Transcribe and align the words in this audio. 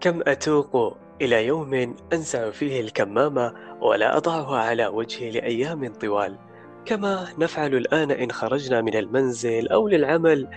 كم 0.00 0.20
أتوق 0.26 0.96
إلى 1.22 1.46
يوم 1.46 1.96
أنزع 2.12 2.50
فيه 2.50 2.80
الكمامة 2.80 3.54
ولا 3.80 4.16
أضعها 4.16 4.56
على 4.58 4.86
وجهي 4.86 5.30
لأيام 5.30 5.92
طوال؟ 5.92 6.38
كما 6.84 7.28
نفعل 7.38 7.74
الآن 7.74 8.10
إن 8.10 8.32
خرجنا 8.32 8.80
من 8.80 8.96
المنزل 8.96 9.68
أو 9.68 9.88
للعمل 9.88 10.48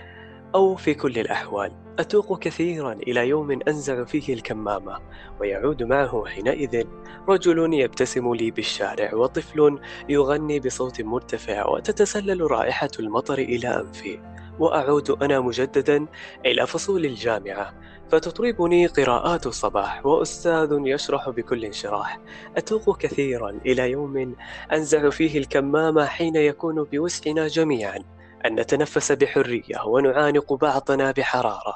أو 0.54 0.76
في 0.76 0.94
كل 0.94 1.18
الأحوال. 1.18 1.72
أتوق 1.98 2.38
كثيرا 2.38 2.92
إلى 2.92 3.28
يوم 3.28 3.58
أنزع 3.68 4.04
فيه 4.04 4.34
الكمامة 4.34 4.98
ويعود 5.40 5.82
معه 5.82 6.24
حينئذ. 6.26 6.84
رجل 7.28 7.74
يبتسم 7.74 8.34
لي 8.34 8.50
بالشارع 8.50 9.14
وطفل 9.14 9.78
يغني 10.08 10.60
بصوت 10.60 11.00
مرتفع 11.02 11.68
وتتسلل 11.68 12.50
رائحة 12.50 12.90
المطر 13.00 13.38
إلى 13.38 13.68
أنفي. 13.68 14.20
وأعود 14.58 15.10
أنا 15.10 15.40
مجددا 15.40 16.06
إلى 16.46 16.66
فصول 16.66 17.04
الجامعة. 17.04 17.74
فتطربني 18.12 18.86
قراءات 18.86 19.46
الصباح 19.46 20.06
وأستاذ 20.06 20.68
يشرح 20.84 21.28
بكل 21.30 21.64
انشراح. 21.64 22.20
أتوق 22.56 22.98
كثيرا 22.98 23.50
إلى 23.66 23.90
يوم 23.90 24.36
أنزع 24.72 25.10
فيه 25.10 25.38
الكمامة 25.38 26.06
حين 26.06 26.36
يكون 26.36 26.84
بوسعنا 26.84 27.48
جميعا 27.48 27.98
أن 28.46 28.60
نتنفس 28.60 29.12
بحرية 29.12 29.82
ونعانق 29.86 30.52
بعضنا 30.52 31.10
بحرارة. 31.10 31.74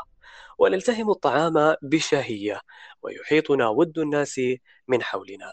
ونلتهم 0.59 1.11
الطعام 1.11 1.75
بشهية 1.83 2.61
ويحيطنا 3.03 3.69
ود 3.69 3.99
الناس 3.99 4.41
من 4.89 5.03
حولنا. 5.03 5.53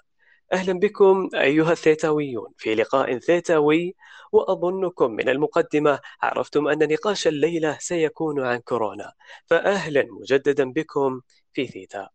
أهلا 0.53 0.73
بكم 0.73 1.29
أيها 1.35 1.71
الثيتاويون 1.71 2.53
في 2.57 2.75
لقاء 2.75 3.17
ثيتاوي 3.19 3.95
وأظنكم 4.31 5.11
من 5.11 5.29
المقدمة 5.29 5.99
عرفتم 6.21 6.67
أن 6.67 6.93
نقاش 6.93 7.27
الليلة 7.27 7.77
سيكون 7.79 8.45
عن 8.45 8.57
كورونا. 8.57 9.13
فأهلا 9.45 10.07
مجددا 10.11 10.71
بكم 10.71 11.21
في 11.53 11.67
ثيتا. 11.67 12.09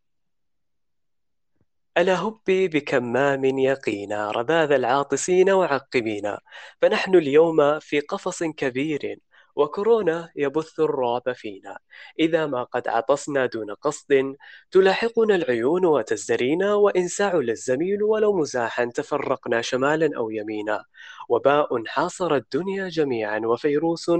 ألا 1.99 2.21
هبي 2.23 2.69
بكمام 2.69 3.45
يقينا 3.45 4.31
رذاذ 4.31 4.73
العاطسين 4.73 5.51
وعقبينا. 5.51 6.41
فنحن 6.83 7.15
اليوم 7.15 7.79
في 7.79 8.01
قفص 8.01 8.43
كبير 8.45 9.19
وكورونا 9.59 10.31
يبث 10.37 10.81
الرعب 10.81 11.33
فينا. 11.33 11.78
إذا 12.20 12.47
ما 12.47 12.62
قد 12.62 12.89
عطسنا 12.89 13.47
دون 13.47 13.75
قصد 13.75 14.37
تلاحقنا 14.70 15.34
العيون 15.34 15.87
وتزدرينا 15.87 16.75
وإن 16.75 17.09
سعل 17.09 17.50
الزميل 17.50 18.03
ولو 18.03 18.33
مزاحا 18.37 18.84
تفرقنا 18.84 19.61
شمالا 19.62 20.11
أو 20.17 20.31
يمينا. 20.31 20.84
وباء 21.28 21.84
حاصر 21.87 22.34
الدنيا 22.34 22.89
جميعا 22.89 23.41
وفيروس 23.45 24.11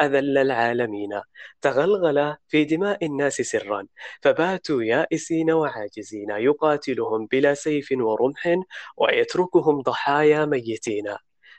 أذل 0.00 0.38
العالمين. 0.38 1.20
تغلغل 1.60 2.36
في 2.48 2.64
دماء 2.64 3.06
الناس 3.06 3.34
سرا. 3.34 3.86
فباتوا 4.22 4.82
يائسين 4.82 5.50
وعاجزين 5.50 6.30
يقاتلهم 6.30 7.26
بلا 7.26 7.54
سيف 7.54 7.88
ورمح 7.92 8.56
ويتركهم 8.96 9.82
ضحايا 9.82 10.44
ميتين. 10.46 11.16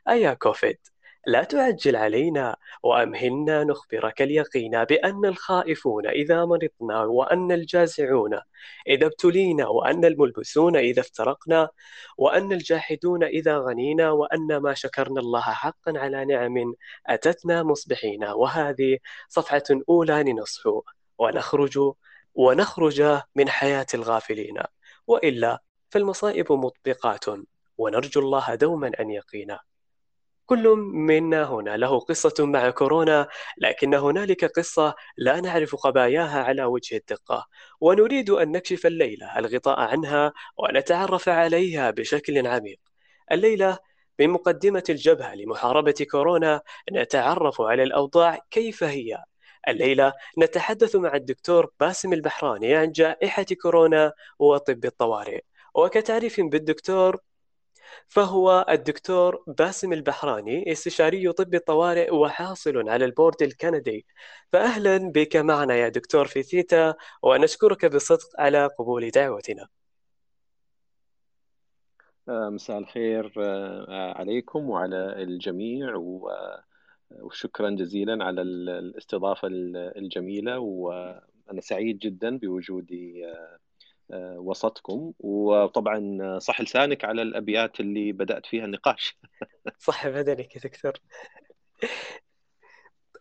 أيا 0.10 0.34
كوفيد. 0.34 0.95
لا 1.28 1.44
تعجل 1.44 1.96
علينا 1.96 2.56
وأمهلنا 2.84 3.64
نخبرك 3.64 4.22
اليقين 4.22 4.84
بأن 4.84 5.26
الخائفون 5.26 6.08
إذا 6.08 6.46
مرضنا 6.46 7.04
وأن 7.04 7.52
الجازعون 7.52 8.40
إذا 8.88 9.06
ابتلينا 9.06 9.68
وأن 9.68 10.06
الملبسون 10.06 10.76
إذا 10.76 11.02
افترقنا 11.02 11.70
وأن 12.18 12.52
الجاحدون 12.54 13.24
إذا 13.24 13.58
غنينا 13.58 14.12
وأن 14.12 14.58
ما 14.58 14.74
شكرنا 14.74 15.20
الله 15.20 15.42
حقا 15.42 15.94
على 15.96 16.26
نعم 16.26 16.74
أتتنا 17.08 17.64
مصبحين. 17.64 18.24
وهذه 18.24 18.98
صفحة 19.30 19.64
أولى 19.90 20.24
لنصحو 20.24 20.82
ونخرج 21.18 21.80
ونخرج 22.36 23.20
من 23.36 23.50
حياة 23.50 23.86
الغافلين. 23.94 24.58
وإلا 25.08 25.62
فالمصائب 25.90 26.52
مطبقات. 26.52 27.26
ونرجو 27.78 28.22
الله 28.22 28.56
دوما 28.56 28.92
أن 29.00 29.10
يقينا. 29.12 29.60
كل 30.46 30.68
منا 30.94 31.44
هنا. 31.44 31.78
له 31.78 32.00
قصة 32.00 32.34
مع 32.46 32.70
كورونا 32.70 33.28
لكن 33.58 33.94
هنالك 33.96 34.46
قصة 34.46 34.96
لا 35.18 35.42
نعرف 35.42 35.76
خباياها 35.76 36.44
على 36.44 36.64
وجه 36.66 36.98
الدقة. 36.98 37.48
ونريد 37.82 38.30
أن 38.30 38.52
نكشف 38.52 38.86
الليلة 38.86 39.40
الغطاء 39.40 39.80
عنها 39.80 40.34
ونتعرف 40.58 41.30
عليها 41.30 41.92
بشكل 41.92 42.48
عميق. 42.48 42.80
الليلة 43.32 43.78
من 44.20 44.30
مقدمة 44.30 44.84
الجبهة 44.90 45.36
لمحاربة 45.36 46.06
كورونا 46.12 46.62
نتعرف 46.92 47.62
على 47.62 47.84
الأوضاع 47.84 48.40
كيف 48.52 48.84
هي. 48.84 49.24
الليلة 49.68 50.14
نتحدث 50.40 50.96
مع 50.96 51.16
الدكتور 51.16 51.72
باسم 51.80 52.14
البحراني 52.14 52.76
عن 52.76 52.92
جائحة 52.92 53.46
كورونا 53.62 54.14
وطب 54.40 54.86
الطوارئ. 54.86 55.42
وكتعريف 55.76 56.42
بالدكتور 56.42 57.18
فهو 58.08 58.66
الدكتور 58.70 59.44
باسم 59.48 59.94
البحراني 59.94 60.72
استشاري 60.72 61.32
طب 61.32 61.56
الطوارئ 61.56 62.14
وحاصل 62.14 62.90
على 62.90 63.06
البورد 63.06 63.42
الكندي. 63.42 64.06
فأهلا 64.52 64.98
بك 65.12 65.36
معنا 65.36 65.76
يا 65.76 65.90
دكتور 65.90 66.26
في 66.28 66.44
ثيتا 66.44 66.96
ونشكرك 67.24 67.86
بصدق 67.86 68.30
على 68.40 68.68
قبول 68.80 69.10
دعوتنا. 69.10 69.68
آه، 72.30 72.50
مساء 72.50 72.78
الخير 72.78 73.34
آه، 73.38 74.14
عليكم 74.18 74.70
وعلى 74.70 75.24
الجميع 75.24 75.96
وشكرا 77.22 77.70
جزيلا 77.70 78.26
على 78.26 78.42
الاستضافة 78.42 79.48
الجميلة 79.98 80.60
وأنا 80.60 81.62
سعيد 81.62 81.98
جدا 82.00 82.38
بوجودي 82.38 83.26
آه، 83.26 83.30
آه، 83.30 83.60
وسطكم. 84.14 85.14
وطبعا 85.20 86.40
صح 86.40 86.62
لسانك 86.62 87.06
على 87.06 87.22
الأبيات 87.22 87.80
اللي 87.80 88.12
بدأت 88.12 88.46
فيها 88.46 88.66
النقاش. 88.66 89.20
صح 89.80 90.08
بدنك 90.08 90.56
يا 90.56 90.62
دكتور. 90.62 90.94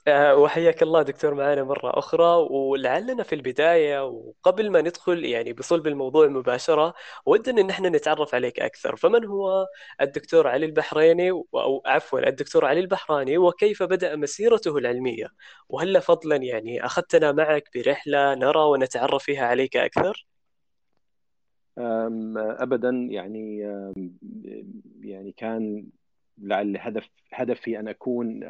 آه، 0.09 0.37
وحياك 0.37 0.83
الله 0.83 1.03
دكتور 1.03 1.35
معنا 1.35 1.65
مرة 1.65 1.99
أخرى. 1.99 2.47
ولعلنا 2.51 3.23
في 3.23 3.35
البداية 3.35 4.07
وقبل 4.07 4.71
ما 4.71 4.81
ندخل 4.81 5.25
يعني 5.25 5.53
بصلب 5.53 5.87
الموضوع 5.87 6.27
مباشرة 6.27 6.95
ودنا 7.27 7.61
إن 7.61 7.71
إحنا 7.71 7.89
نتعرف 7.89 8.35
عليك 8.35 8.61
أكثر. 8.61 8.97
فمن 8.97 9.25
هو 9.25 9.67
الدكتور 10.01 10.47
علي 10.49 10.67
البحريني؟ 10.67 11.31
أو 11.31 11.83
عفوا 11.87 12.29
الدكتور 12.29 12.65
علي 12.65 12.81
البحراني 12.81 13.39
وكيف 13.39 13.83
بدأ 13.83 14.17
مسيرته 14.17 14.77
العلمية؟ 14.79 15.27
وهل 15.69 16.03
فضلا 16.03 16.37
يعني 16.37 16.87
أخذتنا 16.87 17.33
معك 17.33 17.69
برحلة 17.75 18.35
نرى 18.35 18.61
ونتعرف 18.61 19.23
فيها 19.25 19.47
عليك 19.47 19.77
أكثر؟ 19.77 20.27
ابدا 21.79 22.91
يعني 22.91 23.59
يعني 25.01 25.33
كان 25.33 25.87
لعل 26.39 26.77
هدف 26.77 27.09
هدفي 27.33 27.79
أن 27.81 27.89
أكون 27.89 28.41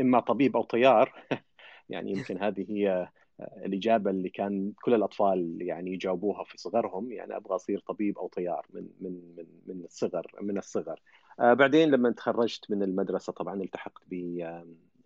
إما 0.00 0.20
طبيب 0.20 0.56
أو 0.56 0.62
طيار. 0.62 1.12
يعني 1.88 2.12
يمكن 2.12 2.42
هذه 2.42 2.66
هي 2.68 3.08
الإجابة 3.40 4.10
اللي 4.10 4.28
كان 4.28 4.72
كل 4.82 4.94
الأطفال 4.94 5.58
يعني 5.60 5.92
يجاوبوها 5.92 6.44
في 6.44 6.58
صغرهم. 6.58 7.12
يعني 7.12 7.36
أبغى 7.36 7.54
أصير 7.54 7.80
طبيب 7.80 8.18
أو 8.18 8.28
طيار 8.28 8.66
من 8.70 8.88
من 9.00 9.12
من 9.36 9.46
من 9.66 9.84
الصغر 9.84 10.26
من 10.40 10.58
الصغر. 10.58 11.00
بعدين 11.38 11.90
لما 11.90 12.10
تخرجت 12.10 12.70
من 12.70 12.82
المدرسة 12.82 13.32
طبعا 13.32 13.62
التحقت 13.62 14.02
ب 14.10 14.44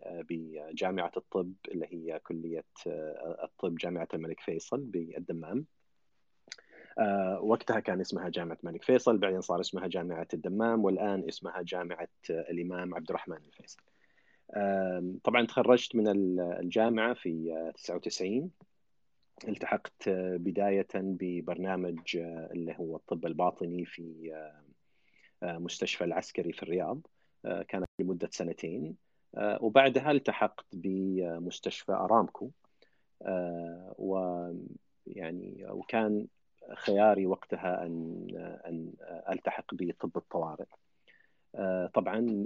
بجامعة 0.05 1.11
الطب 1.17 1.53
اللي 1.67 1.87
هي 1.89 2.19
كلية 2.19 2.65
الطب 3.43 3.75
جامعة 3.75 4.07
الملك 4.13 4.39
فيصل 4.39 4.81
بالدمام. 4.81 5.65
وقتها 7.41 7.79
كان 7.79 8.01
اسمها 8.01 8.29
جامعة 8.29 8.57
الملك 8.63 8.83
فيصل 8.83 9.17
بعدين 9.17 9.41
صار 9.41 9.59
اسمها 9.59 9.87
جامعة 9.87 10.27
الدمام 10.33 10.83
والآن 10.83 11.23
اسمها 11.27 11.61
جامعة 11.61 12.09
الإمام 12.29 12.95
عبد 12.95 13.09
الرحمن 13.09 13.37
الفيصل. 13.47 13.81
طبعا 15.23 15.45
تخرجت 15.45 15.95
من 15.95 16.07
الجامعة 16.39 17.13
في 17.13 17.71
99 17.75 18.51
التحقت 19.47 20.09
بداية 20.09 20.87
ببرنامج 20.95 22.17
آه، 22.17 22.49
اللي 22.51 22.75
هو 22.79 22.95
الطب 22.95 23.25
الباطني 23.25 23.85
في 23.85 24.33
آه، 25.43 25.57
مستشفى 25.57 26.03
العسكري 26.03 26.53
في 26.53 26.63
الرياض. 26.63 27.01
كانت 27.67 27.89
لمدة 27.99 28.29
سنتين. 28.31 28.95
وبعدها 29.37 30.11
التحقت 30.11 30.65
بمستشفى 30.73 31.91
أرامكو. 31.91 32.49
ويعني 33.97 35.65
وكان 35.69 36.27
خياري 36.75 37.25
وقتها 37.25 37.85
أن 37.85 38.27
أن 38.65 38.93
ألتحق 39.29 39.73
بطب 39.73 40.17
الطوارئ. 40.17 40.65
آه، 41.55 41.87
طبعا 41.93 42.45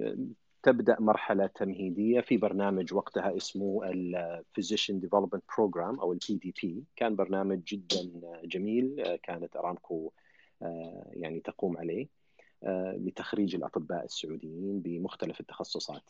تبدأ 0.64 0.98
مرحلة 1.00 1.48
تمهيدية 1.48 2.22
في 2.22 2.38
برنامج 2.38 2.94
وقتها 2.94 3.38
اسمه 3.38 3.82
ال 3.86 3.97
Physician 3.97 5.00
Development 5.00 5.44
Program 5.58 6.00
أو 6.00 6.14
ال 6.13 6.36
PDP 6.36 6.84
كان 6.96 7.16
برنامج 7.16 7.64
جدا 7.64 8.12
جميل 8.44 9.18
كانت 9.24 9.56
أرامكو 9.56 10.12
آه، 10.62 11.12
يعني 11.14 11.40
تقوم 11.40 11.78
عليه 11.78 12.08
آه، 12.64 12.96
لتخريج 13.00 13.56
الأطباء 13.56 14.06
السعوديين 14.06 14.80
بمختلف 14.80 15.40
التخصصات. 15.40 16.04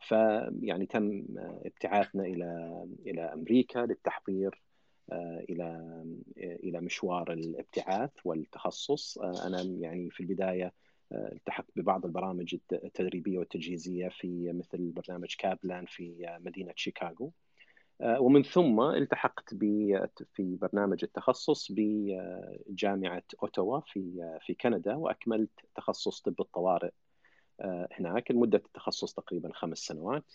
فيعني 0.00 0.86
تم 0.86 1.24
ابتعاثنا 1.38 2.22
إلى 2.22 2.82
إلى 3.06 3.22
أمريكا 3.22 3.78
للتحضير 3.78 4.62
إلى 5.50 6.02
إلى 6.38 6.80
مشوار 6.80 7.32
الابتعاث 7.32 8.10
والتخصص. 8.24 9.18
أنا 9.18 9.62
يعني 9.62 10.10
في 10.10 10.20
البداية 10.20 10.72
التحقت 11.12 11.70
ببعض 11.76 12.06
البرامج 12.06 12.56
التدريبية 12.72 13.38
والتجهيزية 13.38 14.08
في 14.08 14.52
مثل 14.52 14.90
برنامج 14.90 15.34
كابلان 15.38 15.86
في 15.86 16.38
مدينة 16.40 16.72
شيكاغو. 16.76 17.32
ومن 18.00 18.42
ثم 18.42 18.80
التحقت 18.80 19.54
في 20.34 20.56
برنامج 20.56 21.04
التخصص 21.04 21.72
بجامعه 21.72 23.22
اوتوا 23.42 23.80
في 23.80 24.38
في 24.40 24.54
كندا 24.54 24.94
وأكملت 24.94 25.50
تخصص 25.74 26.20
طب 26.20 26.40
الطوارئ 26.40 26.90
هناك 27.92 28.30
مده 28.30 28.62
التخصص 28.66 29.14
تقريبا 29.14 29.50
خمس 29.52 29.78
سنوات. 29.78 30.32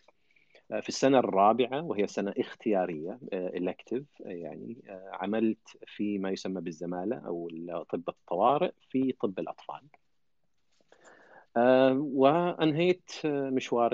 في 0.67 0.89
السنة 0.89 1.19
الرابعة 1.19 1.83
وهي 1.83 2.07
سنة 2.07 2.33
اختيارية 2.37 3.19
إلكتيف 3.33 4.03
يعني 4.19 4.77
عملت 5.11 5.77
في 5.85 6.17
ما 6.17 6.29
يسمى 6.31 6.61
بالزمالة 6.61 7.17
أو 7.17 7.49
طب 7.89 8.03
الطوارئ 8.09 8.71
في 8.89 9.11
طب 9.11 9.39
الأطفال. 9.39 9.81
وأنهيت 11.97 13.11
مشوار 13.25 13.91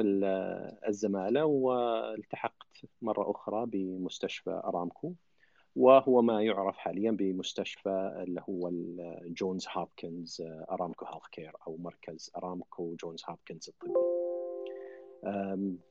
الزمالة 0.88 1.46
والتحقت 1.46 2.82
مرة 3.02 3.32
أخرى 3.32 3.66
بمستشفى 3.66 4.62
أرامكو 4.66 5.14
وهو 5.76 6.22
ما 6.22 6.44
يعرف 6.44 6.78
حاليا 6.78 7.12
بمستشفى 7.12 8.24
اللي 8.24 8.42
هو 8.50 8.72
Johns 9.26 9.68
Hopkins 9.72 10.42
Aramco 10.72 11.06
Healthcare 11.06 11.52
أو 11.68 11.78
مركز 11.78 12.32
أرامكو 12.38 12.96
جونز 12.96 13.24
هوبكنز 13.30 13.70
الطبي. 13.70 14.13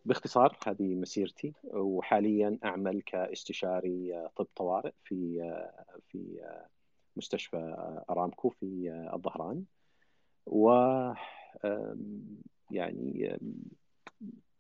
باختصار 0.05 0.59
هذه 0.67 0.95
مسيرتي 0.95 1.53
وحاليا 1.65 2.59
أعمل 2.65 3.03
كاستشاري 3.03 4.29
طب 4.37 4.47
طوارئ 4.57 4.93
في 5.05 5.53
في 6.09 6.41
مستشفى 7.17 7.77
أرامكو 8.11 8.49
في 8.49 8.91
الظهران. 9.15 9.65
و 10.47 10.71
يعني 12.71 13.39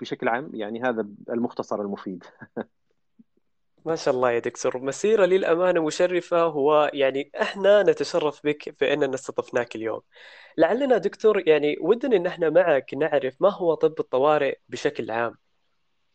بشكل 0.00 0.28
عام 0.28 0.50
يعني 0.54 0.82
هذا 0.82 1.08
المختصر 1.30 1.80
المفيد. 1.80 2.24
ما 3.84 3.96
شاء 3.96 4.14
الله 4.14 4.30
يا 4.30 4.38
دكتور 4.38 4.78
مسيرة 4.78 5.24
للأمانة 5.26 5.84
مشرفة 5.84 6.42
هو 6.42 6.90
يعني 6.94 7.30
إحنا 7.42 7.82
نتشرف 7.82 8.40
بك 8.44 8.80
بأننا 8.80 9.14
استضفناك 9.14 9.76
اليوم. 9.76 10.00
لعلنا 10.58 10.98
دكتور 10.98 11.48
يعني 11.48 11.76
ودنا 11.80 12.16
إن 12.16 12.26
إحنا 12.26 12.50
معك 12.50 12.94
نعرف 12.94 13.36
ما 13.40 13.50
هو 13.50 13.74
طب 13.74 14.00
الطوارئ 14.00 14.58
بشكل 14.68 15.10
عام. 15.10 15.34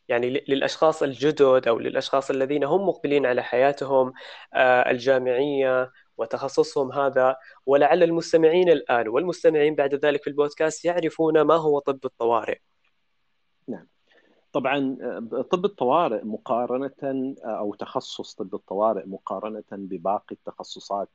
يعني 0.07 0.29
للأشخاص 0.29 1.03
الجدد 1.03 1.67
أو 1.67 1.79
للأشخاص 1.79 2.29
الذين 2.29 2.63
هم 2.63 2.87
مقبلين 2.87 3.25
على 3.25 3.43
حياتهم 3.43 4.13
الجامعية 4.87 5.91
وتخصصهم 6.17 6.91
هذا. 6.91 7.35
ولعل 7.65 8.03
المستمعين 8.03 8.69
الآن 8.69 9.07
والمستمعين 9.07 9.75
بعد 9.75 9.95
ذلك 9.95 10.21
في 10.23 10.27
البودكاست 10.29 10.85
يعرفون 10.85 11.41
ما 11.41 11.55
هو 11.55 11.79
طب 11.79 11.99
الطوارئ. 12.05 12.59
نعم. 13.67 13.87
طبعا 14.59 14.97
طب 15.51 15.65
الطوارئ 15.65 16.23
مقارنة 16.25 17.35
أو 17.43 17.73
تخصص 17.73 18.33
طب 18.33 18.55
الطوارئ 18.55 19.05
مقارنة 19.05 19.63
بباقي 19.71 20.35
التخصصات 20.35 21.09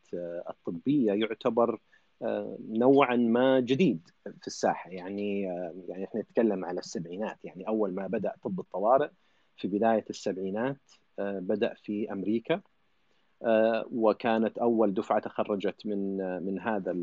الطبية 0.50 1.12
يعتبر 1.12 1.80
نوعا 2.68 3.16
ما 3.16 3.60
جديد 3.60 4.08
في 4.40 4.46
الساحة. 4.46 4.90
يعني 4.90 5.40
يعني 5.88 6.04
إحنا 6.04 6.20
نتكلم 6.20 6.64
على 6.64 6.80
السبعينات. 6.80 7.44
يعني 7.44 7.68
أول 7.68 7.94
ما 7.94 8.06
بدأ 8.06 8.32
طب 8.42 8.60
الطوارئ 8.60 9.08
في 9.56 9.68
بداية 9.68 10.04
السبعينات 10.10 10.80
بدأ 11.18 11.74
في 11.74 12.12
أمريكا 12.12 12.60
وكانت 13.92 14.58
أول 14.58 14.94
دفعة 14.94 15.18
تخرجت 15.20 15.86
من 15.86 16.16
من 16.42 16.60
هذا 16.60 16.94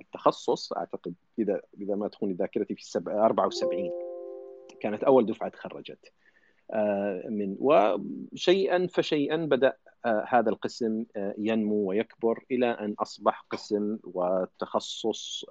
التخصص. 0.00 0.72
أعتقد 0.72 1.14
إذا 1.38 1.60
إذا 1.80 1.94
ما 1.94 2.08
تخوني 2.08 2.32
ذاكرتي 2.32 2.74
في 2.74 2.98
74 3.08 4.13
كانت 4.84 5.04
أول 5.04 5.26
دفعة 5.26 5.48
تخرجت. 5.48 6.12
من 7.28 7.56
وشيئا 7.58 8.86
فشيئا 8.86 9.36
بدأ 9.36 9.76
هذا 10.28 10.50
القسم 10.50 11.04
ينمو 11.38 11.88
ويكبر 11.88 12.44
إلى 12.50 12.70
أن 12.70 12.94
أصبح 12.98 13.46
قسم 13.50 13.98
وتخصص 14.04 15.44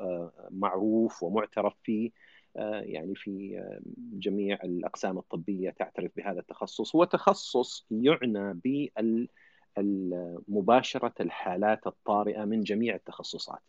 معروف 0.50 1.24
ومعترف 1.24 1.74
فيه 1.84 2.12
يعني 2.56 3.16
في 3.16 3.64
جميع 3.98 4.60
الأقسام 4.64 5.18
الطبية 5.18 5.70
تعترف 5.70 6.12
بهذا 6.16 6.40
التخصص. 6.40 6.96
هو 6.96 7.04
تخصص 7.04 7.88
يعنى 7.92 8.62
بمباشره 10.48 11.14
الحالات 11.20 11.88
الطارئة 11.88 12.46
من 12.46 12.64
جميع 12.64 12.96
التخصصات. 12.96 13.62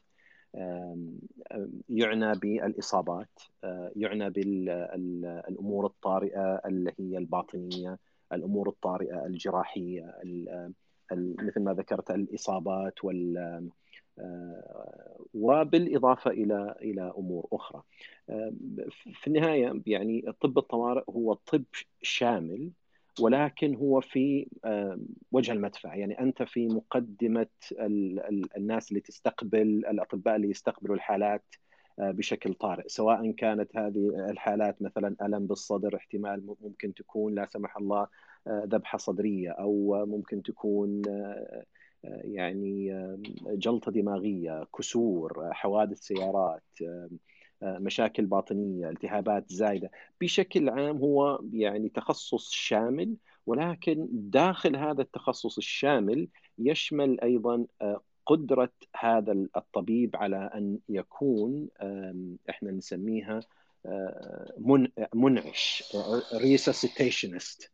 يعنى 1.88 2.32
بالإصابات 2.38 3.40
يعنى 3.96 4.30
بالامور 4.30 5.86
الطارئة 5.86 6.60
اللي 6.66 6.92
هي 6.98 7.18
الباطنية 7.18 7.98
الأمور 8.32 8.68
الطارئة 8.68 9.26
الجراحية 9.26 10.14
مثل 11.12 11.60
ما 11.60 11.72
ذكرت 11.74 12.10
الإصابات 12.10 13.04
وال 13.04 13.68
وبالإضافة 15.34 16.30
إلى 16.30 16.74
إلى 16.82 17.14
أمور 17.18 17.48
أخرى. 17.52 17.82
في 19.12 19.26
النهاية 19.26 19.80
يعني 19.86 20.24
طب 20.40 20.58
الطوارئ 20.58 21.02
هو 21.10 21.34
طب 21.34 21.64
شامل 22.02 22.70
ولكن 23.20 23.74
هو 23.74 24.00
في 24.00 24.48
وجه 25.32 25.52
المدفع. 25.52 25.94
يعني 25.94 26.20
أنت 26.20 26.42
في 26.42 26.66
مقدمة 26.66 27.46
الناس 28.56 28.88
اللي 28.88 29.00
تستقبل 29.00 29.86
الأطباء 29.86 30.36
اللي 30.36 30.50
يستقبلوا 30.50 30.96
الحالات 30.96 31.44
بشكل 31.98 32.54
طارئ. 32.54 32.88
سواء 32.88 33.30
كانت 33.30 33.76
هذه 33.76 34.30
الحالات 34.30 34.82
مثلا 34.82 35.16
ألم 35.22 35.46
بالصدر 35.46 35.96
احتمال 35.96 36.46
ممكن 36.60 36.94
تكون 36.94 37.34
لا 37.34 37.46
سمح 37.46 37.76
الله 37.76 38.06
ذبحة 38.48 38.98
صدرية 38.98 39.50
أو 39.50 40.06
ممكن 40.06 40.42
تكون 40.42 41.02
يعني 42.04 43.06
جلطة 43.46 43.92
دماغية 43.92 44.64
كسور 44.78 45.48
حوادث 45.52 45.98
سيارات 45.98 46.62
مشاكل 47.64 48.26
باطنية، 48.26 48.88
التهابات 48.90 49.52
زايدة، 49.52 49.90
بشكل 50.20 50.68
عام 50.68 50.96
هو 50.96 51.40
يعني 51.52 51.88
تخصص 51.88 52.50
شامل 52.50 53.16
ولكن 53.46 54.08
داخل 54.12 54.76
هذا 54.76 55.02
التخصص 55.02 55.56
الشامل 55.56 56.28
يشمل 56.58 57.20
أيضا 57.20 57.66
قدرة 58.26 58.72
هذا 58.96 59.32
الطبيب 59.56 60.16
على 60.16 60.50
أن 60.54 60.78
يكون 60.88 61.68
إحنا 62.50 62.70
نسميها 62.70 63.40
منعش 65.14 65.94
ريسسيتيشنست 66.34 67.70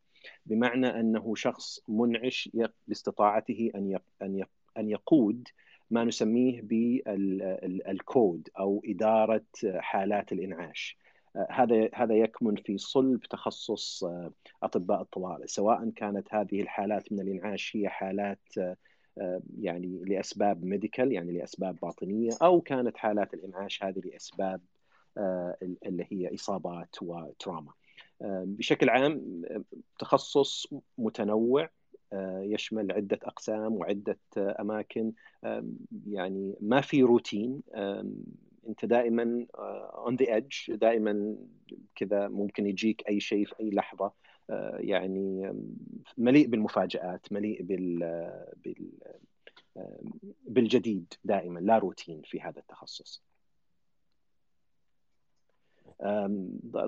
بمعنى 0.46 0.86
أنه 0.86 1.34
شخص 1.34 1.80
منعش 1.88 2.50
باستطاعته 2.88 3.70
أن 3.74 3.98
أن 4.78 4.88
يقود 4.90 5.48
ما 5.90 6.04
نسميه 6.04 6.60
بالكود 6.62 8.48
أو 8.58 8.82
إدارة 8.86 9.44
حالات 9.76 10.32
الإنعاش. 10.32 10.98
هذا 11.50 11.88
هذا 11.94 12.14
يكمن 12.14 12.56
في 12.56 12.78
صلب 12.78 13.20
تخصص 13.20 14.04
أطباء 14.62 15.02
الطوارئ. 15.02 15.46
سواء 15.46 15.90
كانت 15.90 16.34
هذه 16.34 16.60
الحالات 16.60 17.12
من 17.12 17.20
الإنعاش 17.20 17.76
هي 17.76 17.88
حالات 17.88 18.48
يعني 19.60 20.02
لأسباب 20.06 20.64
ميديكال 20.64 21.12
يعني 21.12 21.32
لأسباب 21.32 21.76
باطنية 21.82 22.30
أو 22.42 22.60
كانت 22.60 22.96
حالات 22.96 23.34
الإنعاش 23.34 23.84
هذه 23.84 24.00
لأسباب 24.04 24.60
اللي 25.86 26.06
هي 26.10 26.34
إصابات 26.34 27.02
وتراما. 27.02 27.72
بشكل 28.20 28.88
عام 28.88 29.42
تخصص 29.98 30.66
متنوع 30.98 31.70
يشمل 32.42 32.92
عدة 32.92 33.18
أقسام 33.22 33.74
وعدة 33.76 34.18
أماكن. 34.36 35.12
يعني 36.06 36.54
ما 36.60 36.80
في 36.80 37.02
روتين. 37.02 37.62
أنت 38.68 38.84
دائما 38.84 39.46
on 39.54 40.16
the 40.16 40.34
edge 40.34 40.72
دائما 40.72 41.36
كذا 41.94 42.28
ممكن 42.28 42.66
يجيك 42.66 43.08
أي 43.08 43.20
شيء 43.20 43.46
في 43.46 43.60
أي 43.60 43.70
لحظة. 43.70 44.12
يعني 44.74 45.52
مليء 46.18 46.46
بالمفاجآت 46.46 47.32
مليء 47.32 47.62
بال, 47.62 47.98
بال 48.64 48.90
بالجديد 50.44 51.14
دائما 51.24 51.60
لا 51.60 51.78
روتين 51.78 52.22
في 52.24 52.40
هذا 52.40 52.58
التخصص. 52.58 53.22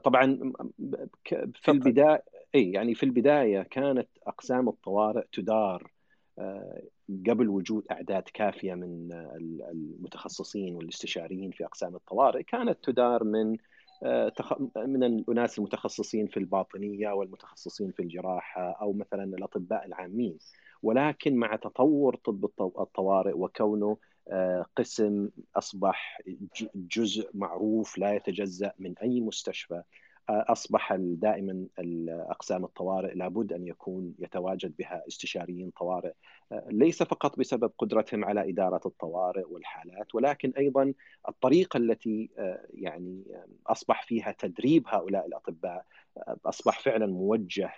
طبعا 0.05 0.53
في 1.55 1.69
البداية 1.69 2.25
إي 2.55 2.73
يعني 2.73 2.95
في 2.95 3.03
البداية 3.03 3.63
كانت 3.63 4.09
أقسام 4.27 4.69
الطوارئ 4.69 5.25
تدار 5.33 5.91
قبل 7.27 7.49
وجود 7.49 7.87
أعداد 7.91 8.23
كافية 8.23 8.75
من 8.75 9.13
المتخصصين 9.71 10.75
والاستشاريين 10.75 11.51
في 11.51 11.65
أقسام 11.65 11.95
الطوارئ 11.95 12.43
كانت 12.43 12.79
تدار 12.83 13.25
من 13.25 13.57
من 14.77 15.05
الأناس 15.05 15.59
المتخصصين 15.59 16.27
في 16.27 16.37
الباطنية 16.37 17.11
والمتخصصين 17.11 17.91
في 17.93 18.03
الجراحة 18.03 18.71
أو 18.81 18.93
مثلا 18.93 19.25
الأطباء 19.25 19.87
العامين. 19.87 20.39
ولكن 20.83 21.37
مع 21.37 21.57
تطور 21.57 22.17
طب 22.17 22.51
الطوارئ 22.59 23.33
وكونه 23.33 23.97
قسم 24.77 25.29
أصبح 25.57 26.21
جزء 26.75 27.31
معروف 27.35 27.99
لا 27.99 28.15
يتجزأ 28.15 28.73
من 28.79 28.99
أي 28.99 29.21
مستشفى 29.21 29.83
أصبح 30.29 30.95
دائما 30.99 31.67
اقسام 32.09 32.65
الطوارئ 32.65 33.15
لابد 33.15 33.53
أن 33.53 33.67
يكون 33.67 34.15
يتواجد 34.19 34.77
بها 34.79 35.03
استشاريين 35.09 35.71
طوارئ. 35.71 36.13
ليس 36.67 37.03
فقط 37.03 37.39
بسبب 37.39 37.73
قدرتهم 37.79 38.25
على 38.25 38.51
إدارة 38.51 38.81
الطوارئ 38.87 39.45
والحالات 39.45 40.15
ولكن 40.15 40.53
أيضا 40.59 40.95
الطريقة 41.29 41.77
التي 41.77 42.31
يعني 42.75 43.25
أصبح 43.67 44.03
فيها 44.07 44.33
تدريب 44.33 44.85
هؤلاء 44.89 45.27
الأطباء 45.27 45.85
أصبح 46.47 46.81
فعلا 46.81 47.07
موجه 47.07 47.73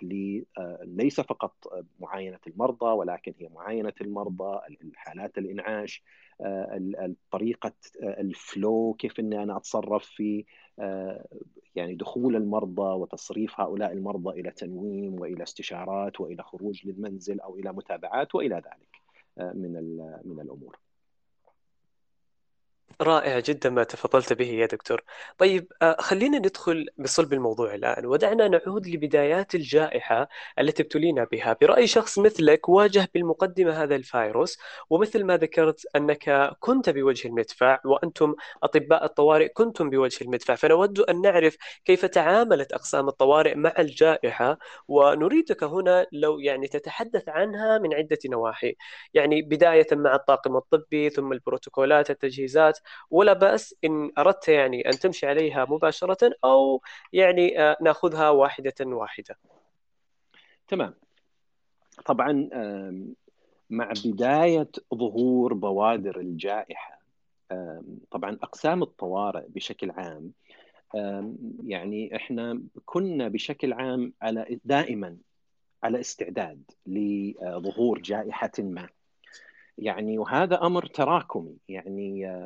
ليس 0.83 1.21
فقط 1.21 1.53
معاينة 1.99 2.39
المرضى 2.47 2.85
ولكن 2.85 3.33
هي 3.39 3.49
معاينة 3.49 3.93
المرضى 4.01 4.59
الحالات 4.83 5.37
الإنعاش 5.37 6.03
طريقة 7.31 7.73
الفلو 8.03 8.95
كيف 8.99 9.19
إني 9.19 9.43
أنا 9.43 9.57
أتصرف 9.57 10.05
في 10.05 10.45
يعني 11.75 11.95
دخول 11.95 12.35
المرضى 12.35 12.99
وتصريف 13.01 13.59
هؤلاء 13.59 13.91
المرضى 13.91 14.39
إلى 14.39 14.51
تنويم 14.51 15.19
وإلى 15.19 15.43
استشارات 15.43 16.21
وإلى 16.21 16.43
خروج 16.43 16.87
للمنزل 16.87 17.39
أو 17.39 17.55
إلى 17.55 17.73
متابعات 17.73 18.35
وإلى 18.35 18.55
ذلك 18.55 19.01
من 19.37 19.73
من 20.25 20.39
الأمور. 20.39 20.84
رائع 23.01 23.39
جدا 23.39 23.69
ما 23.69 23.83
تفضلت 23.83 24.33
به 24.33 24.45
يا 24.45 24.65
دكتور. 24.65 25.03
طيب 25.37 25.71
آه، 25.81 25.95
خلينا 25.99 26.37
ندخل 26.37 26.87
بصلب 26.97 27.33
الموضوع 27.33 27.73
الآن. 27.75 28.05
ودعنا 28.05 28.47
نعود 28.47 28.87
لبدايات 28.87 29.55
الجائحة 29.55 30.27
التي 30.59 30.83
ابتلينا 30.83 31.23
بها. 31.31 31.57
برأي 31.61 31.87
شخص 31.87 32.19
مثلك 32.19 32.69
واجه 32.69 33.07
بالمقدمة 33.13 33.83
هذا 33.83 33.95
الفيروس 33.95 34.57
ومثل 34.89 35.23
ما 35.23 35.37
ذكرت 35.37 35.85
أنك 35.95 36.55
كنت 36.59 36.89
بوجه 36.89 37.27
المدفع 37.27 37.79
وأنتم 37.85 38.35
أطباء 38.63 39.05
الطوارئ 39.05 39.47
كنتم 39.49 39.89
بوجه 39.89 40.23
المدفع. 40.23 40.55
فنود 40.55 40.99
أن 40.99 41.21
نعرف 41.21 41.57
كيف 41.85 42.05
تعاملت 42.05 42.73
أقسام 42.73 43.07
الطوارئ 43.07 43.55
مع 43.55 43.73
الجائحة 43.79 44.57
ونريدك 44.87 45.63
هنا 45.63 46.07
لو 46.11 46.39
يعني 46.39 46.67
تتحدث 46.67 47.29
عنها 47.29 47.77
من 47.77 47.93
عدة 47.93 48.19
نواحي. 48.25 48.75
يعني 49.13 49.41
بداية 49.41 49.87
مع 49.91 50.15
الطاقم 50.15 50.57
الطبي 50.57 51.09
ثم 51.09 51.31
البروتوكولات 51.31 52.09
التجهيزات 52.09 52.79
ولا 53.09 53.33
بأس 53.33 53.75
إن 53.83 54.11
أردت 54.17 54.47
يعني 54.47 54.89
أن 54.89 54.99
تمشي 54.99 55.27
عليها 55.27 55.65
مباشرة 55.69 56.31
أو 56.43 56.81
يعني 57.13 57.61
آه، 57.61 57.77
نأخذها 57.81 58.29
واحدة 58.29 58.73
واحدة. 58.81 59.35
تمام. 60.67 60.93
طبعا 62.05 62.49
مع 63.69 63.91
بداية 64.05 64.71
ظهور 64.95 65.53
بوادر 65.53 66.19
الجائحة 66.19 66.99
طبعا 68.11 68.37
أقسام 68.43 68.83
الطوارئ 68.83 69.45
بشكل 69.47 69.91
عام 69.91 70.31
يعني 71.63 72.15
إحنا 72.15 72.61
كنا 72.85 73.27
بشكل 73.27 73.73
عام 73.73 74.13
على 74.21 74.59
دائما 74.65 75.17
على 75.83 75.99
استعداد 75.99 76.63
لظهور 76.87 77.99
جائحة 77.99 78.51
ما. 78.59 78.89
يعني 79.77 80.17
وهذا 80.17 80.61
أمر 80.65 80.85
تراكمي. 80.85 81.57
يعني 81.69 82.37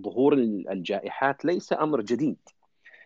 ظهور 0.00 0.32
الجائحات 0.72 1.44
ليس 1.44 1.72
أمر 1.72 2.00
جديد. 2.00 2.38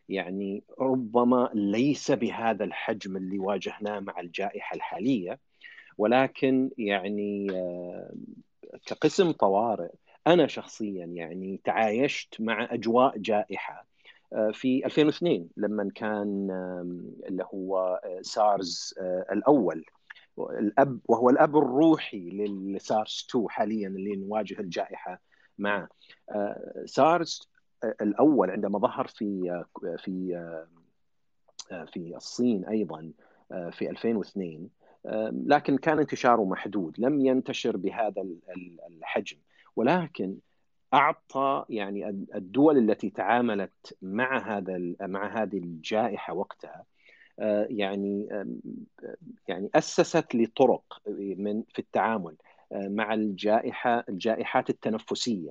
يعني 0.09 0.63
ربما 0.79 1.51
ليس 1.55 2.11
بهذا 2.11 2.65
الحجم 2.65 3.17
اللي 3.17 3.39
واجهناه 3.39 4.01
مع 4.01 4.21
الجائحة 4.21 4.77
الحالية 4.77 5.39
ولكن 5.99 6.71
يعني 6.79 7.47
كقسم 8.87 9.31
طوارئ 9.31 9.91
أنا 10.27 10.47
شخصيا 10.47 11.07
يعني 11.07 11.61
تعايشت 11.65 12.41
مع 12.41 12.69
أجواء 12.71 13.19
جائحة. 13.19 13.87
آه، 14.33 14.51
في 14.51 14.87
2002 14.87 15.49
لما 15.57 15.91
كان 15.95 16.51
اللي 17.29 17.47
هو 17.55 18.01
سارز 18.23 18.95
آه، 19.01 19.27
الأول. 19.33 19.85
الأب 20.39 21.01
وهو 21.09 21.31
الأب 21.31 21.57
الروحي 21.57 22.31
للسارس 22.31 23.27
2 23.31 23.51
حاليا 23.51 23.89
اللي 23.89 24.17
نواجه 24.17 24.61
الجائحة 24.61 25.21
معه. 25.59 25.89
آه، 26.31 26.83
سارس 26.87 27.49
آه، 27.85 27.95
الأول 28.01 28.51
عندما 28.51 28.79
ظهر 28.79 29.07
في 29.07 29.51
آه، 29.85 29.97
في 29.97 30.43
في 31.93 32.17
الصين 32.17 32.65
أيضا 32.65 33.13
في 33.71 33.91
2002 33.91 34.69
لكن 35.47 35.79
كان 35.79 35.99
انتشاره 35.99 36.45
محدود. 36.45 36.95
لم 36.99 37.21
ينتشر 37.21 37.77
بهذا 37.77 38.25
الحجم. 38.89 39.37
ولكن 39.77 40.37
أعطى 40.95 41.65
يعني 41.69 42.09
الدول 42.09 42.79
التي 42.79 43.11
تعاملت 43.11 43.97
مع 44.03 44.57
هذا 44.57 44.95
مع 45.01 45.43
هذه 45.43 45.59
الجائحة 45.59 46.35
وقتها 46.35 46.71
آه، 46.71 46.92
يعني 47.69 48.29
يعني 49.49 49.71
أسست 49.75 50.35
لطرق 50.35 51.03
من 51.17 51.63
في 51.63 51.79
التعامل 51.79 52.37
آه، 52.73 52.89
مع 52.89 53.15
الجائحة 53.15 54.05
الجائحات 54.09 54.71
التنفسية 54.71 55.51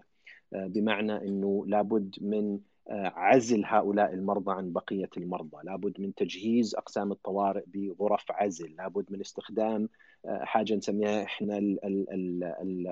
آه، 0.54 0.68
بمعنى 0.68 1.16
إنه 1.16 1.64
لابد 1.68 2.16
من 2.22 2.60
عزل 3.16 3.66
هؤلاء 3.66 4.14
المرضى 4.14 4.52
عن 4.52 4.72
بقية 4.72 5.10
المرضى، 5.18 5.58
لابد 5.64 6.02
من 6.02 6.14
تجهيز 6.14 6.76
أقسام 6.76 7.12
الطوارئ 7.12 7.64
بغرف 7.68 8.32
عزل، 8.32 8.76
لابد 8.78 9.06
من 9.12 9.22
استخدام 9.22 9.90
حاجة 10.28 10.76
نسميها 10.76 11.24
إحنا 11.24 11.58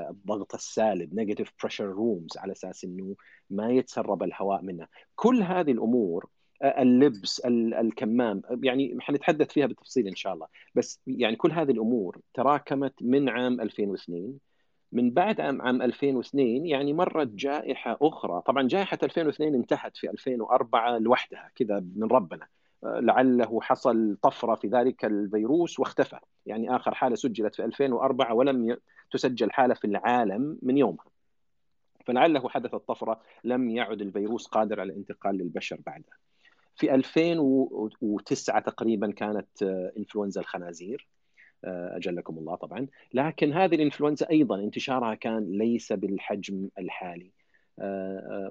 الضغط 0.09 0.53
السالب 0.53 1.13
negative 1.13 1.53
pressure 1.63 1.85
rooms 1.85 2.37
على 2.37 2.51
أساس 2.51 2.83
إنه 2.83 3.15
ما 3.49 3.69
يتسرب 3.71 4.23
الهواء 4.23 4.61
منها، 4.61 4.87
كل 5.15 5.43
هذه 5.43 5.71
الأمور 5.71 6.29
اللبس 6.63 7.41
الكمام 7.45 8.41
يعني 8.63 8.97
حنتحدث 8.99 9.51
فيها 9.51 9.65
بالتفصيل 9.65 10.07
إن 10.07 10.15
شاء 10.15 10.33
الله. 10.33 10.47
بس 10.75 11.01
يعني 11.07 11.35
كل 11.35 11.51
هذه 11.51 11.71
الأمور 11.71 12.19
تراكمت 12.33 12.93
من 13.01 13.29
عام 13.29 13.61
2002 13.61 14.39
من 14.91 15.11
بعد 15.11 15.41
عام 15.41 15.61
عام 15.61 15.81
2002 15.81 16.65
يعني 16.65 16.93
مرت 16.93 17.27
جائحة 17.27 17.97
أخرى. 18.01 18.41
طبعا 18.45 18.67
جائحة 18.67 18.97
2002 19.03 19.55
انتهت 19.55 19.97
في 19.97 20.09
2004 20.09 20.97
لوحدها 20.97 21.51
كذا 21.55 21.85
من 21.95 22.07
ربنا. 22.07 22.47
لعله 22.83 23.61
حصل 23.61 24.17
طفرة 24.21 24.55
في 24.55 24.67
ذلك 24.67 25.05
الفيروس 25.05 25.79
واختفى. 25.79 26.19
يعني 26.45 26.75
آخر 26.75 26.93
حالة 26.93 27.15
سجلت 27.15 27.55
في 27.55 27.65
2004 27.65 28.33
ولم 28.33 28.77
تسجل 29.11 29.51
حالة 29.51 29.73
في 29.73 29.85
العالم 29.85 30.57
من 30.61 30.77
يومها. 30.77 31.05
فلعله 32.05 32.49
حدثت 32.49 32.75
طفره 32.75 33.21
لم 33.43 33.69
يعد 33.69 34.01
الفيروس 34.01 34.47
قادر 34.47 34.79
على 34.79 34.91
الانتقال 34.91 35.35
للبشر 35.35 35.79
بعدها. 35.85 36.17
في 36.79 36.95
2009 36.95 38.59
تقريبا 38.59 39.11
كانت 39.11 39.63
آه، 39.63 39.91
إنفلونزا 39.97 40.41
الخنازير. 40.41 41.07
آه، 41.65 41.97
أجلكم 41.97 42.37
الله 42.37 42.55
طبعا. 42.55 42.87
لكن 43.13 43.53
هذه 43.53 43.75
الإنفلونزا 43.75 44.29
أيضا 44.29 44.59
انتشارها 44.59 45.15
كان 45.15 45.57
ليس 45.57 45.93
بالحجم 45.93 46.69
الحالي. 46.79 47.31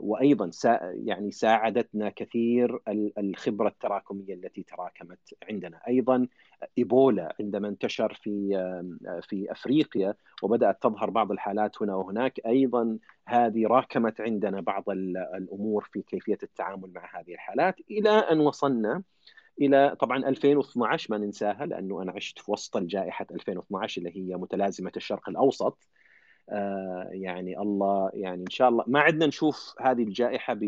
وأيضا 0.01 0.51
يعني 1.05 1.31
ساعدتنا 1.31 2.11
كثير 2.11 2.81
الخبرة 3.19 3.69
التراكمية 3.69 4.35
التي 4.35 4.63
تراكمت 4.63 5.19
عندنا. 5.51 5.81
أيضا 5.89 6.27
إيبولا 6.79 7.37
عندما 7.41 7.69
انتشر 7.69 8.15
في 8.23 8.49
في 9.23 9.53
أفريقيا 9.53 10.15
وبدأت 10.43 10.83
تظهر 10.83 11.11
بعض 11.11 11.33
الحالات 11.33 11.83
هنا 11.83 11.95
وهناك 11.95 12.41
أيضا 12.47 12.99
هذه 13.27 13.67
راكمت 13.67 14.21
عندنا 14.21 14.61
بعض 14.61 14.85
الأمور 15.35 15.89
في 15.93 16.03
كيفية 16.03 16.39
التعامل 16.43 16.93
مع 16.93 17.21
هذه 17.21 17.35
الحالات 17.35 17.75
إلى 17.91 18.11
أن 18.11 18.41
وصلنا 18.41 19.03
إلى 19.61 19.97
طبعا 20.01 20.29
2012 20.29 21.07
ما 21.11 21.19
ننساها 21.19 21.67
لأنه 21.67 22.03
أنا 22.03 22.13
عشت 22.13 22.39
في 22.39 22.51
وسط 22.53 22.77
الجائحة 22.77 23.27
2012 23.31 23.99
اللي 23.99 24.17
هي 24.17 24.37
متلازمة 24.37 24.93
الشرق 24.97 25.29
الأوسط. 25.29 25.89
يعني 27.11 27.59
الله 27.59 28.11
يعني 28.15 28.43
إن 28.43 28.51
شاء 28.51 28.69
الله. 28.69 28.85
ما 28.87 29.01
عدنا 29.01 29.27
نشوف 29.27 29.75
هذه 29.81 30.03
الجائحة 30.03 30.55
ب... 30.55 30.63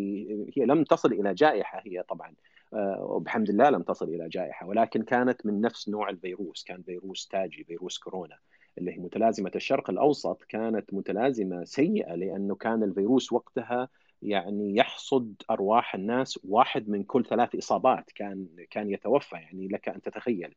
هي 0.57 0.65
لم 0.65 0.85
تصل 0.85 1.13
إلى 1.13 1.35
جائحة 1.35 1.83
هي 1.87 2.03
طبعا. 2.03 2.35
آه، 2.75 3.05
وبحمد 3.05 3.49
الله 3.49 3.71
لم 3.71 3.83
تصل 3.83 4.09
إلى 4.09 4.29
جائحة. 4.29 4.67
ولكن 4.67 5.03
كانت 5.03 5.47
من 5.47 5.61
نفس 5.61 5.89
نوع 5.89 6.11
الفيروس. 6.11 6.65
كان 6.65 6.83
فيروس 6.83 7.29
تاجي 7.29 7.65
فيروس 7.65 7.99
كورونا 7.99 8.39
اللي 8.79 8.93
هي 8.93 8.99
متلازمة 8.99 9.51
الشرق 9.57 9.91
الأوسط. 9.91 10.43
كانت 10.49 10.95
متلازمة 10.95 11.65
سيئة 11.65 12.15
لأنه 12.15 12.55
كان 12.55 12.83
الفيروس 12.83 13.33
وقتها 13.33 13.89
يعني 14.23 14.77
يحصد 14.77 15.35
أرواح 15.51 15.95
الناس 15.95 16.39
واحد 16.45 16.89
من 16.89 17.03
كل 17.03 17.25
ثلاث 17.25 17.55
إصابات 17.55 18.11
كان 18.15 18.47
كان 18.71 18.91
يتوفى. 18.91 19.37
يعني 19.37 19.69
لك 19.69 19.89
أن 19.89 20.03
تتخيل. 20.03 20.55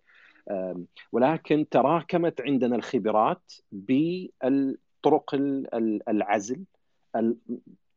ولكن 1.11 1.69
تراكمت 1.69 2.41
عندنا 2.41 2.75
الخبرات 2.75 3.51
بال 3.71 4.77
طرق 5.03 5.35
العزل 6.07 6.65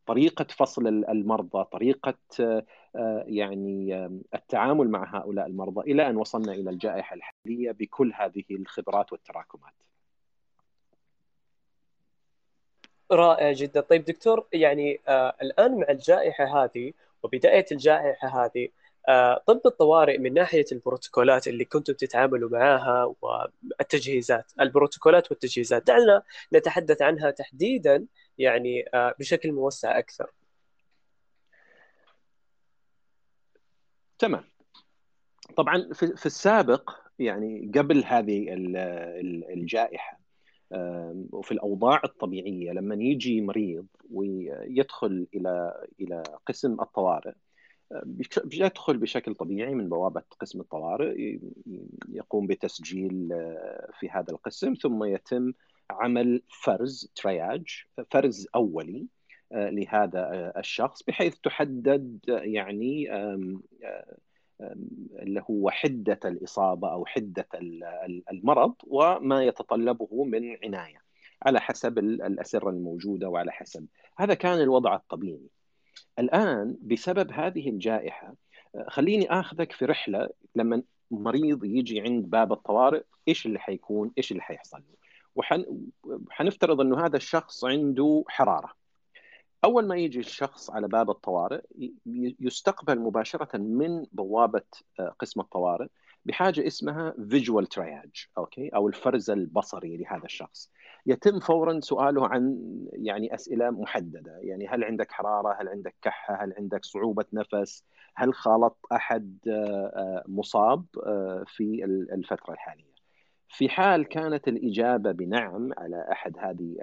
طريقة 0.07 0.45
فصل 0.45 0.87
المرضى 0.87 1.65
طريقة 1.65 2.19
آه، 2.41 3.25
يعني 3.27 3.95
آه، 3.95 4.19
التعامل 4.35 4.91
مع 4.91 5.17
هؤلاء 5.19 5.47
المرضى 5.47 5.93
إلى 5.93 6.11
أن 6.11 6.17
وصلنا 6.17 6.53
إلى 6.53 6.71
الجائحة 6.71 7.17
الحالية 7.17 7.73
بكل 7.73 8.13
هذه 8.15 8.45
الخبرات 8.51 9.13
والتراكمات. 9.13 9.73
رائع 13.13 13.53
جدا. 13.53 13.81
طيب 13.81 14.05
دكتور 14.05 14.47
يعني 14.53 15.01
آه، 15.09 15.37
الآن 15.43 15.79
مع 15.79 15.91
الجائحة 15.91 16.65
هذه 16.65 16.93
وبداية 17.23 17.67
الجائحة 17.73 18.45
هذه 18.45 18.69
طب 19.47 19.61
الطوارئ 19.67 20.19
من 20.19 20.35
ناحية 20.35 20.65
البروتوكولات 20.73 21.49
اللي 21.49 21.65
كنتم 21.65 21.93
تتعاملوا 21.93 22.51
معها 22.51 23.15
والتجهيزات 23.23 24.53
البروتوكولات 24.61 25.31
والتجهيزات 25.31 25.87
دعنا 25.87 26.23
نتحدث 26.55 27.03
عنها 27.03 27.31
تحديدا 27.31 28.07
يعني 28.39 28.85
آه 28.95 29.15
بشكل 29.19 29.53
موسع 29.53 29.99
أكثر. 29.99 30.31
تمام. 34.19 34.45
طبعا 35.57 35.89
في, 35.93 36.17
في 36.17 36.27
السابق 36.27 36.91
يعني 37.19 37.73
قبل 37.75 38.05
هذه 38.05 38.47
الجائحة 39.55 40.21
وفي 41.33 41.53
الأوضاع 41.53 42.01
الطبيعية 42.05 42.73
لما 42.73 42.95
يجي 42.95 43.41
مريض 43.41 43.87
ويدخل 44.13 45.27
إلى 45.35 45.85
إلى 46.01 46.23
قسم 46.47 46.81
الطوارئ 46.81 47.33
يدخل 48.53 48.97
بشكل 48.97 49.35
طبيعي 49.35 49.75
من 49.75 49.89
بوابة 49.89 50.23
قسم 50.41 50.61
الطوارئ 50.61 51.39
يقوم 52.09 52.47
بتسجيل 52.47 53.29
في 54.01 54.11
هذا 54.11 54.33
القسم 54.33 54.75
ثم 54.75 55.05
يتم 55.05 55.53
عمل 55.91 56.43
فرز 56.65 57.13
ترياج 57.15 57.85
فرز 58.11 58.49
أولي 58.55 59.07
لهذا 59.53 60.53
الشخص 60.57 61.03
بحيث 61.03 61.39
تحدد 61.39 62.19
يعني 62.29 63.09
اللي 65.23 65.45
هو 65.51 65.71
حدة 65.71 66.21
الإصابة 66.25 66.93
أو 66.93 67.07
حدة 67.07 67.49
المرض 68.33 68.75
وما 68.87 69.45
يتطلبه 69.45 70.25
من 70.25 70.57
عناية 70.65 71.07
على 71.43 71.61
حسب 71.61 71.99
الأسرة 71.99 72.71
الموجودة 72.71 73.29
وعلى 73.29 73.53
حسب. 73.53 73.87
هذا 74.17 74.35
كان 74.35 74.61
الوضع 74.61 74.97
الطبيعي. 74.97 75.51
الآن 76.19 76.77
بسبب 76.83 77.33
هذه 77.33 77.69
الجائحة 77.69 78.35
خليني 78.89 79.31
آخذك 79.31 79.73
في 79.73 79.85
رحلة. 79.85 80.29
لما 80.55 80.83
مريض 81.11 81.65
يجي 81.65 82.01
عند 82.01 82.31
باب 82.31 82.53
الطوارئ 82.53 83.03
إيش 83.29 83.47
اللي 83.47 83.59
حيكون؟ 83.59 84.13
إيش 84.19 84.33
اللي 84.33 84.43
حيحصل؟ 84.43 84.79
له 84.79 84.97
وحنفترض 86.05 86.81
إنه 86.81 87.07
هذا 87.07 87.17
الشخص 87.17 87.65
عنده 87.65 88.25
حرارة. 88.29 88.73
أول 89.65 89.87
ما 89.87 89.97
يجي 89.97 90.19
الشخص 90.19 90.71
على 90.71 90.89
باب 90.89 91.11
الطوارئ 91.11 91.61
يستقبل 92.41 92.99
مباشرة 92.99 93.57
من 93.57 94.07
بوابة 94.13 94.63
آه، 95.01 95.15
قسم 95.19 95.41
الطوارئ 95.41 95.87
بحاجة 96.25 96.67
اسمها 96.67 97.15
visual 97.31 97.67
triage 97.67 98.27
okay؟ 98.39 98.69
أو 98.69 98.89
الفرز 98.89 99.31
البصري 99.31 99.97
لهذا 99.97 100.25
الشخص. 100.25 100.71
يتم 101.07 101.41
فورا 101.41 101.81
سؤاله 101.81 102.29
عن 102.29 102.59
يعني 102.93 103.35
أسئلة 103.35 103.71
محددة. 103.71 104.39
يعني 104.41 104.69
هل 104.69 104.85
عندك 104.85 105.13
حرارة؟ 105.13 105.57
هل 105.61 105.69
عندك 105.69 105.95
كحة؟ 106.03 106.45
هل 106.45 106.55
عندك 106.59 106.85
صعوبة 106.85 107.25
نفس؟ 107.33 107.85
هل 108.15 108.35
خالط 108.35 108.79
أحد 108.93 109.39
آه، 109.49 109.93
آه، 109.97 110.25
مصاب 110.29 110.85
في 111.47 111.85
الفترة 112.13 112.53
الحالية؟ 112.53 112.97
في 113.49 113.69
حال 113.69 114.09
كانت 114.09 114.49
الإجابة 114.49 115.13
بنعم 115.13 115.71
على 115.79 116.09
أحد 116.13 116.39
هذه 116.39 116.77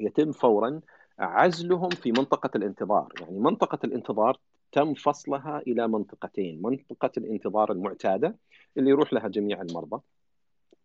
يتم 0.00 0.32
فورا 0.32 0.80
عزلهم 1.18 1.88
في 1.88 2.12
منطقة 2.12 2.50
الانتظار. 2.56 3.12
يعني 3.20 3.38
منطقة 3.38 3.78
الانتظار 3.84 4.40
تم 4.72 4.94
فصلها 4.94 5.62
إلى 5.66 5.88
منطقتين. 5.88 6.62
منطقة 6.62 7.10
الانتظار 7.16 7.72
المعتادة 7.72 8.36
اللي 8.76 8.90
يروح 8.90 9.12
لها 9.12 9.28
جميع 9.28 9.62
المرضى 9.62 10.00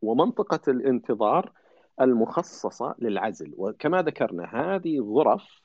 ومنطقة 0.01 0.71
الانتظار 0.71 1.51
المخصصة 2.01 2.95
للعزل 2.99 3.53
وكما 3.57 4.01
ذكرنا 4.01 4.45
هذه 4.45 4.99
غرف 4.99 5.61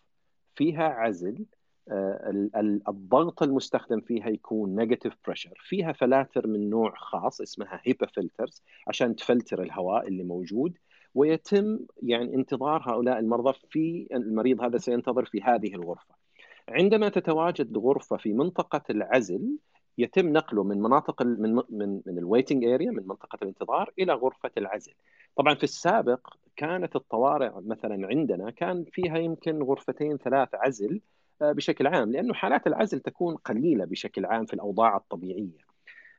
فيها 0.54 0.88
عزل 0.88 1.46
آه، 1.90 2.48
الضغط 2.88 3.42
المستخدم 3.42 4.00
فيها 4.00 4.28
يكون 4.28 4.76
negative 4.76 5.14
pressure 5.26 5.60
فيها 5.60 5.92
فلاتر 5.92 6.46
من 6.46 6.70
نوع 6.70 6.94
خاص 6.96 7.40
اسمها 7.40 7.80
HEPA 7.84 8.06
filters 8.06 8.62
عشان 8.86 9.16
تفلتر 9.16 9.62
الهواء 9.62 10.08
اللي 10.08 10.24
موجود 10.24 10.78
ويتم 11.14 11.78
يعني 12.02 12.34
انتظار 12.34 12.82
هؤلاء 12.86 13.18
المرضى 13.18 13.58
في 13.70 14.08
المريض 14.12 14.62
هذا 14.62 14.78
سينتظر 14.78 15.24
في 15.24 15.42
هذه 15.42 15.74
الغرفة. 15.74 16.14
عندما 16.68 17.08
تتواجد 17.08 17.78
غرفة 17.78 18.16
في 18.16 18.32
منطقة 18.32 18.82
العزل 18.90 19.58
يتم 19.98 20.28
نقله 20.28 20.64
من 20.64 20.82
مناطق 20.82 21.22
من 21.22 21.54
من 21.70 22.02
من 22.06 22.18
ال 22.18 22.24
waiting 22.24 22.64
area 22.64 22.90
من 22.90 23.06
منطقة 23.06 23.38
الانتظار 23.42 23.92
إلى 23.98 24.12
غرفة 24.12 24.50
العزل. 24.58 24.94
طبعا 25.36 25.54
في 25.54 25.64
السابق 25.64 26.34
كانت 26.56 26.96
الطوارئ 26.96 27.50
مثلا 27.60 28.06
عندنا 28.06 28.50
كان 28.50 28.84
فيها 28.92 29.18
يمكن 29.18 29.62
غرفتين 29.62 30.16
ثلاث 30.16 30.48
عزل 30.54 31.00
آه، 31.42 31.52
بشكل 31.52 31.86
عام 31.86 32.12
لأنه 32.12 32.34
حالات 32.34 32.66
العزل 32.66 33.00
تكون 33.00 33.36
قليلة 33.36 33.84
بشكل 33.84 34.24
عام 34.26 34.46
في 34.46 34.54
الأوضاع 34.54 34.96
الطبيعية. 34.96 35.67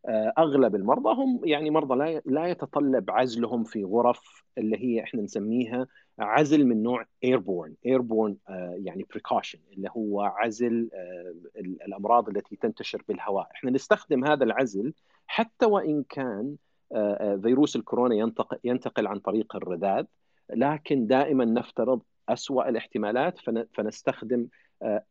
آه، 0.07 0.33
أغلب 0.37 0.75
المرضى 0.75 1.09
هم 1.09 1.41
يعني 1.43 1.69
مرضى 1.69 1.95
لا 1.95 2.21
لا 2.25 2.47
يتطلب 2.47 3.11
عزلهم 3.11 3.63
في 3.63 3.83
غرف 3.83 4.43
اللي 4.57 4.77
هي 4.77 5.03
إحنا 5.03 5.21
نسميها 5.21 5.87
عزل 6.19 6.65
من 6.65 6.83
نوع 6.83 7.05
airborne 7.23 7.75
airborne 7.85 8.37
يعني 8.75 9.05
precaution 9.09 9.59
اللي 9.73 9.89
هو 9.97 10.21
عزل 10.21 10.89
آه، 10.93 11.59
الأمراض 11.59 12.29
التي 12.29 12.55
تنتشر 12.55 13.03
بالهواء. 13.07 13.49
إحنا 13.55 13.71
نستخدم 13.71 14.25
هذا 14.25 14.43
العزل 14.43 14.93
حتى 15.27 15.65
وإن 15.65 16.03
كان 16.03 16.55
آه، 16.91 17.39
فيروس 17.43 17.75
الكورونا 17.75 18.15
ينتقل 18.15 18.57
ينتقل 18.63 19.07
عن 19.07 19.19
طريق 19.19 19.55
الرذاذ 19.55 20.05
لكن 20.49 21.07
دائما 21.07 21.45
نفترض 21.45 22.01
أسوأ 22.29 22.69
الاحتمالات 22.69 23.39
فنستخدم 23.73 24.47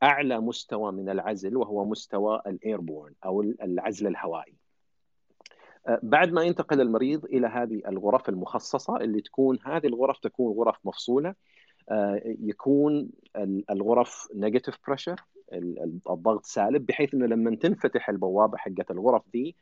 أعلى 0.03 0.41
مستوى 0.41 0.93
من 0.93 1.09
العزل 1.09 1.57
وهو 1.57 1.85
مستوى 1.85 2.43
ال 2.47 2.54
airborne 2.54 3.15
أو 3.25 3.43
العزل 3.43 4.07
الهوائي. 4.07 4.58
بعد 6.03 6.33
ما 6.33 6.43
ينتقل 6.43 6.81
المريض 6.81 7.25
إلى 7.25 7.47
هذه 7.47 7.83
الغرف 7.89 8.29
المخصصة 8.29 8.97
اللي 8.97 9.21
تكون 9.21 9.59
هذه 9.65 9.87
الغرف 9.87 10.19
تكون 10.19 10.53
غرف 10.59 10.77
مفصولة. 10.85 11.35
آه، 11.91 12.23
يكون 12.25 13.11
الغرف 13.71 14.29
negative 14.35 14.79
pressure 14.87 15.21
الضغط 16.11 16.45
سالب 16.45 16.87
بحيث 16.87 17.15
إنه 17.15 17.27
لما 17.27 17.57
تنفتح 17.57 18.09
البوابة 18.09 18.57
حقت 18.59 18.91
الغرف 18.91 19.23
دي 19.33 19.57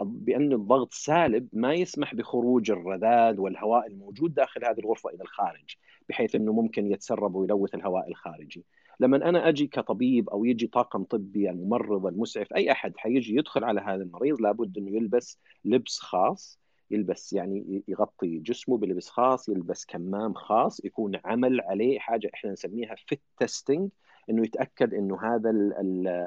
بأن 0.00 0.52
الضغط 0.52 0.92
سالب 0.92 1.48
ما 1.52 1.74
يسمح 1.74 2.14
بخروج 2.14 2.70
الرذاذ 2.70 3.40
والهواء 3.40 3.86
الموجود 3.86 4.34
داخل 4.34 4.64
هذه 4.64 4.78
الغرفة 4.78 5.10
إلى 5.10 5.22
الخارج 5.22 5.76
بحيث 6.08 6.34
إنه 6.34 6.52
ممكن 6.52 6.92
يتسرب 6.92 7.34
ويلوث 7.34 7.74
الهواء 7.74 8.08
الخارجي. 8.08 8.64
لما 9.00 9.28
أنا 9.28 9.48
أجي 9.48 9.66
كطبيب 9.66 10.30
أو 10.30 10.44
يجي 10.44 10.66
طاقم 10.66 11.04
طبي 11.04 11.50
الممرض 11.50 12.06
المسعف 12.06 12.52
أي 12.52 12.72
أحد 12.72 12.96
حيجي 12.96 13.36
يدخل 13.36 13.64
على 13.64 13.80
هذا 13.80 14.02
المريض 14.02 14.40
لابد 14.40 14.78
إنه 14.78 14.90
يلبس 14.90 15.38
لبس 15.64 15.98
خاص 15.98 16.60
يلبس 16.90 17.32
يعني 17.32 17.82
يغطي 17.88 18.38
جسمه 18.38 18.78
بلبس 18.78 19.08
خاص 19.08 19.48
يلبس 19.48 19.84
كمام 19.84 20.34
خاص 20.34 20.84
يكون 20.84 21.20
عمل 21.24 21.60
عليه 21.60 21.98
حاجة 21.98 22.30
إحنا 22.34 22.52
نسميها 22.52 22.94
fit 23.06 23.22
testing 23.38 23.90
إنه 24.30 24.42
يتأكد 24.42 24.94
إنه 24.94 25.22
هذا 25.22 25.50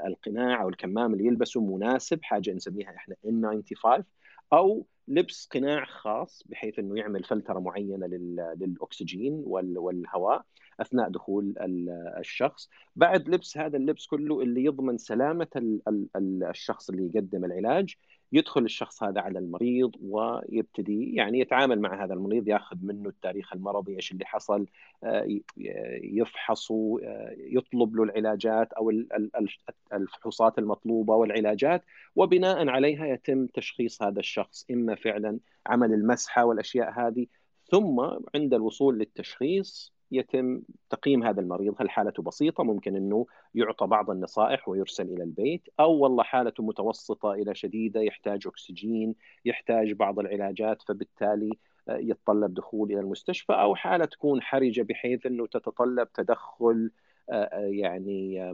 القناع 0.07 0.61
أو 0.61 0.69
الكمام 0.69 1.13
اللي 1.13 1.25
يلبسه 1.25 1.61
مناسب 1.61 2.23
حاجة 2.23 2.53
نسميها 2.53 2.95
إحنا 2.95 3.15
N95 3.25 4.03
أو 4.53 4.85
لبس 5.07 5.49
قناع 5.51 5.85
خاص 5.85 6.43
بحيث 6.45 6.79
إنه 6.79 6.97
يعمل 6.97 7.23
فلترة 7.23 7.59
معينة 7.59 8.07
للأكسجين 8.55 9.43
والهواء 9.45 10.45
أثناء 10.79 11.09
دخول 11.09 11.53
الشخص. 12.19 12.69
بعد 12.95 13.29
لبس 13.29 13.57
هذا 13.57 13.77
اللبس 13.77 14.05
كله 14.05 14.41
اللي 14.41 14.63
يضمن 14.63 14.97
سلامة 14.97 15.77
الشخص 16.49 16.89
اللي 16.89 17.11
يقدم 17.13 17.45
العلاج 17.45 17.95
يدخل 18.31 18.63
الشخص 18.63 19.03
هذا 19.03 19.21
على 19.21 19.39
المريض 19.39 19.91
ويبتدي 20.01 21.15
يعني 21.15 21.39
يتعامل 21.39 21.79
مع 21.79 22.03
هذا 22.03 22.13
المريض 22.13 22.47
ياخذ 22.47 22.77
منه 22.81 23.09
التاريخ 23.09 23.53
المرضي 23.53 23.95
إيش 23.95 24.11
اللي 24.11 24.25
حصل 24.25 24.65
آه، 25.03 25.39
يفحصه 26.03 26.99
آه، 27.03 27.35
يطلب 27.37 27.95
له 27.95 28.03
العلاجات 28.03 28.73
أو 28.73 28.91
الفحوصات 29.93 30.59
المطلوبة 30.59 31.15
والعلاجات 31.15 31.83
وبناء 32.15 32.69
عليها 32.69 33.05
يتم 33.05 33.47
تشخيص 33.47 34.03
هذا 34.03 34.19
الشخص 34.19 34.65
إما 34.71 34.95
فعلا 34.95 35.39
عمل 35.67 35.93
المسحة 35.93 36.45
والأشياء 36.45 36.91
هذه 36.91 37.27
ثم 37.71 37.99
عند 38.35 38.53
الوصول 38.53 38.97
للتشخيص 38.99 39.94
يتم 40.11 40.61
تقييم 40.89 41.23
هذا 41.23 41.41
المريض؟ 41.41 41.75
هل 41.79 41.89
حالته 41.89 42.23
بسيطة؟ 42.23 42.63
ممكن 42.63 42.95
أنه 42.95 43.25
يعطى 43.55 43.87
بعض 43.87 44.09
النصائح 44.09 44.69
ويرسل 44.69 45.03
إلى 45.03 45.23
البيت 45.23 45.67
أو 45.79 45.91
والله 45.93 46.23
حالته 46.23 46.63
متوسطة 46.63 47.33
إلى 47.33 47.55
شديدة 47.55 48.01
يحتاج 48.01 48.47
أكسجين 48.47 49.15
يحتاج 49.45 49.91
بعض 49.91 50.19
العلاجات 50.19 50.81
فبالتالي 50.81 51.51
آه، 51.89 51.97
يتطلب 51.97 52.53
دخول 52.53 52.91
إلى 52.91 52.99
المستشفى 52.99 53.53
أو 53.53 53.75
حالة 53.75 54.05
تكون 54.05 54.41
حرجة 54.41 54.81
بحيث 54.81 55.25
أنه 55.25 55.47
تتطلب 55.47 56.07
تدخل 56.13 56.91
آه، 57.29 57.33
آه، 57.33 57.65
يعني 57.65 58.53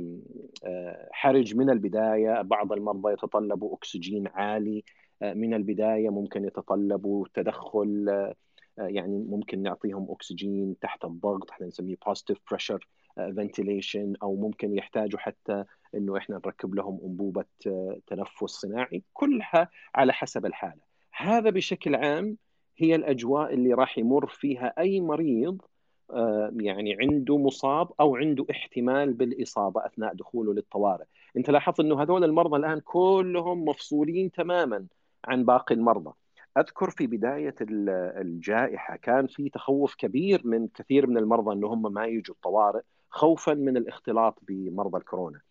حرج 1.12 1.56
من 1.56 1.70
البداية. 1.70 2.42
بعض 2.42 2.74
المرضى 2.74 3.14
يتطلبوا 3.14 3.76
أكسجين 3.76 4.28
عالي 4.28 4.84
من 5.22 5.54
البداية 5.54 6.10
ممكن 6.10 6.46
يتطلبوا 6.46 7.26
تدخل 7.34 8.34
يعني 8.88 9.26
ممكن 9.30 9.62
نعطيهم 9.62 10.08
أكسجين 10.12 10.76
تحت 10.82 11.06
الضغط 11.06 11.52
إحنا 11.52 11.68
نسميه 11.68 11.96
positive 12.10 12.38
pressure 12.54 12.80
ventilation 13.20 14.14
أو 14.24 14.36
ممكن 14.36 14.78
يحتاجوا 14.78 15.20
حتى 15.20 15.66
إنه 15.96 16.18
إحنا 16.18 16.36
نركب 16.36 16.76
لهم 16.76 17.00
أنبوبة 17.04 17.46
تنفس 18.08 18.46
صناعي 18.46 19.04
كلها 19.14 19.70
على 19.96 20.14
حسب 20.14 20.46
الحالة. 20.46 20.82
هذا 21.14 21.50
بشكل 21.50 21.96
عام 21.96 22.38
هي 22.78 22.96
الأجواء 22.96 23.54
اللي 23.54 23.74
راح 23.74 23.98
يمر 23.98 24.28
فيها 24.28 24.74
أي 24.78 25.02
مريض 25.02 25.62
يعني 26.60 26.98
عنده 27.02 27.38
مصاب 27.38 27.90
أو 28.00 28.16
عنده 28.16 28.46
احتمال 28.52 29.14
بالإصابة 29.14 29.86
أثناء 29.86 30.14
دخوله 30.14 30.54
للطوارئ. 30.54 31.06
أنت 31.38 31.50
لاحظت 31.50 31.80
إنه 31.80 32.02
هذول 32.02 32.24
المرضى 32.24 32.58
الآن 32.58 32.80
كلهم 32.80 33.66
مفصولين 33.66 34.32
تماما 34.32 34.86
عن 35.26 35.46
باقي 35.46 35.76
المرضى. 35.76 36.14
أذكر 36.58 36.90
في 36.90 37.08
بداية 37.08 37.56
الجائحة 37.62 38.96
كان 38.96 39.28
في 39.28 39.50
تخوف 39.50 39.96
كبير 39.96 40.42
من 40.46 40.68
كثير 40.68 41.08
من 41.08 41.18
المرضى 41.18 41.54
انه 41.54 41.68
هم 41.68 41.94
ما 41.94 42.06
يجوا 42.06 42.36
الطوارئ 42.36 42.82
خوفا 43.10 43.54
من 43.54 43.78
الاختلاط 43.78 44.40
بمرضى 44.42 44.98
الكورونا. 44.98 45.42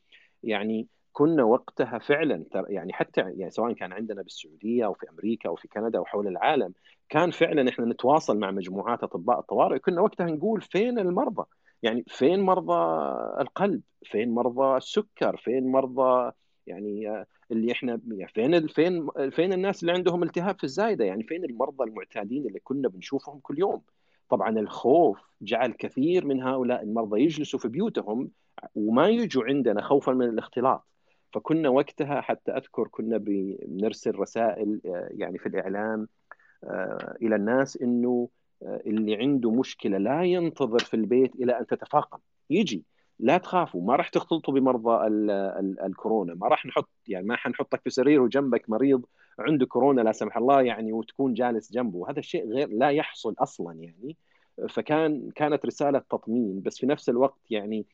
يعني 0.42 0.88
كنا 1.12 1.44
وقتها 1.44 1.98
فعلا 1.98 2.44
يعني 2.54 2.92
حتى 2.92 3.20
يعني 3.20 3.50
سواء 3.50 3.72
كان 3.72 3.92
عندنا 3.92 4.22
بالسعودية 4.22 4.86
أو 4.86 4.94
في 4.94 5.10
أمريكا 5.10 5.48
أو 5.48 5.56
في 5.56 5.68
كندا 5.68 5.98
أو 5.98 6.04
حول 6.04 6.26
العالم 6.26 6.72
كان 7.08 7.30
فعلا 7.30 7.68
إحنا 7.68 7.86
نتواصل 7.86 8.38
مع 8.38 8.50
مجموعات 8.50 9.02
أطباء 9.02 9.38
الطوارئ 9.40 9.78
كنا 9.78 10.00
وقتها 10.00 10.26
نقول 10.26 10.60
فين 10.60 10.98
المرضى؟ 10.98 11.44
يعني 11.82 12.04
فين 12.08 12.40
مرضى 12.40 13.10
القلب؟ 13.40 13.80
فين 14.04 14.34
مرضى 14.34 14.76
السكر؟ 14.76 15.36
فين 15.36 15.72
مرضى 15.72 16.32
يعني 16.70 17.24
اللي 17.50 17.72
إحنا 17.72 18.00
فين 18.35 18.66
فين 18.66 19.11
فين 19.30 19.52
الناس 19.52 19.83
اللي 19.83 19.92
عندهم 19.92 20.22
التهاب 20.22 20.59
في 20.59 20.64
الزايدة؟ 20.64 21.04
يعني 21.04 21.22
فين 21.22 21.44
المرضى 21.44 21.85
المعتادين 21.85 22.46
اللي 22.46 22.61
كنا 22.61 22.88
بنشوفهم 22.88 23.38
كل 23.42 23.59
يوم؟ 23.59 23.83
طبعا 24.28 24.59
الخوف 24.59 25.18
جعل 25.42 25.72
كثير 25.72 26.26
من 26.26 26.42
هؤلاء 26.42 26.83
المرضى 26.83 27.20
يجلسوا 27.22 27.59
في 27.59 27.68
بيوتهم 27.68 28.30
وما 28.74 29.09
يجوا 29.09 29.44
عندنا 29.44 29.83
خوفا 29.83 30.12
من 30.12 30.28
الاختلاط. 30.28 30.87
فكنا 31.33 31.68
وقتها 31.68 32.20
حتى 32.20 32.52
أذكر 32.52 32.88
كنا 32.88 33.16
بنرسل 33.18 34.14
رسائل 34.14 34.80
يعني 35.11 35.38
في 35.38 35.46
الإعلام 35.46 36.09
إلى 37.22 37.37
الناس 37.37 37.76
إنه 37.83 38.28
اللي 38.62 39.16
عنده 39.16 39.50
مشكلة 39.50 39.98
لا 39.98 40.22
ينتظر 40.22 40.78
في 40.78 40.94
البيت 40.94 41.35
إلى 41.35 41.59
أن 41.59 41.66
تتفاقم. 41.66 42.18
يجي 42.50 42.85
لا 43.22 43.38
تخافوا 43.38 43.83
ما 43.83 43.96
راح 43.96 44.09
تختلطوا 44.09 44.54
بمرضى 44.54 45.06
ال 45.06 45.30
ال 45.30 45.80
الكورونا 45.80 46.35
ما 46.35 46.48
راح 46.48 46.66
نحط 46.66 46.88
يعني 47.09 47.26
ما 47.26 47.37
حنحطك 47.37 47.80
في 47.85 47.90
سرير 47.90 48.20
وجنبك 48.20 48.70
مريض 48.70 49.06
عنده 49.38 49.66
كورونا 49.66 50.00
لا 50.00 50.12
سمح 50.12 50.37
الله 50.37 50.62
يعني 50.62 50.92
وتكون 50.92 51.35
جالس 51.35 51.72
جنبه 51.72 52.11
هذا 52.11 52.18
الشيء 52.18 52.48
غير 52.48 52.68
لا 52.68 52.90
يحصل 52.90 53.35
أصلا 53.38 53.74
يعني. 53.74 54.16
فكان 54.68 55.30
كانت 55.30 55.66
رسالة 55.66 55.98
تطمين 55.98 56.62
بس 56.62 56.78
في 56.78 56.87
نفس 56.87 57.09
الوقت 57.09 57.40
يعني 57.50 57.87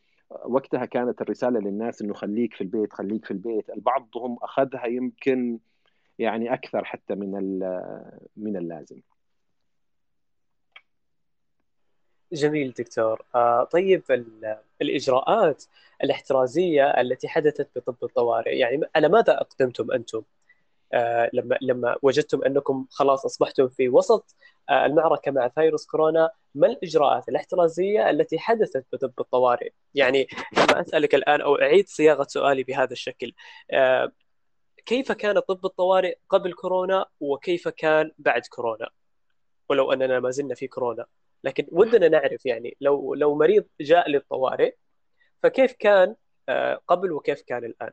وقتها 0.44 0.84
كانت 0.84 1.22
الرسالة 1.22 1.60
للناس 1.60 2.02
إنه 2.02 2.14
خليك 2.14 2.54
في 2.54 2.60
البيت 2.60 2.92
خليك 2.92 3.24
في 3.24 3.30
البيت 3.30 3.70
البعضهم 3.70 4.36
أخذها 4.42 4.86
يمكن 4.86 5.58
يعني 6.18 6.52
أكثر 6.54 6.84
حتى 6.84 7.14
من 7.14 7.58
من 8.36 8.56
اللازم. 8.56 9.00
جميل 12.32 12.72
دكتور. 12.78 13.22
آه 13.34 13.64
طيب 13.64 14.02
الإجراءات 14.82 15.64
الاحترازية 16.04 16.84
التي 17.00 17.28
حدثت 17.28 17.68
بطب 17.76 17.96
الطوارئ 18.02 18.56
يعني 18.58 18.80
على 18.96 19.08
ماذا 19.08 19.40
أقدمتم 19.40 19.92
أنتم؟ 19.92 20.22
آه 20.92 21.30
لما 21.32 21.58
لما 21.62 21.96
وجدتم 22.02 22.44
أنكم 22.44 22.86
خلاص 22.90 23.24
أصبحتم 23.24 23.68
في 23.68 23.88
وسط 23.88 24.34
آه 24.70 24.86
المعركة 24.86 25.30
مع 25.30 25.48
فيروس 25.48 25.86
كورونا 25.86 26.30
ما 26.54 26.66
الإجراءات 26.66 27.28
الاحترازية 27.28 28.10
التي 28.10 28.38
حدثت 28.38 28.84
بطب 28.92 29.12
الطوارئ؟ 29.20 29.70
يعني 29.94 30.28
لما 30.52 30.80
أسألك 30.80 31.14
الآن 31.14 31.40
أو 31.40 31.54
أعيد 31.54 31.88
صياغة 31.88 32.26
سؤالي 32.28 32.62
بهذا 32.62 32.92
الشكل 32.92 33.32
كيف 34.86 35.12
كان 35.12 35.38
طب 35.38 35.64
الطوارئ 35.66 36.16
قبل 36.28 36.52
كورونا 36.52 37.06
وكيف 37.20 37.68
كان 37.68 38.10
بعد 38.18 38.42
كورونا؟ 38.46 38.88
ولو 39.68 39.92
أننا 39.92 40.20
ما 40.20 40.30
زلنا 40.30 40.54
في 40.54 40.66
كورونا. 40.68 41.06
لكن 41.46 41.66
ودنا 41.72 42.09
نعرف 42.09 42.46
يعني 42.46 42.76
لو 42.80 43.14
لو 43.14 43.35
مريض 43.38 43.64
جاء 43.80 44.11
للطوارئ 44.11 44.74
فكيف 45.42 45.72
كان 45.72 46.16
قبل 46.88 47.12
وكيف 47.12 47.42
كان 47.42 47.64
الآن؟ 47.64 47.90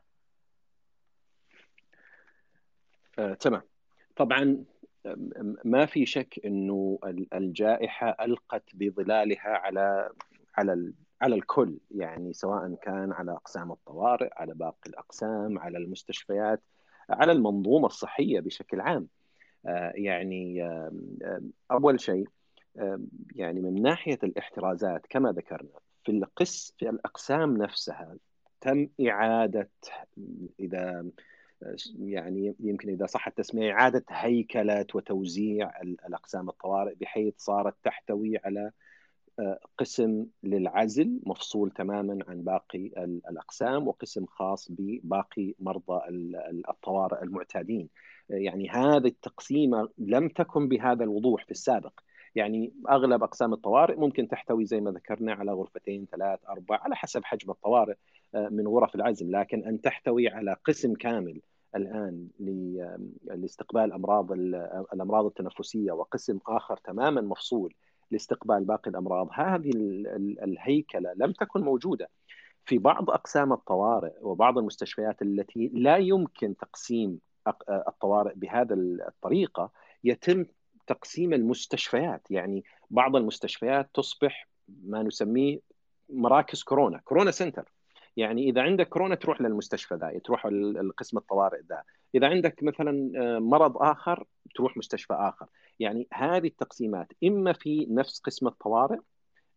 آه، 3.18 3.34
تمام 3.34 3.62
طبعا 4.16 4.64
ما 5.64 5.86
في 5.86 6.06
شك 6.06 6.40
إنه 6.44 6.98
الجائحة 7.34 8.16
ألقت 8.20 8.64
بظلالها 8.74 9.48
على 9.48 10.10
على 10.54 10.92
على 11.20 11.34
الكل 11.34 11.78
يعني 11.90 12.32
سواء 12.32 12.74
كان 12.74 13.12
على 13.12 13.32
أقسام 13.32 13.72
الطوارئ 13.72 14.28
على 14.32 14.54
باقي 14.54 14.90
الأقسام 14.90 15.58
على 15.58 15.78
المستشفيات 15.78 16.62
على 17.10 17.32
المنظومة 17.32 17.86
الصحية 17.86 18.40
بشكل 18.40 18.80
عام 18.80 19.08
يعني 19.94 20.62
أول 21.70 22.00
شيء 22.00 22.28
يعني 23.34 23.60
من 23.60 23.82
ناحية 23.82 24.18
الاحترازات 24.22 25.06
كما 25.06 25.32
ذكرنا 25.32 25.78
في 26.04 26.12
القس 26.12 26.74
في 26.78 26.88
الأقسام 26.88 27.56
نفسها 27.56 28.16
تم 28.60 28.88
إعادة 29.00 29.70
إذا 30.60 31.06
يعني 31.98 32.54
يمكن 32.60 32.88
إذا 32.88 33.06
صح 33.06 33.26
التسمية 33.26 33.72
إعادة 33.72 34.04
هيكله 34.08 34.86
وتوزيع 34.94 35.80
الأقسام 35.82 36.48
الطوارئ 36.48 36.94
بحيث 36.94 37.34
صارت 37.36 37.74
تحتوي 37.84 38.38
على 38.44 38.70
قسم 39.78 40.26
للعزل 40.42 41.20
مفصول 41.26 41.70
تماما 41.70 42.18
عن 42.28 42.42
باقي 42.42 42.86
الأقسام 43.30 43.88
وقسم 43.88 44.26
خاص 44.26 44.68
بباقي 44.70 45.54
مرضى 45.58 46.00
الطوارئ 46.68 47.22
المعتادين. 47.22 47.88
يعني 48.28 48.70
هذه 48.70 49.06
التقسيمة 49.06 49.88
لم 49.98 50.28
تكن 50.28 50.68
بهذا 50.68 51.04
الوضوح 51.04 51.44
في 51.44 51.50
السابق. 51.50 52.00
يعني 52.34 52.72
أغلب 52.90 53.22
أقسام 53.22 53.52
الطوارئ 53.52 53.96
ممكن 53.96 54.28
تحتوي 54.28 54.64
زي 54.64 54.80
ما 54.80 54.90
ذكرنا 54.90 55.32
على 55.32 55.52
غرفتين 55.52 56.06
ثلاث 56.12 56.38
أربع 56.48 56.76
على 56.82 56.96
حسب 56.96 57.24
حجم 57.24 57.50
الطوارئ 57.50 57.94
من 58.34 58.68
غرف 58.68 58.94
العزل 58.94 59.32
لكن 59.32 59.64
أن 59.64 59.80
تحتوي 59.80 60.28
على 60.28 60.56
قسم 60.64 60.94
كامل 60.94 61.40
الآن 61.76 62.28
لاستقبال 63.24 63.92
أمراض 63.92 64.32
الأمراض 64.92 65.24
التنفسية 65.24 65.92
وقسم 65.92 66.38
آخر 66.48 66.76
تماما 66.76 67.20
مفصول 67.20 67.74
لاستقبال 68.10 68.64
باقي 68.64 68.90
الأمراض 68.90 69.28
هذه 69.32 69.70
الهيكلة 70.42 71.12
لم 71.16 71.32
تكن 71.32 71.60
موجودة 71.60 72.08
في 72.64 72.78
بعض 72.78 73.10
أقسام 73.10 73.52
الطوارئ 73.52 74.12
وبعض 74.20 74.58
المستشفيات 74.58 75.22
التي 75.22 75.70
لا 75.74 75.96
يمكن 75.96 76.56
تقسيم 76.56 77.18
الطوارئ 77.68 78.34
بهذا 78.34 78.74
الطريقة 79.08 79.70
يتم 80.04 80.44
تقسيم 80.86 81.32
المستشفيات. 81.32 82.30
يعني 82.30 82.64
بعض 82.90 83.16
المستشفيات 83.16 83.90
تصبح 83.94 84.48
ما 84.68 85.02
نسميه 85.02 85.60
مراكز 86.08 86.62
كورونا 86.62 86.98
كورونا 86.98 87.30
center. 87.30 87.72
يعني 88.16 88.50
إذا 88.50 88.62
عندك 88.62 88.88
كورونا 88.88 89.14
تروح 89.14 89.40
للمستشفى 89.40 89.94
ذا 89.94 90.20
تروح 90.24 90.46
القسم 90.46 91.18
الطوارئ 91.18 91.60
ذا. 91.68 91.82
إذا 92.14 92.28
عندك 92.28 92.62
مثلا 92.62 93.10
مرض 93.38 93.76
آخر 93.76 94.24
تروح 94.54 94.76
مستشفى 94.76 95.14
آخر. 95.14 95.46
يعني 95.80 96.08
هذه 96.12 96.46
التقسيمات 96.46 97.12
إما 97.24 97.52
في 97.52 97.86
نفس 97.90 98.20
قسم 98.20 98.46
الطوارئ 98.46 98.98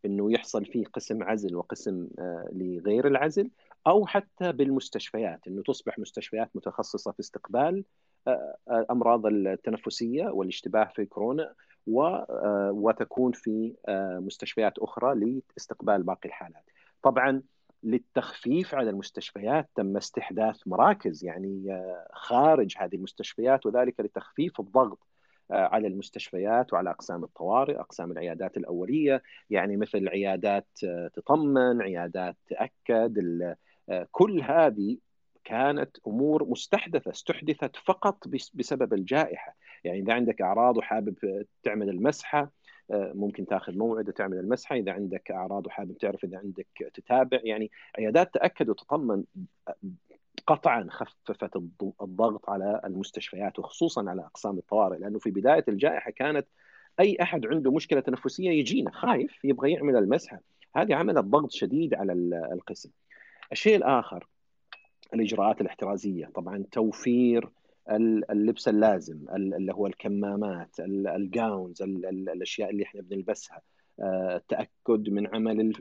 إنه 0.05 0.31
يحصل 0.31 0.65
فيه 0.65 0.85
قسم 0.85 1.23
عزل 1.23 1.55
وقسم 1.55 2.07
لغير 2.51 3.07
العزل 3.07 3.51
أو 3.87 4.05
حتى 4.05 4.51
بالمستشفيات 4.51 5.47
إنه 5.47 5.63
تصبح 5.63 5.99
مستشفيات 5.99 6.49
متخصصة 6.55 7.11
في 7.11 7.19
استقبال 7.19 7.83
الأمراض 8.71 9.25
التنفسية 9.25 10.25
والاشتباه 10.25 10.85
في 10.95 11.05
كورونا 11.05 11.53
وتكون 12.71 13.31
في 13.31 13.73
مستشفيات 14.19 14.79
أخرى 14.79 15.41
لاستقبال 15.55 16.03
باقي 16.03 16.29
الحالات. 16.29 16.63
طبعا 17.03 17.41
للتخفيف 17.83 18.75
على 18.75 18.89
المستشفيات 18.89 19.69
تم 19.75 19.97
استحداث 19.97 20.59
مراكز 20.65 21.25
يعني 21.25 21.83
خارج 22.13 22.75
هذه 22.77 22.95
المستشفيات 22.95 23.65
وذلك 23.65 23.99
لتخفيف 23.99 24.59
الضغط 24.59 24.99
على 25.51 25.87
المستشفيات 25.87 26.73
وعلى 26.73 26.89
أقسام 26.89 27.23
الطوارئ، 27.23 27.79
أقسام 27.79 28.11
العيادات 28.11 28.57
الأولية، 28.57 29.23
يعني 29.49 29.77
مثل 29.77 30.07
عيادات 30.07 30.67
تطمن، 31.13 31.81
عيادات 31.81 32.35
تأكد، 32.49 33.55
كل 34.11 34.41
هذه 34.41 34.97
كانت 35.47 35.97
أمور 36.07 36.49
مستحدثة 36.49 37.11
استحدثت 37.11 37.75
فقط 37.75 38.27
بسبب 38.53 38.93
الجائحة، 38.93 39.55
يعني 39.83 39.99
إذا 39.99 40.13
عندك 40.13 40.41
أعراض 40.41 40.77
وحابب 40.77 41.45
تعمل 41.63 41.89
المسحة 41.89 42.51
ممكن 42.91 43.45
تأخذ 43.45 43.77
موعد 43.77 44.09
وتعمل 44.09 44.37
المسحة، 44.37 44.75
إذا 44.75 44.91
عندك 44.91 45.31
أعراض 45.31 45.67
وحابب 45.67 45.97
تعرف 45.97 46.23
إذا 46.23 46.37
عندك 46.37 46.67
تتابع، 46.93 47.39
يعني 47.43 47.71
عيادات 47.97 48.33
تأكد 48.33 48.69
وتطمن 48.69 49.23
قطعا 50.47 50.87
خففت 50.89 51.55
الضغط 52.01 52.49
على 52.49 52.81
المستشفيات 52.85 53.59
وخصوصا 53.59 54.09
على 54.09 54.21
أقسام 54.21 54.57
الطوارئ 54.57 54.97
لأنه 54.97 55.19
في 55.19 55.31
بداية 55.31 55.65
الجائحة 55.67 56.11
كانت 56.11 56.47
أي 56.99 57.17
أحد 57.21 57.45
عنده 57.45 57.71
مشكلة 57.71 57.99
تنفسية 57.99 58.49
يجينا 58.49 58.91
خايف 58.91 59.45
يبغى 59.45 59.71
يعمل 59.71 59.95
المسحة. 59.95 60.39
هذه 60.75 60.95
عملت 60.95 61.17
ضغط 61.17 61.51
شديد 61.51 61.93
على 61.93 62.13
القسم. 62.53 62.89
الشيء 63.51 63.75
الآخر 63.75 64.27
الإجراءات 65.13 65.61
الاحترازية. 65.61 66.25
طبعا 66.35 66.65
توفير 66.71 67.49
اللبس 68.31 68.67
اللازم 68.67 69.25
اللي 69.29 69.73
هو 69.73 69.87
الكمامات 69.87 70.79
الجاونز 70.79 71.81
الأشياء 71.81 72.69
اللي 72.69 72.83
إحنا 72.83 73.01
بنلبسها. 73.01 73.61
التأكد 74.35 75.09
من 75.09 75.27
عمل 75.27 75.73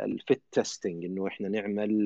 ال 0.00 0.11
fit 0.11 0.42
testing 0.52 1.04
إنه 1.04 1.26
إحنا 1.26 1.48
نعمل 1.48 2.04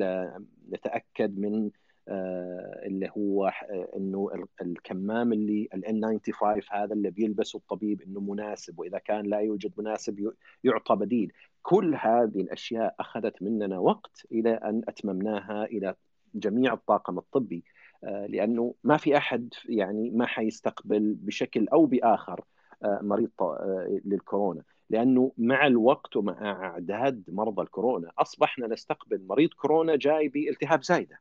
نتأكد 0.73 1.39
من 1.39 1.71
آه، 2.11 2.81
اللي 2.87 3.11
هو 3.17 3.47
آه، 3.47 3.89
إنه 3.97 4.47
الكمام 4.63 5.33
اللي 5.33 5.69
ال 5.75 5.85
N95 5.85 6.73
هذا 6.73 6.95
اللي 6.95 7.11
بيلبسه 7.11 7.57
الطبيب 7.57 8.03
إنه 8.03 8.21
مناسب 8.21 8.79
وإذا 8.79 8.99
كان 8.99 9.27
لا 9.27 9.39
يوجد 9.39 9.73
مناسب 9.79 10.33
يعطى 10.65 10.97
بديل. 10.97 11.33
كل 11.63 11.95
هذه 11.95 12.41
الأشياء 12.41 12.95
أخذت 13.01 13.43
مننا 13.43 13.79
وقت 13.79 14.27
إلى 14.33 14.51
أن 14.51 14.83
أتممناها 14.89 15.65
إلى 15.65 15.95
جميع 16.39 16.73
الطاقم 16.73 17.19
الطبي 17.19 17.65
آه، 18.05 18.27
لأنه 18.27 18.75
ما 18.85 18.97
في 18.97 19.17
أحد 19.17 19.55
يعني 19.69 20.11
ما 20.11 20.27
حيستقبل 20.27 21.15
بشكل 21.21 21.69
أو 21.69 21.87
بآخر 21.87 22.45
مريض 22.85 23.31
للكورونا. 24.05 24.63
لأنه 24.91 25.33
مع 25.39 25.67
الوقت 25.67 26.17
ومع 26.17 26.53
أعداد 26.67 27.25
مرضى 27.29 27.63
الكورونا 27.63 28.11
أصبحنا 28.19 28.67
نستقبل 28.67 29.27
مريض 29.29 29.49
كورونا 29.49 29.97
جاي 29.97 30.29
بالتهاب 30.29 30.85
زايدة. 30.85 31.21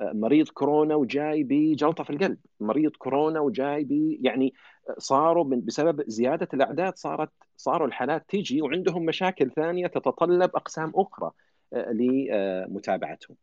مريض 0.00 0.48
كورونا 0.48 0.94
وجاي 0.94 1.42
بجلطة 1.42 2.04
في 2.04 2.10
القلب، 2.10 2.38
مريض 2.60 2.90
كورونا 2.90 3.40
وجاي 3.40 3.84
ب 3.84 4.18
يعني 4.20 4.54
صاروا 4.98 5.44
بسبب 5.44 6.04
زيادة 6.06 6.48
الأعداد 6.54 6.96
صارت 6.96 7.30
صاروا 7.56 7.86
الحالات 7.86 8.24
تيجي 8.28 8.62
وعندهم 8.62 9.04
مشاكل 9.04 9.50
ثانية 9.50 9.86
تتطلب 9.86 10.50
أقسام 10.56 10.92
أخرى 10.94 11.30
آه، 11.72 11.92
لمتابعتهم. 11.92 13.36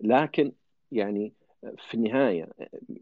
لكن 0.00 0.52
يعني 0.92 1.32
في 1.78 1.94
النهاية 1.94 2.48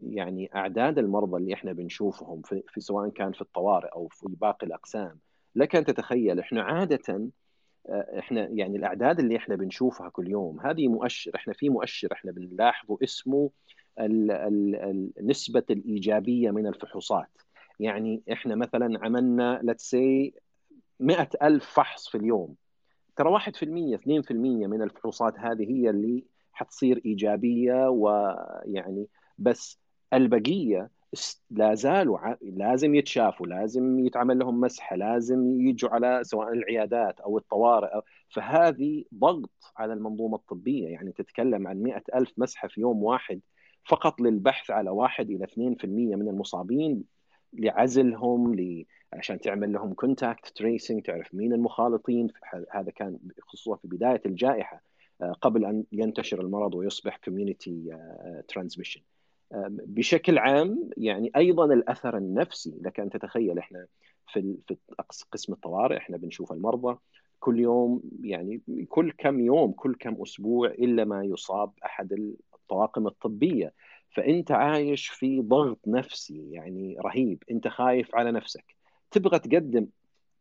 يعني 0.01 0.49
أعداد 0.55 0.97
المرضى 0.97 1.37
اللي 1.37 1.53
إحنا 1.53 1.73
بنشوفهم 1.73 2.41
في, 2.41 2.63
في 2.67 2.81
سواء 2.81 3.09
كان 3.09 3.31
في 3.31 3.41
الطوارئ 3.41 3.87
أو 3.87 4.07
في 4.07 4.25
باقي 4.29 4.67
الأقسام 4.67 5.19
لك 5.55 5.75
أن 5.75 5.85
تتخيل 5.85 6.39
إحنا 6.39 6.63
عادة 6.63 7.29
آه، 7.89 8.19
إحنا 8.19 8.47
يعني 8.47 8.77
الأعداد 8.77 9.19
اللي 9.19 9.37
إحنا 9.37 9.55
بنشوفها 9.55 10.09
كل 10.09 10.27
يوم 10.27 10.59
هذه 10.61 10.87
مؤشر 10.87 11.31
إحنا 11.35 11.53
في 11.53 11.69
مؤشر 11.69 12.13
إحنا 12.13 12.31
بنلاحظه 12.31 12.97
اسمه 13.03 13.51
ال 13.99 15.11
نسبة 15.21 15.63
الإيجابية 15.69 16.51
من 16.51 16.67
الفحوصات. 16.67 17.29
يعني 17.79 18.23
إحنا 18.31 18.55
مثلا 18.55 18.99
عملنا 19.05 19.61
let's 19.63 19.83
say 19.83 20.39
100 20.99 21.29
ألف 21.43 21.65
فحص 21.65 22.07
في 22.09 22.17
اليوم. 22.17 22.55
ترى 23.15 23.29
1% 23.39 23.97
2% 23.97 24.31
من 24.67 24.81
الفحوصات 24.81 25.39
هذه 25.39 25.71
هي 25.71 25.89
اللي 25.89 26.23
حتصير 26.55 27.01
إيجابية 27.05 27.89
ويعني 27.89 29.07
بس 29.37 29.79
البقية 30.13 30.89
لا 31.51 31.75
زالوا 31.75 32.19
لازم 32.41 32.95
يتشافوا 32.95 33.47
لازم 33.47 33.99
يتعمل 34.05 34.39
لهم 34.39 34.59
مسحة 34.59 34.95
لازم 34.95 35.61
يجوا 35.61 35.89
على 35.89 36.19
سواء 36.23 36.53
العيادات 36.53 37.19
أو 37.19 37.37
الطوارئ 37.37 38.01
فهذه 38.29 39.03
ضغط 39.13 39.73
على 39.77 39.93
المنظومة 39.93 40.35
الطبية 40.35 40.87
يعني 40.87 41.11
تتكلم 41.11 41.67
عن 41.67 41.77
مئة 41.77 42.03
ألف 42.15 42.33
مسحة 42.37 42.67
في 42.67 42.81
يوم 42.81 43.03
واحد 43.03 43.41
فقط 43.89 44.21
للبحث 44.21 44.71
على 44.71 44.89
واحد 44.89 45.29
إلى 45.29 45.47
2% 45.47 45.85
من 45.85 46.27
المصابين 46.29 47.03
لعزلهم 47.53 48.55
ل... 48.55 48.85
عشان 49.13 49.39
تعمل 49.39 49.73
لهم 49.73 49.93
contact 49.93 50.47
tracing 50.47 51.01
تعرف 51.01 51.33
مين 51.33 51.53
المخالطين 51.53 52.27
هذا 52.71 52.91
كان 52.91 53.19
خصوصا 53.41 53.75
في 53.75 53.87
بداية 53.87 54.21
الجائحة. 54.25 54.81
قبل 55.41 55.65
أن 55.65 55.83
ينتشر 55.91 56.41
المرض 56.41 56.75
ويصبح 56.75 57.17
community 57.17 57.97
transmission 58.47 59.01
بشكل 59.67 60.37
عام 60.37 60.89
يعني 60.97 61.31
أيضا 61.35 61.65
الأثر 61.65 62.17
النفسي 62.17 62.73
لك 62.81 62.99
أن 62.99 63.09
تتخيل 63.09 63.57
إحنا 63.59 63.85
في 64.33 64.55
في 64.67 64.75
قسم 65.31 65.53
الطوارئ 65.53 65.97
إحنا 65.97 66.17
بنشوف 66.17 66.51
المرضى 66.51 66.97
كل 67.39 67.59
يوم 67.59 68.01
يعني 68.21 68.61
كل 68.89 69.11
كم 69.11 69.39
يوم 69.39 69.71
كل 69.71 69.95
كم 69.95 70.21
أسبوع 70.21 70.67
إلا 70.67 71.03
ما 71.03 71.23
يصاب 71.23 71.71
أحد 71.85 72.35
الطواقم 72.53 73.07
الطبية. 73.07 73.73
فأنت 74.09 74.51
عايش 74.51 75.07
في 75.07 75.41
ضغط 75.41 75.79
نفسي 75.87 76.51
يعني 76.51 76.97
رهيب. 77.05 77.43
أنت 77.51 77.67
خايف 77.67 78.15
على 78.15 78.31
نفسك. 78.31 78.75
تبغى 79.11 79.39
تقدم 79.39 79.87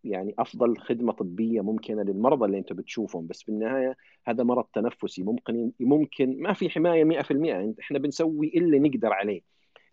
يعني 0.05 0.35
أفضل 0.39 0.79
خدمة 0.79 1.13
طبية 1.13 1.61
ممكنة 1.61 2.03
للمرضى 2.03 2.45
اللي 2.47 2.59
أنت 2.59 2.73
بتشوفهم 2.73 3.27
بس 3.27 3.43
في 3.43 3.49
النهاية 3.49 3.97
هذا 4.27 4.45
مرض 4.45 4.65
تنفسي 4.65 5.23
ممكن 5.23 5.73
ممكن 5.81 6.43
ما 6.43 6.53
في 6.53 6.71
حماية 6.71 7.05
100% 7.05 7.75
إحنا 7.81 7.99
بنسوي 7.99 8.53
اللي 8.57 8.79
نقدر 8.79 9.13
عليه. 9.13 9.43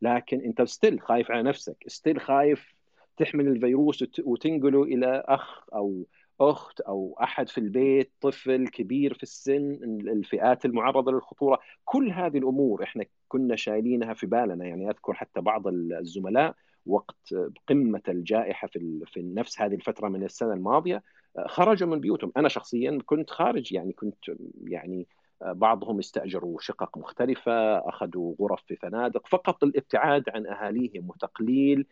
لكن 0.01 0.41
أنت 0.41 0.61
still 0.61 1.01
خايف 1.01 1.31
على 1.31 1.43
نفسك 1.43 1.83
still 1.87 2.19
خايف 2.19 2.75
تحمل 3.17 3.47
الفيروس 3.47 4.05
وتنقله 4.23 4.83
إلى 4.83 5.23
أخ 5.27 5.69
أو 5.73 6.05
أخت 6.41 6.81
أو 6.81 7.17
أحد 7.23 7.49
في 7.49 7.57
البيت 7.57 8.11
طفل 8.21 8.67
كبير 8.67 9.13
في 9.13 9.23
السن 9.23 9.79
الفئات 10.07 10.65
المعرضة 10.65 11.11
للخطورة. 11.11 11.59
كل 11.85 12.11
هذه 12.11 12.37
الأمور 12.37 12.83
إحنا 12.83 13.05
كنا 13.27 13.55
شايلينها 13.55 14.13
في 14.13 14.27
بالنا. 14.27 14.65
يعني 14.65 14.89
أذكر 14.89 15.13
حتى 15.13 15.41
بعض 15.41 15.67
الزملاء 15.67 16.55
وقت 16.85 17.33
قمه 17.69 18.01
الجائحة 18.07 18.67
في 18.67 19.03
في 19.07 19.21
نفس 19.21 19.61
هذه 19.61 19.75
الفترة 19.75 20.09
من 20.09 20.23
السنة 20.23 20.53
الماضية 20.53 21.03
خرجوا 21.47 21.87
من 21.87 21.99
بيوتهم. 21.99 22.31
أنا 22.37 22.49
شخصيا 22.49 22.99
كنت 23.05 23.29
خارج 23.29 23.73
يعني 23.73 23.93
كنت 23.93 24.17
يعني 24.63 25.07
بعضهم 25.41 25.99
استأجروا 25.99 26.59
شقق 26.61 26.97
مختلفة 26.97 27.77
أخذوا 27.89 28.35
غرف 28.41 28.61
في 28.67 28.75
فنادق 28.75 29.27
فقط 29.27 29.63
الابتعاد 29.63 30.23
عن 30.29 30.47
أهاليهم 30.47 31.09
وتقليل 31.09 31.85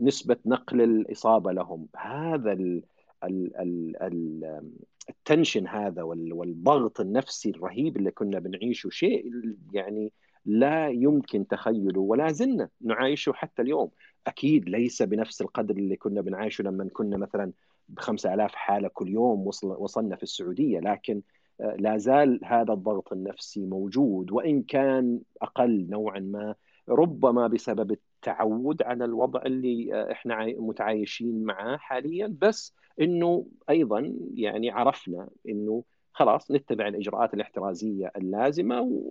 نسبة 0.00 0.36
نقل 0.46 0.80
الإصابة 0.80 1.52
لهم. 1.52 1.88
هذا 1.96 2.52
ال 2.52 2.82
ال 3.24 3.56
ال 4.02 4.62
التنشن 5.08 5.66
هذا 5.66 6.02
والضغط 6.02 7.00
النفسي 7.00 7.50
الرهيب 7.50 7.96
اللي 7.96 8.10
كنا 8.10 8.38
بنعيشه 8.38 8.90
شيء 8.90 9.32
يعني 9.72 10.12
لا 10.44 10.88
يمكن 10.88 11.46
تخيله 11.46 12.00
ولا 12.00 12.32
زلنا 12.32 12.68
نعايشه 12.80 13.32
حتى 13.32 13.62
اليوم. 13.62 13.90
أكيد 14.26 14.68
ليس 14.68 15.02
بنفس 15.02 15.42
القدر 15.42 15.76
اللي 15.76 15.96
كنا 15.96 16.20
بنعيشه 16.20 16.62
لما 16.62 16.88
كنا 16.92 17.16
مثلا 17.16 17.52
ب 17.88 17.98
5000 17.98 18.54
حالة 18.54 18.88
كل 18.88 19.08
يوم 19.08 19.46
وصل 19.46 19.66
وصلنا 19.68 20.16
في 20.16 20.22
السعودية 20.22 20.80
لكن 20.80 21.22
آه، 21.60 21.76
لا 21.78 21.98
زال 21.98 22.40
هذا 22.44 22.72
الضغط 22.72 23.12
النفسي 23.12 23.66
موجود 23.66 24.32
وإن 24.32 24.62
كان 24.62 25.20
أقل 25.42 25.86
نوعا 25.90 26.20
ما 26.20 26.54
ربما 26.88 27.46
بسبب 27.46 27.92
التعود 27.92 28.82
على 28.82 29.04
الوضع 29.04 29.42
اللي 29.42 29.94
آه، 29.94 30.12
إحنا 30.12 30.46
متعايشين 30.46 31.44
معه 31.44 31.76
حاليا. 31.76 32.36
بس 32.40 32.74
إنه 33.00 33.46
أيضا 33.70 34.12
يعني 34.34 34.70
عرفنا 34.70 35.28
إنه 35.48 35.84
خلاص 36.12 36.50
نتبع 36.50 36.88
الإجراءات 36.88 37.34
الاحترازية 37.34 38.12
اللازمة 38.16 39.02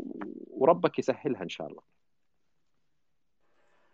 وربك 0.48 1.00
يسهلها 1.00 1.44
إن 1.44 1.50
شاء 1.50 1.68
الله. 1.68 1.82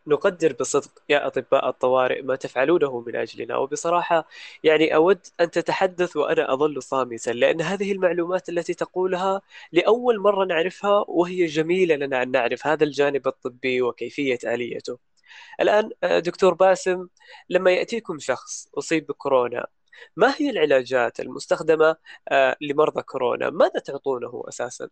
نقدر 0.08 0.54
بصدق 0.60 0.92
يا 1.10 1.28
أطباء 1.28 1.70
الطوارئ 1.70 2.22
ما 2.22 2.36
تفعلونه 2.36 3.00
من 3.08 3.16
أجلنا 3.16 3.58
وبصراحة 3.58 4.28
يعني 4.64 4.96
أود 4.96 5.20
أن 5.42 5.52
تتحدث 5.52 6.16
وأنا 6.18 6.54
أظل 6.54 6.84
صامتا 6.84 7.32
لأن 7.32 7.62
هذه 7.62 7.92
المعلومات 7.92 8.50
التي 8.50 8.74
تقولها 8.74 9.42
لأول 9.72 10.20
مرة 10.20 10.46
نعرفها 10.46 11.06
وهي 11.08 11.46
جميلة 11.46 11.96
لنا 11.96 12.24
أن 12.24 12.32
نعرف 12.32 12.68
هذا 12.68 12.84
الجانب 12.84 13.28
الطبي 13.28 13.82
وكيفية 13.82 14.40
آليته 14.46 14.98
الآن 15.62 15.90
آه، 16.04 16.20
دكتور 16.20 16.54
باسم 16.54 17.08
لما 17.50 17.72
يأتيكم 17.72 18.20
شخص 18.20 18.70
أصيب 18.78 19.08
بكورونا 19.08 19.68
ما 20.16 20.34
هي 20.38 20.50
العلاجات 20.50 21.20
المستخدمة 21.20 21.96
آه، 22.30 22.56
لمرضى 22.62 23.02
كورونا؟ 23.02 23.50
ماذا 23.50 23.80
تعطونه 23.80 24.44
أساساً؟ 24.48 24.90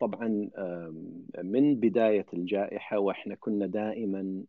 طبعا 0.00 0.50
من 1.42 1.74
بداية 1.74 2.26
الجائحة 2.32 2.98
وإحنا 2.98 3.34
كنا 3.34 3.66
دائما 3.66 4.44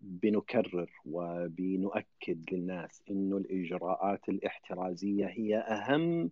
بنكرر 0.00 0.90
وبنؤكد 1.04 2.44
للناس 2.52 3.02
إنه 3.10 3.36
الإجراءات 3.36 4.28
الاحترازية 4.28 5.26
هي 5.26 5.58
أهم 5.58 6.30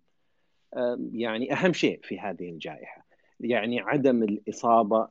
يعني 1.13 1.53
أهم 1.53 1.73
شيء 1.73 1.99
في 2.03 2.19
هذه 2.19 2.49
الجائحة. 2.49 3.05
يعني 3.39 3.79
عدم 3.79 4.23
الإصابة 4.23 5.09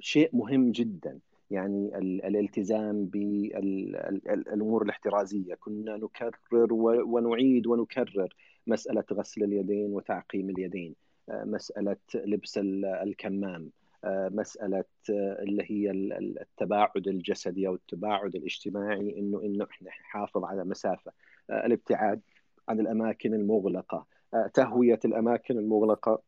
شيء 0.00 0.30
مهم 0.32 0.72
جدا. 0.72 1.18
يعني 1.50 1.98
الالتزام 1.98 3.04
بالأمور 3.04 4.82
الاحترازية. 4.82 5.54
كنا 5.54 5.96
نكرر 5.96 6.72
ونعيد 7.04 7.66
ونكرر 7.66 8.34
مسألة 8.66 9.04
غسل 9.12 9.42
اليدين 9.44 9.92
وتعقيم 9.92 10.50
اليدين 10.50 10.94
مسألة 11.28 11.96
لبس 12.14 12.60
الكمام 12.84 13.70
مسألة 14.06 14.84
اللي 15.10 15.62
هي 15.66 15.90
التباعد 15.90 17.08
الجسدي 17.08 17.66
أو 17.68 17.74
التباعد 17.74 18.34
الاجتماعي 18.36 19.18
إنه 19.18 19.42
إنه 19.42 19.64
إحنا 19.70 19.88
نحافظ 19.88 20.44
على 20.44 20.64
مسافة 20.64 21.12
الابتعاد 21.50 22.20
عن 22.68 22.80
الأماكن 22.80 23.34
المغلقة 23.34 24.06
تهوية 24.54 25.00
الأماكن 25.04 25.58
المغلقة. 25.58 26.22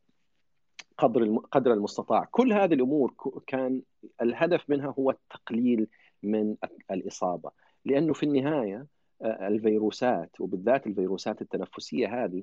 قدر 1.02 1.36
قدر 1.36 1.72
المستطاع. 1.72 2.28
كل 2.30 2.52
هذه 2.52 2.74
الأمور 2.74 3.14
كان 3.46 3.82
الهدف 4.22 4.70
منها 4.70 4.94
هو 4.98 5.10
التقليل 5.10 5.88
من 6.22 6.56
الإصابة. 6.90 7.50
لأنه 7.84 8.12
في 8.12 8.22
النهاية 8.22 8.86
الفيروسات 9.22 10.40
وبالذات 10.40 10.86
الفيروسات 10.86 11.42
التنفسية 11.42 12.24
هذه 12.24 12.42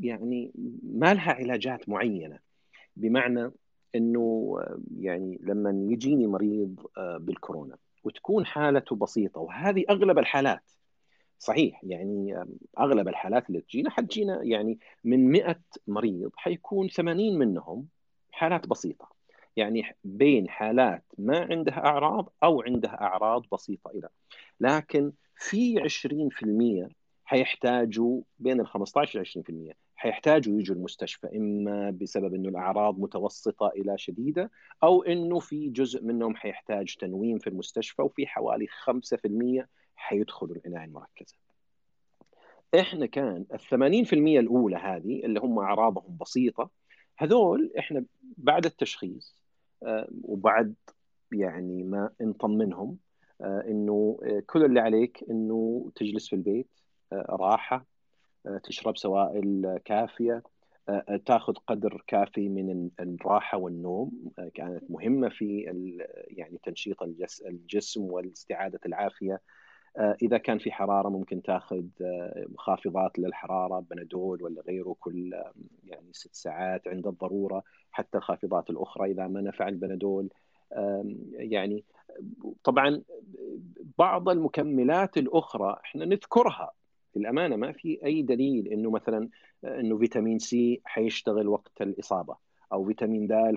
يعني 0.00 0.52
ما 0.82 1.14
لها 1.14 1.32
علاجات 1.32 1.88
معينة. 1.88 2.38
بمعنى 2.96 3.50
إنه 3.94 4.56
يعني 4.98 5.38
لما 5.42 5.92
يجيني 5.92 6.26
مريض 6.26 6.86
بالكورونا 6.96 7.76
وتكون 8.04 8.46
حالته 8.46 8.96
بسيطة 8.96 9.40
وهذه 9.40 9.84
أغلب 9.90 10.18
الحالات 10.18 10.70
صحيح 11.38 11.84
يعني 11.84 12.44
أغلب 12.78 13.08
الحالات 13.08 13.48
اللي 13.48 13.60
تجينا 13.60 13.90
حتجينا 13.90 14.42
يعني 14.42 14.78
من 15.04 15.30
100 15.30 15.60
مريض 15.86 16.30
حيكون 16.36 16.88
80 16.88 17.38
منهم 17.38 17.86
حالات 18.34 18.66
بسيطة 18.66 19.08
يعني 19.56 19.96
بين 20.04 20.48
حالات 20.48 21.04
ما 21.18 21.46
عندها 21.50 21.78
أعراض 21.86 22.32
أو 22.42 22.62
عندها 22.62 23.00
أعراض 23.00 23.46
بسيطة 23.52 23.90
إلى 23.90 24.08
لكن 24.60 25.12
في 25.36 25.80
20% 26.88 26.94
حيحتاجوا 27.24 28.22
بين 28.38 28.60
ال 28.60 28.66
15 28.66 29.20
ل 29.20 29.26
20% 29.72 29.74
حيحتاجوا 29.96 30.60
يجوا 30.60 30.76
المستشفى 30.76 31.36
إما 31.36 31.90
بسبب 31.90 32.34
إنه 32.34 32.48
الأعراض 32.48 32.98
متوسطة 32.98 33.68
إلى 33.68 33.98
شديدة 33.98 34.50
أو 34.82 35.02
إنه 35.02 35.38
في 35.38 35.68
جزء 35.68 36.02
منهم 36.04 36.36
حيحتاج 36.36 36.96
تنويم 36.96 37.38
في 37.38 37.46
المستشفى 37.46 38.02
وفي 38.02 38.26
حوالي 38.26 38.66
5% 38.66 39.66
حيدخلوا 39.96 40.56
العناية 40.56 40.84
المركزة. 40.84 41.36
إحنا 42.80 43.06
كان 43.06 43.46
ال 43.52 43.60
80% 43.60 44.12
الأولى 44.12 44.76
هذه 44.76 45.24
اللي 45.24 45.40
هم 45.40 45.58
أعراضهم 45.58 46.16
بسيطة 46.20 46.70
هذول 47.16 47.72
إحنا 47.78 48.04
بعد 48.38 48.64
التشخيص 48.66 49.38
وبعد 50.22 50.74
يعني 51.32 51.82
ما 51.82 52.10
نطمنهم 52.20 52.98
إنه 53.42 54.18
كل 54.46 54.64
اللي 54.64 54.80
عليك 54.80 55.24
إنه 55.30 55.90
تجلس 55.94 56.28
في 56.28 56.36
البيت 56.36 56.68
راحة 57.12 57.86
تشرب 58.62 58.96
سوائل 58.96 59.78
كافية 59.84 60.42
تاخذ 61.26 61.52
قدر 61.54 62.04
كافي 62.06 62.48
من 62.48 62.90
الراحة 63.00 63.58
والنوم 63.58 64.32
كانت 64.54 64.90
مهمة 64.90 65.28
في 65.28 65.60
يعني 66.26 66.58
تنشيط 66.62 67.02
الجسم 67.46 68.02
واستعاده 68.02 68.80
العافية 68.86 69.40
إذا 69.98 70.38
كان 70.38 70.58
في 70.58 70.72
حرارة 70.72 71.08
ممكن 71.08 71.42
تاخذ 71.42 71.84
خافضات 72.58 73.18
للحرارة 73.18 73.80
بنادول 73.90 74.42
ولا 74.42 74.62
غيره 74.62 74.96
كل 75.00 75.34
يعني 75.84 76.08
ست 76.12 76.34
ساعات 76.34 76.88
عند 76.88 77.06
الضرورة 77.06 77.62
حتى 77.90 78.18
الخافضات 78.18 78.70
الأخرى 78.70 79.10
إذا 79.10 79.26
ما 79.26 79.40
نفع 79.40 79.68
البنادول 79.68 80.28
يعني 81.32 81.84
طبعا 82.64 83.02
بعض 83.98 84.28
المكملات 84.28 85.18
الأخرى 85.18 85.76
إحنا 85.84 86.04
نذكرها. 86.04 86.72
للأمانة 87.16 87.56
ما 87.56 87.72
في 87.72 88.00
أي 88.04 88.22
دليل 88.22 88.68
إنه 88.68 88.90
مثلا 88.90 89.28
إنه 89.64 89.98
فيتامين 89.98 90.38
سي 90.38 90.80
حيشتغل 90.84 91.48
وقت 91.48 91.82
الإصابة 91.82 92.36
أو 92.72 92.84
فيتامين 92.84 93.26
د 93.26 93.56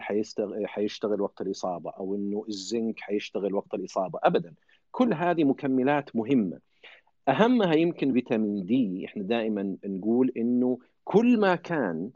حيشتغل 0.65 1.21
وقت 1.21 1.41
الإصابة 1.41 1.89
أو 1.89 2.15
إنه 2.15 2.45
الزنك 2.49 2.99
حيشتغل 2.99 3.53
وقت 3.53 3.73
الإصابة 3.73 4.19
ابدا. 4.23 4.53
كل 4.91 5.13
هذه 5.13 5.43
مكملات 5.43 6.15
مهمة. 6.15 6.59
أهمها 7.27 7.73
يمكن 7.75 8.13
فيتامين 8.13 8.65
دي 8.65 9.05
إحنا 9.05 9.23
دائما 9.23 9.77
نقول 9.85 10.31
إنه 10.37 10.79
كل 11.03 11.39
ما 11.39 11.55
كان 11.55 12.11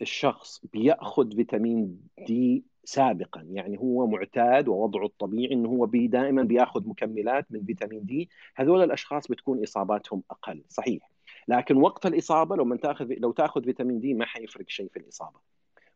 الشخص 0.00 0.60
بيأخذ 0.72 1.36
فيتامين 1.36 2.00
دي 2.26 2.64
سابقا 2.84 3.46
يعني 3.50 3.78
هو 3.78 4.06
معتاد 4.06 4.68
ووضعه 4.68 5.06
الطبيعي 5.06 5.52
إنه 5.52 5.68
هو 5.68 5.86
بي 5.86 6.06
دائما 6.06 6.42
بيأخذ 6.42 6.88
مكملات 6.88 7.46
من 7.50 7.64
فيتامين 7.64 8.04
دي 8.04 8.30
هذول 8.56 8.82
الأشخاص 8.82 9.28
بتكون 9.28 9.62
إصاباتهم 9.62 10.22
أقل 10.30 10.62
صحيح. 10.68 11.10
لكن 11.48 11.76
وقت 11.76 12.06
الإصابة 12.06 12.56
لو 12.56 12.64
من 12.64 12.80
تأخذ 12.80 13.12
لو 13.18 13.32
تأخذ 13.32 13.64
فيتامين 13.64 14.00
دي 14.00 14.14
ما 14.14 14.26
حيفرق 14.26 14.68
شيء 14.68 14.88
في 14.88 14.98
الإصابة 14.98 15.40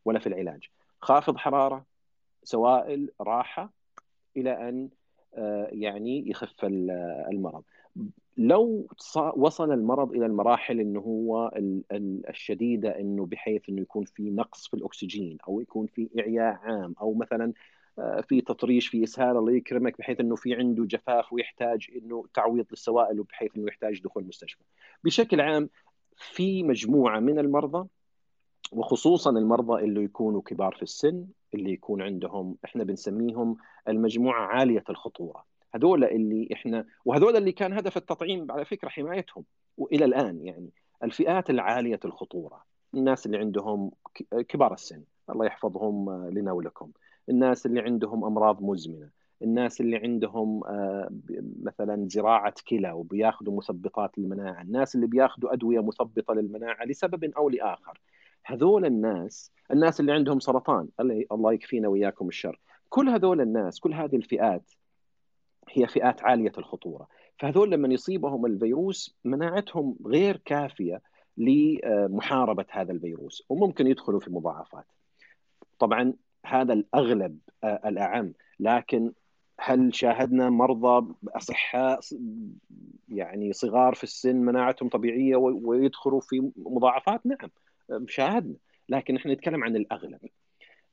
ولا 0.04 0.18
في 0.18 0.26
العلاج. 0.26 0.70
خافض 1.00 1.36
حرارة 1.36 1.84
سوائل 2.42 3.10
راحة 3.20 3.72
إلى 4.36 4.68
أن 4.68 4.88
يعني 5.72 6.30
يخف 6.30 6.64
المرض 6.64 7.62
لو 8.36 8.88
وصل 9.36 9.72
المرض 9.72 10.12
إلى 10.12 10.26
المراحل 10.26 10.80
إنه 10.80 11.00
هو 11.00 11.50
الشديدة 12.28 13.00
إنه 13.00 13.26
بحيث 13.26 13.68
إنه 13.68 13.80
يكون 13.80 14.04
في 14.04 14.30
نقص 14.30 14.68
في 14.68 14.74
الأكسجين 14.74 15.38
أو 15.48 15.60
يكون 15.60 15.86
في 15.86 16.08
إعياء 16.18 16.54
عام 16.54 16.94
أو 17.00 17.14
مثلا 17.14 17.52
في 18.28 18.40
تطريش 18.40 18.88
في 18.88 19.04
إسهال 19.04 19.36
الله 19.36 19.52
يكرمك 19.52 19.98
بحيث 19.98 20.20
إنه 20.20 20.36
في 20.36 20.54
عنده 20.54 20.84
جفاف 20.84 21.32
ويحتاج 21.32 21.90
إنه 21.96 22.24
تعويض 22.34 22.66
للسوائل 22.70 23.20
وبحيث 23.20 23.56
إنه 23.56 23.68
يحتاج 23.68 24.02
دخول 24.02 24.22
المستشفى. 24.22 24.62
بشكل 25.04 25.40
عام 25.40 25.68
في 26.16 26.62
مجموعة 26.62 27.20
من 27.20 27.38
المرضى 27.38 27.88
وخصوصا 28.72 29.30
المرضى 29.30 29.84
اللي 29.84 30.04
يكونوا 30.04 30.42
كبار 30.42 30.74
في 30.74 30.82
السن 30.82 31.26
اللي 31.54 31.72
يكون 31.72 32.02
عندهم 32.02 32.56
إحنا 32.64 32.84
بنسميهم 32.84 33.56
المجموعة 33.88 34.46
عالية 34.46 34.84
الخطورة. 34.90 35.44
هذول 35.74 36.04
اللي 36.04 36.48
إحنا 36.52 36.84
وهذول 37.04 37.36
اللي 37.36 37.52
كان 37.52 37.72
هدف 37.72 37.96
التطعيم 37.96 38.52
على 38.52 38.64
فكرة 38.64 38.88
حمايتهم 38.88 39.44
وإلى 39.76 40.04
الآن 40.04 40.40
يعني 40.46 40.70
الفئات 41.02 41.50
العالية 41.50 42.00
الخطورة. 42.04 42.64
الناس 42.94 43.26
اللي 43.26 43.38
عندهم 43.38 43.90
كبار 44.48 44.74
السن 44.74 45.02
الله 45.30 45.46
يحفظهم 45.46 46.28
لنا 46.28 46.52
ولكم. 46.52 46.90
الناس 47.28 47.66
اللي 47.66 47.80
عندهم 47.80 48.24
أمراض 48.24 48.62
مزمنة. 48.62 49.10
الناس 49.42 49.80
اللي 49.80 49.96
عندهم 49.96 50.62
مثلا 51.62 52.08
زراعة 52.08 52.54
كلى 52.68 52.92
وبياخذوا 52.92 53.56
مثبطات 53.56 54.18
للمناعة. 54.18 54.62
الناس 54.62 54.94
اللي 54.94 55.06
بياخذوا 55.06 55.52
أدوية 55.52 55.80
مثبطه 55.80 56.34
للمناعة 56.34 56.84
لسبب 56.84 57.24
أو 57.24 57.48
لآخر. 57.48 58.00
هذول 58.44 58.84
الناس 58.84 59.52
الناس 59.72 60.00
اللي 60.00 60.12
عندهم 60.12 60.40
سرطان 60.40 60.88
الله 61.32 61.52
يكفينا 61.52 61.88
وياكم 61.88 62.28
الشر. 62.28 62.60
كل 62.88 63.08
هذول 63.08 63.40
الناس 63.40 63.80
كل 63.80 63.94
هذه 63.94 64.16
الفئات 64.16 64.72
هي 65.68 65.86
فئات 65.86 66.24
عالية 66.24 66.52
الخطورة. 66.58 67.08
فهذول 67.38 67.70
لما 67.70 67.94
يصيبهم 67.94 68.46
الفيروس 68.46 69.16
مناعتهم 69.24 69.96
غير 70.06 70.36
كافية 70.44 71.02
لمحاربة 71.36 72.64
هذا 72.70 72.92
الفيروس 72.92 73.42
وممكن 73.48 73.86
يدخلوا 73.86 74.20
في 74.20 74.30
مضاعفات. 74.30 74.86
طبعا 75.78 76.14
هذا 76.46 76.72
الأغلب 76.72 77.38
الأعم. 77.64 78.32
لكن 78.60 79.12
هل 79.60 79.94
شاهدنا 79.94 80.50
مرضى 80.50 81.14
أصحاء 81.28 82.00
يعني 83.08 83.52
صغار 83.52 83.94
في 83.94 84.04
السن 84.04 84.36
مناعتهم 84.36 84.88
طبيعية 84.88 85.36
ويدخلوا 85.36 86.20
في 86.20 86.50
مضاعفات؟ 86.56 87.26
نعم. 87.26 87.50
شاهدنا 88.06 88.54
لكن 88.88 89.16
إحنا 89.16 89.32
نتكلم 89.32 89.64
عن 89.64 89.76
الأغلب. 89.76 90.20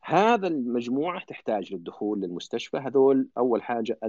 هذا 0.04 0.48
المجموعة 0.48 1.26
تحتاج 1.26 1.74
للدخول 1.74 2.22
للمستشفى. 2.22 2.78
هذول 2.78 3.28
أول 3.38 3.64
حاجة 3.64 4.00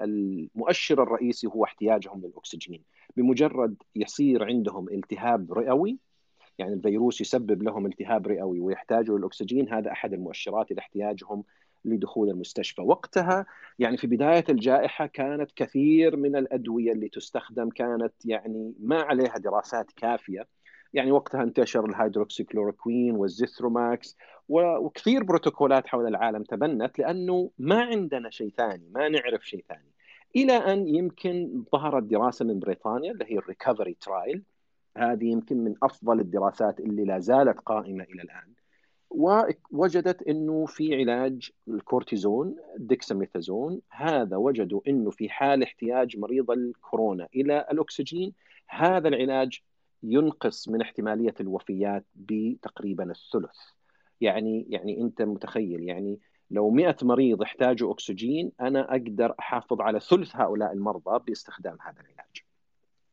المؤشر 0.00 1.02
الرئيسي 1.02 1.46
هو 1.46 1.64
احتياجهم 1.64 2.20
للأكسجين. 2.20 2.82
بمجرد 3.16 3.76
يصير 3.96 4.44
عندهم 4.44 4.88
التهاب 4.88 5.52
رئوي 5.52 5.98
يعني 6.58 6.74
الفيروس 6.74 7.20
يسبب 7.20 7.62
لهم 7.62 7.86
التهاب 7.86 8.26
رئوي 8.26 8.60
ويحتاجوا 8.60 9.18
للأكسجين 9.18 9.72
هذا 9.72 9.92
أحد 9.92 10.12
المؤشرات 10.12 10.72
لاحتياجهم 10.72 11.44
لدخول 11.84 12.30
المستشفى. 12.30 12.82
وقتها 12.82 13.46
يعني 13.78 13.96
في 13.96 14.06
بداية 14.06 14.44
الجائحة 14.48 15.06
كانت 15.06 15.50
كثير 15.56 16.16
من 16.16 16.36
الأدوية 16.36 16.92
اللي 16.92 17.08
تستخدم 17.08 17.68
كانت 17.68 18.12
يعني 18.24 18.74
ما 18.80 19.02
عليها 19.02 19.38
دراسات 19.38 19.90
كافية. 19.96 20.46
يعني 20.96 21.12
وقتها 21.12 21.42
انتشر 21.42 21.84
ال 21.84 21.91
hydroxychloroquine 21.91 23.16
وال 23.16 23.34
Zithromax 23.34 24.16
وكثير 24.48 25.24
بروتوكولات 25.24 25.86
حول 25.86 26.06
العالم 26.06 26.42
تبنت 26.42 26.98
لأنه 26.98 27.50
ما 27.58 27.82
عندنا 27.82 28.30
شيء 28.30 28.52
ثاني 28.56 28.88
ما 28.90 29.08
نعرف 29.08 29.46
شيء 29.46 29.64
ثاني. 29.68 29.92
إلى 30.36 30.52
أن 30.52 30.88
يمكن 30.88 31.64
ظهرت 31.72 32.02
دراسة 32.02 32.44
من 32.44 32.58
بريطانيا 32.58 33.12
اللي 33.12 33.24
هي 33.28 33.38
ال 33.38 33.44
RECOVERY 33.44 33.94
trial 34.00 34.42
هذه 34.96 35.24
يمكن 35.24 35.64
من 35.64 35.74
أفضل 35.82 36.20
الدراسات 36.20 36.80
اللي 36.80 37.04
لا 37.04 37.18
زالت 37.18 37.60
قائمة 37.60 38.04
إلى 38.04 38.22
الآن. 38.22 38.52
ووجدت 39.10 40.22
إنه 40.22 40.66
في 40.66 40.94
علاج 40.94 41.50
الكورتيزون 41.68 42.56
الدكساميثازون 42.76 43.80
هذا 43.90 44.36
وجدوا 44.36 44.80
إنه 44.88 45.10
في 45.10 45.28
حال 45.28 45.62
احتياج 45.62 46.18
مريض 46.18 46.50
الكورونا 46.50 47.28
إلى 47.34 47.66
الأكسجين. 47.70 48.32
هذا 48.68 49.08
العلاج 49.08 49.60
ينقص 50.02 50.68
من 50.68 50.82
احتمالية 50.82 51.34
الوفيات 51.40 52.04
بتقريبا 52.14 53.10
الثلث 53.10 53.58
يعني 54.20 54.66
يعني 54.68 55.00
أنت 55.00 55.22
متخيل 55.22 55.82
يعني 55.82 56.20
لو 56.50 56.70
100 56.70 56.96
مريض 57.02 57.42
احتاجوا 57.42 57.92
أكسجين 57.92 58.52
أنا 58.60 58.90
أقدر 58.90 59.34
أحافظ 59.38 59.80
على 59.80 60.00
ثلث 60.00 60.36
هؤلاء 60.36 60.72
المرضى 60.72 61.24
باستخدام 61.26 61.78
هذا 61.80 62.00
العلاج 62.00 62.44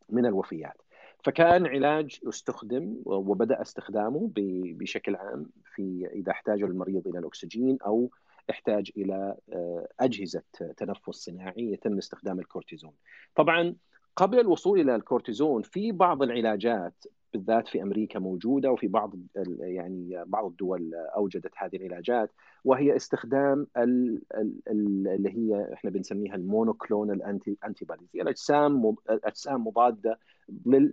من 0.10 0.26
الوفيات 0.26 0.82
فكان 1.24 1.68
علاج 1.68 2.20
استخدم 2.30 2.98
وبدأ 3.06 3.62
استخدامه 3.62 4.32
بشكل 4.36 5.16
عام 5.16 5.50
في 5.76 6.10
إذا 6.14 6.32
احتاج 6.32 6.64
المريض 6.64 7.08
إلى 7.08 7.20
الأكسجين 7.20 7.78
أو 7.86 8.12
احتاج 8.50 8.92
إلى 8.98 9.36
آه، 9.54 9.88
أجهزة 10.00 10.44
تنفس 10.78 11.10
صناعي 11.10 11.72
يتم 11.74 11.98
استخدام 11.98 12.40
الكورتيزون. 12.40 12.94
طبعا 13.36 13.76
قبل 14.16 14.40
الوصول 14.40 14.80
إلى 14.80 14.96
الكورتيزون 14.96 15.62
في 15.62 15.92
بعض 15.92 16.24
العلاجات 16.24 17.04
بالذات 17.34 17.68
في 17.68 17.82
أمريكا 17.82 18.20
موجودة 18.20 18.72
وفي 18.72 18.88
بعض 18.88 19.14
يعني 19.60 20.24
بعض 20.26 20.46
الدول 20.46 20.96
أوجدت 20.96 21.52
هذه 21.58 21.76
العلاجات 21.76 22.32
وهي 22.64 22.96
استخدام 22.96 23.68
اللي 23.78 25.30
هي 25.30 25.74
إحنا 25.74 25.90
بنسميها 25.90 26.36
ال 26.36 27.24
monoclonal 27.24 27.58
anti 27.66 27.86
antibodies 27.86 28.10
الاجسام 28.16 28.96
أجسام 29.10 29.68
مضادة 29.68 30.20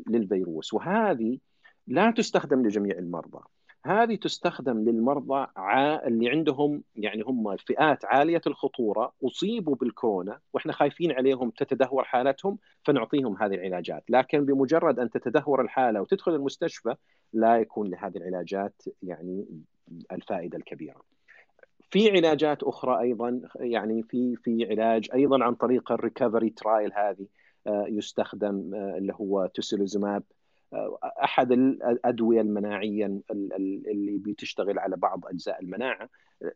للفيروس 0.09 0.75
وهذه 0.75 1.39
لا 1.87 2.11
تستخدم 2.11 2.67
لجميع 2.67 2.99
المرضى. 2.99 3.41
هذه 3.87 4.15
تستخدم 4.17 4.79
للمرضى 4.79 5.47
اللي 6.07 6.31
عندهم 6.31 6.83
يعني 6.97 7.23
هم 7.23 7.57
فئات 7.57 8.05
عالية 8.05 8.41
الخطورة 8.47 9.13
أصيبوا 9.25 9.77
بالكورونا 9.77 10.41
وإحنا 10.53 10.73
خايفين 10.73 11.13
عليهم 11.13 11.51
تتدهور 11.51 12.05
حالتهم 12.05 12.59
فنعطيهم 12.85 13.37
هذه 13.43 13.55
العلاجات، 13.55 14.05
لكن 14.09 14.45
بمجرد 14.45 14.99
أن 14.99 15.11
تتدهور 15.11 15.61
الحالة 15.61 16.01
وتدخل 16.01 16.35
المستشفى 16.35 16.95
لا 17.33 17.57
يكون 17.57 17.91
لهذه 17.91 18.17
العلاجات 18.17 18.83
يعني 19.03 19.47
الفائدة 20.13 20.59
الكبيرة. 20.59 21.03
في 21.91 22.11
علاجات 22.11 22.63
أخرى 22.63 23.01
أيضا 23.01 23.41
يعني 23.55 24.03
في 24.03 24.37
في 24.37 24.67
علاج 24.71 25.09
أيضا 25.15 25.45
عن 25.45 25.55
طريق 25.55 25.93
الريكفري 25.93 26.51
ترايل 26.51 26.93
هذه 26.93 27.27
آه، 27.67 27.87
يستخدم 27.89 28.75
آه، 28.75 28.99
اللي 28.99 29.13
هو 29.15 29.47
tocilizumab 29.47 30.23
أحد 31.25 31.53
الأدوية 31.53 32.41
المناعية 32.41 33.21
اللي 33.31 34.19
بتشتغل 34.19 34.79
على 34.79 34.97
بعض 34.97 35.27
أجزاء 35.27 35.61
المناعة 35.63 36.09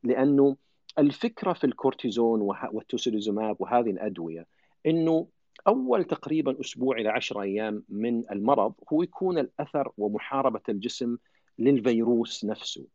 لأنه 0.02 0.56
الفكرة 0.98 1.52
في 1.52 1.64
الكورتيزون 1.64 2.40
وال 2.72 2.85
tocilizumab 2.85 3.56
وهذه 3.60 3.90
الأدوية 3.90 4.46
إنه 4.86 5.26
أول 5.66 6.04
تقريبا 6.04 6.60
أسبوع 6.60 6.96
إلى 6.96 7.08
10 7.08 7.42
أيام 7.42 7.84
من 7.88 8.30
المرض 8.30 8.74
هو 8.92 9.02
يكون 9.02 9.38
الأثر 9.38 9.92
ومحاربة 9.98 10.60
الجسم 10.68 11.16
للفيروس 11.58 12.44
نفسه. 12.44 12.86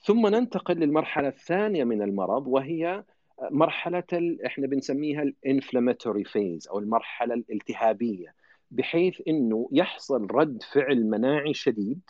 ثم 0.00 0.26
ننتقل 0.26 0.74
للمرحلة 0.74 1.28
الثانية 1.28 1.84
من 1.84 2.02
المرض 2.02 2.46
وهي 2.46 3.04
مرحلة 3.50 4.38
إحنا 4.46 4.66
بنسميها 4.66 5.22
ال 5.22 5.30
inflammatory 5.30 6.24
phase 6.24 6.68
أو 6.68 6.78
المرحلة 6.78 7.34
الالتهابية. 7.34 8.34
بحيث 8.70 9.22
إنه 9.28 9.68
يحصل 9.72 10.26
رد 10.30 10.62
فعل 10.62 11.06
مناعي 11.06 11.54
شديد. 11.54 12.00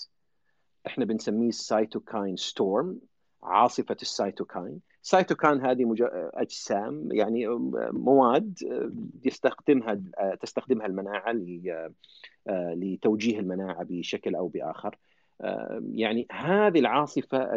إحنا 0.87 1.05
بنسميه 1.05 1.49
ال 1.49 1.59
cytokine 1.59 2.37
storm 2.37 3.01
عاصفة 3.43 3.97
ال 4.03 4.11
cytokine 4.11 4.81
ال 5.03 5.09
cytokine 5.09 5.61
هذه 5.61 5.85
مج... 5.85 6.03
أجسام 6.13 7.09
يعني 7.13 7.47
مواد 7.93 8.59
يستخدمها 9.25 10.01
تستخدمها 10.41 10.87
المناعة 10.87 11.33
لتوجيه 12.47 13.39
المناعة 13.41 13.85
بشكل 13.85 14.35
أو 14.35 14.49
بآخر. 14.49 14.99
يعني 15.95 16.27
هذه 16.33 16.79
العاصفة 16.79 17.57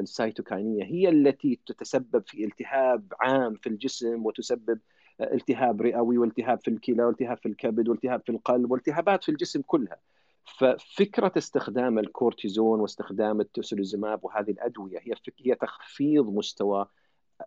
السيتوكاينية 0.00 0.84
هي 0.84 1.08
التي 1.08 1.60
تتسبب 1.66 2.22
في 2.26 2.44
التهاب 2.44 3.12
عام 3.20 3.54
في 3.54 3.68
الجسم 3.68 4.26
وتسبب 4.26 4.78
التهاب 5.20 5.82
رئوي 5.82 6.18
والتهاب 6.18 6.60
في 6.60 6.68
الكلى 6.68 7.04
والتهاب 7.04 7.38
في 7.38 7.48
الكبد 7.48 7.88
والتهاب 7.88 8.22
في 8.26 8.32
القلب 8.32 8.70
والتهابات 8.70 9.24
في 9.24 9.28
الجسم 9.28 9.62
كلها. 9.62 9.96
ففكرة 10.44 11.32
استخدام 11.38 11.98
الكورتيزون 11.98 12.80
واستخدام 12.80 13.40
التوسيليزوماب 13.40 14.24
وهذه 14.24 14.50
الأدوية 14.50 14.98
هي 14.98 15.14
هي 15.38 15.54
تخفيض 15.54 16.26
مستوى 16.26 16.86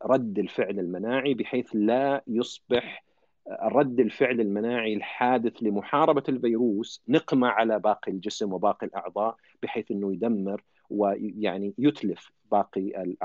رد 0.06 0.40
الفعل 0.40 0.80
المناعي 0.80 1.34
بحيث 1.34 1.70
لا 1.74 2.24
يصبح 2.28 3.06
رد 3.62 4.00
الفعل 4.00 4.42
المناعي 4.42 4.94
الحادث 4.94 5.64
لمحاربة 5.64 6.24
الفيروس 6.30 7.04
نقمة 7.08 7.48
على 7.48 7.80
باقي 7.80 8.12
الجسم 8.12 8.54
وباقي 8.54 8.88
الأعضاء 8.88 9.36
بحيث 9.64 9.92
إنه 9.92 10.14
يدمر 10.14 10.64
ويعني 10.90 11.74
يتلف 11.78 12.32
باقي 12.52 13.16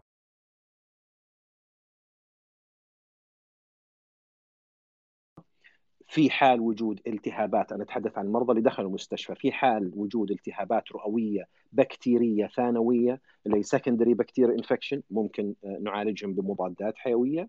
في 6.12 6.30
حال 6.30 6.60
وجود 6.60 7.00
التهابات 7.06 7.72
أنا 7.72 7.82
أتحدث 7.82 8.18
عن 8.18 8.26
المرضى 8.26 8.52
اللي 8.52 8.62
دخلوا 8.62 8.88
المستشفى 8.88 9.34
في 9.34 9.52
حال 9.52 9.92
وجود 9.94 10.30
التهابات 10.30 10.92
رئوية 10.92 11.48
بكتيرية 11.72 12.46
ثانوية 12.46 13.20
اللي 13.46 13.58
هي 13.58 13.62
secondary 13.62 14.14
bacterial 14.14 14.54
infection 14.54 15.02
ممكن 15.10 15.54
آه، 15.64 15.78
نعالجهم 15.82 16.34
بمضادات 16.34 16.94
حيوية 16.96 17.48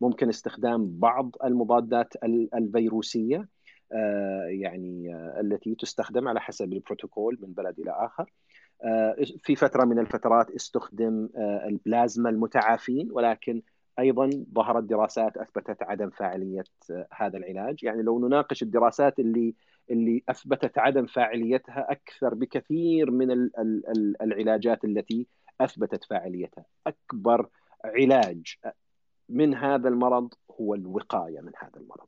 ممكن 0.00 0.28
استخدام 0.28 0.98
بعض 0.98 1.36
المضادات 1.44 2.14
الفيروسية 2.54 3.48
آه، 3.92 4.46
يعني 4.50 5.14
آه، 5.14 5.40
التي 5.40 5.74
تستخدم 5.74 6.28
على 6.28 6.40
حسب 6.40 6.72
البروتوكول 6.72 7.38
من 7.40 7.52
بلد 7.52 7.80
إلى 7.80 7.90
آخر. 7.90 8.32
في 9.42 9.56
فترة 9.56 9.84
من 9.84 9.98
الفترات 9.98 10.50
استخدم 10.50 11.28
البلازما 11.66 12.30
المتعافين 12.30 13.08
ولكن 13.12 13.62
أيضا 13.98 14.30
ظهرت 14.54 14.84
دراسات 14.84 15.36
أثبتت 15.36 15.82
عدم 15.82 16.10
فاعلية 16.10 16.64
هذا 17.12 17.36
العلاج، 17.36 17.84
يعني 17.84 18.02
لو 18.02 18.28
نناقش 18.28 18.62
الدراسات 18.62 19.18
اللي 19.18 19.54
اللي 19.90 20.22
أثبتت 20.28 20.78
عدم 20.78 21.06
فاعليتها 21.06 21.92
أكثر 21.92 22.34
بكثير 22.34 23.10
من 23.10 23.50
العلاجات 24.22 24.84
التي 24.84 25.26
أثبتت 25.60 26.04
فاعليتها، 26.04 26.64
أكبر 26.86 27.48
علاج 27.84 28.56
من 29.28 29.54
هذا 29.54 29.88
المرض 29.88 30.34
هو 30.60 30.74
الوقاية 30.74 31.40
من 31.40 31.52
هذا 31.58 31.76
المرض. 31.80 32.06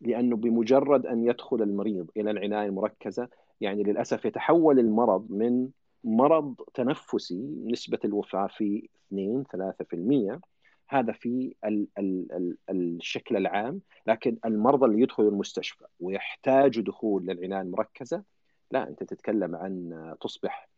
لأنه 0.00 0.36
بمجرد 0.36 1.06
أن 1.06 1.24
يدخل 1.24 1.62
المريض 1.62 2.10
إلى 2.16 2.30
العناية 2.30 2.68
المركزة 2.68 3.28
يعني 3.60 3.82
للأسف 3.82 4.24
يتحول 4.24 4.78
المرض 4.78 5.26
من 5.30 5.68
مرض 6.04 6.54
تنفسي 6.74 7.64
نسبة 7.66 7.98
الوفاة 8.04 8.46
في 8.46 8.88
2 9.12 9.44
3% 9.44 10.40
هذا 10.88 11.12
في 11.12 11.54
ال 11.64 11.86
ال 11.98 12.32
ال 12.32 12.56
الشكل 12.70 13.36
العام 13.36 13.80
لكن 14.06 14.38
المرضى 14.44 14.86
اللي 14.86 15.02
يدخلوا 15.02 15.30
المستشفى 15.30 15.84
ويحتاجوا 16.00 16.84
دخول 16.84 17.26
للعناية 17.26 17.60
المركزة 17.60 18.22
لا 18.70 18.88
أنت 18.88 19.02
تتكلم 19.02 19.56
عن 19.56 20.14
تصبح 20.20 20.68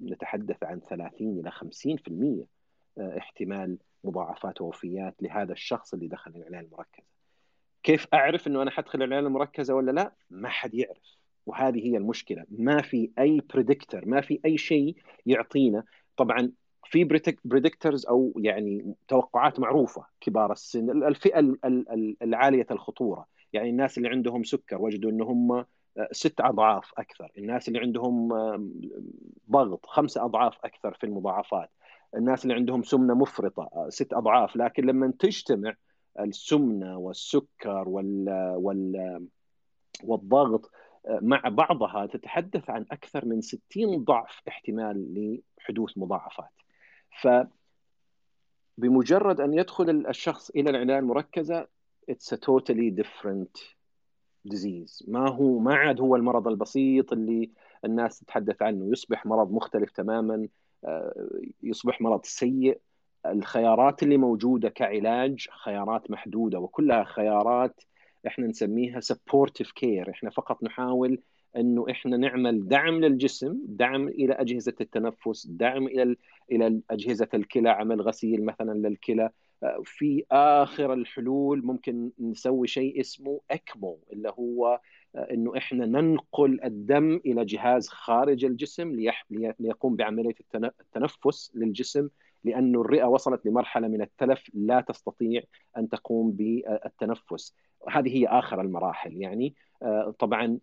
نتحدث 0.00 0.62
عن 0.62 0.80
30 0.80 1.40
إلى 1.40 1.50
50% 1.50 2.46
آه، 2.98 3.18
احتمال 3.18 3.78
مضاعفات 4.04 4.60
ووفيات 4.60 5.14
لهذا 5.22 5.52
الشخص 5.52 5.94
اللي 5.94 6.08
دخل 6.08 6.30
العناية 6.36 6.60
المركزة. 6.60 7.06
كيف 7.82 8.06
أعرف 8.14 8.46
إنه 8.46 8.62
أنا 8.62 8.70
حدخل 8.70 8.98
العناية 8.98 9.26
المركزة 9.26 9.74
ولا 9.74 9.90
لا؟ 9.90 10.12
ما 10.30 10.48
حد 10.48 10.74
يعرف 10.74 11.16
وهذه 11.46 11.86
هي 11.86 11.96
المشكلة، 11.96 12.44
ما 12.50 12.82
في 12.82 13.10
أي 13.18 13.40
بريدكتور، 13.54 14.06
ما 14.06 14.20
في 14.20 14.40
أي 14.44 14.58
شيء 14.58 14.96
يعطينا 15.26 15.84
طبعا 16.16 16.52
في 16.90 17.04
بريدكتورز 17.44 18.06
أو 18.06 18.32
يعني 18.36 18.94
توقعات 19.08 19.60
معروفة 19.60 20.06
كبار 20.20 20.52
السن 20.52 21.04
الفئة 21.04 21.56
العالية 22.22 22.66
الخطورة. 22.70 23.26
يعني 23.52 23.70
الناس 23.70 23.98
اللي 23.98 24.08
عندهم 24.08 24.44
سكر 24.44 24.82
وجدوا 24.82 25.10
ان 25.10 25.22
هم 25.22 25.52
آه، 25.52 26.08
ست 26.12 26.40
أضعاف 26.40 26.92
أكثر، 26.98 27.32
الناس 27.38 27.68
اللي 27.68 27.78
عندهم 27.78 28.28
ضغط 29.50 29.86
خمسة 29.86 30.24
أضعاف 30.24 30.54
أكثر 30.64 30.94
في 30.94 31.04
المضاعفات، 31.04 31.70
الناس 32.16 32.44
اللي 32.44 32.54
عندهم 32.54 32.82
سمنة 32.82 33.14
مفرطة 33.14 33.68
آه، 33.72 33.88
ست 33.88 34.12
أضعاف، 34.12 34.56
لكن 34.56 34.86
لما 34.86 35.12
تجتمع 35.18 35.74
السمنة 36.20 36.98
والسكر 36.98 37.88
وال 37.88 38.28
وال 38.56 39.26
والضغط 40.04 40.70
آه، 41.06 41.18
مع 41.22 41.40
بعضها 41.48 42.06
تتحدث 42.06 42.70
عن 42.70 42.86
أكثر 42.90 43.24
من 43.24 43.40
60 43.40 44.04
ضعف 44.04 44.42
احتمال 44.48 45.38
لحدوث 45.58 45.98
مضاعفات. 45.98 46.50
ف 47.10 47.28
بمجرد 48.78 49.40
أن 49.40 49.54
يدخل 49.54 50.06
الشخص 50.08 50.50
إلى 50.50 50.70
العناية 50.70 50.98
المركزة 50.98 51.66
a 52.10 52.36
totally 52.36 52.90
different 52.90 53.76
disease. 54.48 55.08
ما 55.08 55.28
هو 55.28 55.58
ما 55.58 55.74
عاد 55.74 56.00
هو 56.00 56.16
المرض 56.16 56.48
البسيط 56.48 57.12
اللي 57.12 57.50
الناس 57.84 58.18
تتحدث 58.18 58.62
عنه. 58.62 58.92
يصبح 58.92 59.26
مرض 59.26 59.52
مختلف 59.52 59.90
تماما 59.90 60.48
آه، 60.84 61.28
يصبح 61.62 62.00
مرض 62.00 62.24
سيء. 62.24 62.80
الخيارات 63.26 64.02
اللي 64.02 64.16
موجودة 64.16 64.68
كعلاج 64.68 65.48
خيارات 65.50 66.10
محدودة 66.10 66.58
وكلها 66.58 67.04
خيارات 67.04 67.82
إحنا 68.26 68.46
نسميها 68.46 69.00
supportive 69.00 69.68
care. 69.68 70.08
إحنا 70.08 70.30
فقط 70.30 70.62
نحاول 70.62 71.20
إنه 71.56 71.86
إحنا 71.90 72.16
نعمل 72.16 72.68
دعم 72.68 73.00
للجسم، 73.00 73.58
دعم 73.66 74.08
إلى 74.08 74.32
أجهزة 74.32 74.74
التنفس، 74.80 75.46
دعم 75.46 75.86
إلى 75.86 76.16
إلى 76.52 76.80
أجهزة 76.90 77.28
الكلى، 77.34 77.70
عمل 77.70 78.02
غسيل 78.02 78.44
مثلا 78.44 78.88
للكلى، 78.88 79.30
في 79.84 80.24
آخر 80.32 80.92
الحلول 80.92 81.66
ممكن 81.66 82.10
نسوي 82.20 82.66
شيء 82.66 83.00
اسمه 83.00 83.40
إكمو 83.50 83.98
اللي 84.12 84.32
هو 84.38 84.80
إنه 85.16 85.56
إحنا 85.56 85.86
ننقل 85.86 86.60
الدم 86.64 87.20
إلى 87.26 87.44
جهاز 87.44 87.88
خارج 87.88 88.44
الجسم 88.44 89.10
ليقوم 89.60 89.96
بعملية 89.96 90.34
التنفس 90.80 91.52
للجسم 91.54 92.08
لأنه 92.44 92.80
الرئة 92.80 93.04
وصلت 93.04 93.46
لمرحلة 93.46 93.88
من 93.88 94.02
التلف 94.02 94.50
لا 94.54 94.80
تستطيع 94.80 95.42
أن 95.76 95.88
تقوم 95.88 96.30
بالتنفس. 96.30 97.54
هذه 97.88 98.16
هي 98.16 98.26
آخر 98.26 98.60
المراحل 98.60 99.16
يعني. 99.16 99.54
طبعا 100.18 100.58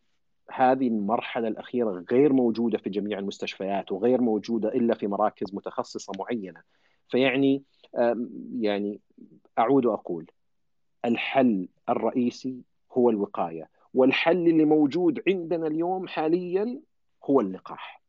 هذه 0.52 0.88
المرحلة 0.88 1.48
الأخيرة 1.48 2.06
غير 2.12 2.34
موجودة 2.34 2.78
في 2.78 2.90
جميع 2.90 3.20
المستشفيات 3.20 3.92
وغير 3.92 4.22
موجودة 4.22 4.70
إلا 4.70 4.96
في 4.96 5.08
مراكز 5.08 5.56
متخصصة 5.56 6.14
معينة. 6.20 6.62
فيعني 7.10 7.64
يعني 8.60 9.00
أعود 9.60 9.86
وأقول 9.86 10.32
الحل 11.06 11.68
الرئيسي 11.90 12.62
هو 12.92 13.10
الوقاية 13.10 13.70
والحل 13.94 14.48
اللي 14.48 14.66
موجود 14.66 15.22
عندنا 15.28 15.68
اليوم 15.68 16.08
حاليا 16.08 16.80
هو 17.24 17.42
اللقاح. 17.42 18.02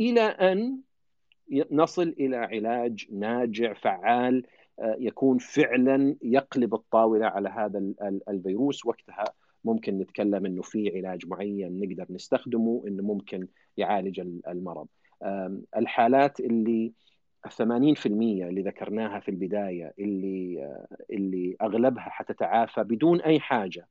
إلى 0.00 0.20
أن 0.20 0.80
نصل 1.70 2.08
إلى 2.08 2.36
علاج 2.36 3.06
ناجع 3.12 3.72
فعال 3.72 4.46
يكون 4.78 5.38
فعلا 5.38 6.16
يقلب 6.22 6.74
الطاولة 6.74 7.26
على 7.26 7.48
هذا 7.48 7.82
الفيروس 8.28 8.86
وقتها 8.86 9.24
ممكن 9.66 9.98
نتكلم 9.98 10.46
إنه 10.46 10.62
في 10.62 10.96
علاج 10.96 11.26
معين 11.26 11.80
نقدر 11.80 12.06
نستخدمه 12.10 12.84
إنه 12.86 13.02
ممكن 13.02 13.48
يعالج 13.76 14.20
المرض. 14.48 14.86
الحالات 15.76 16.40
اللي 16.40 16.92
80% 17.48 18.06
اللي 18.06 18.62
ذكرناها 18.62 19.20
في 19.20 19.28
البداية 19.30 19.94
اللي 19.98 20.68
اللي 21.10 21.56
أغلبها 21.62 22.08
حتتعافى 22.10 22.82
بدون 22.82 23.20
أي 23.20 23.40
حاجة. 23.40 23.88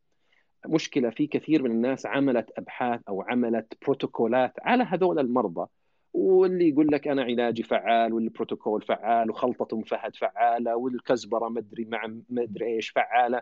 مشكلة 0.68 1.10
في 1.10 1.28
كثير 1.28 1.64
من 1.64 1.72
الناس 1.72 2.06
عملت 2.06 2.50
أبحاث 2.58 3.02
أو 3.08 3.22
عملت 3.22 3.74
بروتوكولات 3.82 4.54
على 4.62 4.84
هذول 4.84 5.20
المرضى 5.20 5.68
واللي 6.14 6.70
يقول 6.70 6.88
لك 6.92 7.08
أنا 7.08 7.24
علاجي 7.24 7.64
فعال 7.64 8.14
والبروتوكول 8.14 8.82
فعال 8.82 9.30
وخلطه 9.32 9.82
فهد 9.82 10.16
فعالة 10.16 10.76
والكزبرة 10.76 11.50
مدري 11.50 11.86
مع 11.86 12.14
مدري 12.30 12.66
إيش 12.66 12.90
فعالة. 12.90 13.42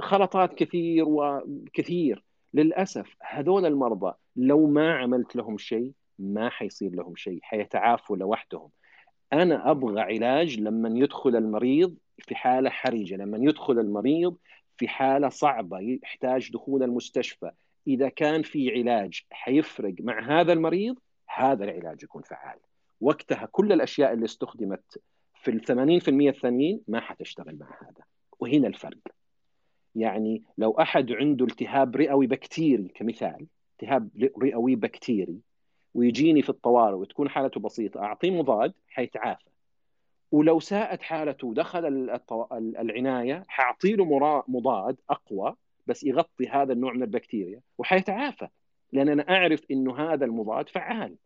خلطات 0.00 0.54
كثير 0.54 1.04
وكثير. 1.08 2.24
للأسف 2.54 3.16
هذول 3.22 3.66
المرضى 3.66 4.14
لو 4.36 4.66
ما 4.66 4.94
عملت 4.94 5.36
لهم 5.36 5.58
شيء 5.58 5.92
ما 6.18 6.48
حيصير 6.48 6.90
لهم 6.90 7.16
شيء 7.16 7.38
حيتعافوا 7.42 8.16
لوحدهم. 8.16 8.70
أنا 9.32 9.70
أبغى 9.70 10.00
علاج 10.00 10.60
لما 10.60 10.98
يدخل 10.98 11.36
المريض 11.36 11.96
في 12.18 12.34
حالة 12.34 12.70
حرجة 12.70 13.16
لما 13.16 13.38
يدخل 13.38 13.78
المريض 13.78 14.36
في 14.76 14.88
حالة 14.88 15.28
صعبة 15.28 15.78
يحتاج 15.80 16.52
دخول 16.52 16.82
المستشفى. 16.82 17.50
إذا 17.86 18.08
كان 18.08 18.42
في 18.42 18.70
علاج 18.70 19.22
حيفرق 19.30 19.94
مع 20.00 20.40
هذا 20.40 20.52
المريض 20.52 20.98
هذا 21.28 21.64
العلاج 21.64 22.02
يكون 22.02 22.22
فعال. 22.22 22.58
وقتها 23.00 23.48
كل 23.52 23.72
الأشياء 23.72 24.12
اللي 24.12 24.24
استخدمت 24.24 24.98
في 25.34 25.50
ال 25.50 25.64
80% 25.64 26.28
الثانيين 26.28 26.80
ما 26.88 27.00
حتشتغل 27.00 27.58
مع 27.58 27.66
هذا. 27.82 28.04
وهنا 28.40 28.68
الفرق. 28.68 28.98
يعني 29.94 30.42
لو 30.58 30.70
أحد 30.70 31.12
عنده 31.12 31.44
التهاب 31.44 31.96
رئوي 31.96 32.26
بكتيري 32.26 32.88
كمثال 32.88 33.46
التهاب 33.72 34.08
رئوي 34.42 34.76
بكتيري 34.76 35.40
ويجيني 35.94 36.42
في 36.42 36.48
الطوارئ 36.48 36.94
وتكون 36.94 37.28
حالته 37.28 37.60
بسيطة 37.60 38.00
أعطيه 38.00 38.30
مضاد 38.30 38.72
حيتعافى 38.88 39.50
ولو 40.32 40.60
ساءت 40.60 41.02
حالته 41.02 41.46
ودخل 41.46 42.10
العناية 42.52 43.44
حأعطي 43.48 43.92
له 43.92 44.44
مضاد 44.48 44.96
أقوى 45.10 45.56
بس 45.86 46.04
يغطي 46.04 46.48
هذا 46.48 46.72
النوع 46.72 46.92
من 46.92 47.02
البكتيريا 47.02 47.60
وحيتعافى 47.78 48.48
لأن 48.92 49.08
أنا 49.08 49.22
أعرف 49.28 49.60
إنه 49.70 49.98
هذا 49.98 50.24
المضاد 50.24 50.68
فعال. 50.68 51.16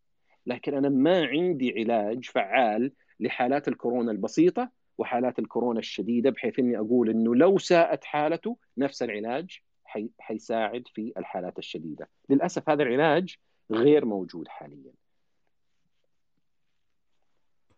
لكن 0.47 0.75
أنا 0.75 0.89
ما 0.89 1.27
عندي 1.27 1.75
علاج 1.79 2.25
فعال 2.25 2.93
لحالات 3.21 3.69
الكورونا 3.69 4.13
البسيطة 4.13 4.71
وحالات 4.99 5.39
الكورونا 5.39 5.79
الشديدة 5.79 6.31
بحيث 6.31 6.59
إني 6.59 6.79
أقول 6.79 7.11
إنه 7.11 7.35
لو 7.35 7.59
ساءت 7.59 8.05
حالته 8.05 8.57
نفس 8.79 9.03
العلاج 9.03 9.61
حي... 9.85 10.09
حيساعد 10.19 10.89
في 10.95 11.13
الحالات 11.17 11.59
الشديدة. 11.59 12.09
للأسف 12.31 12.69
هذا 12.71 12.83
العلاج 12.83 13.37
غير 13.71 14.05
موجود 14.05 14.49
حاليا. 14.49 14.93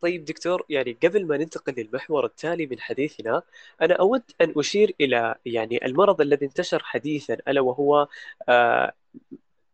طيب 0.01 0.25
دكتور 0.25 0.65
يعني 0.69 0.93
قبل 1.03 1.27
ما 1.27 1.37
ننتقل 1.37 1.75
للمحور 1.77 2.25
التالي 2.25 2.67
من 2.67 2.81
حديثنا 2.81 3.43
أنا 3.83 3.95
أود 3.95 4.23
أن 4.41 4.55
أشير 4.57 4.95
إلى 5.01 5.35
يعني 5.47 5.87
المرض 5.87 6.21
الذي 6.21 6.47
انتشر 6.47 6.83
حديثا 6.83 7.35
ألا 7.49 7.61
وهو 7.61 8.09
آه 8.49 8.93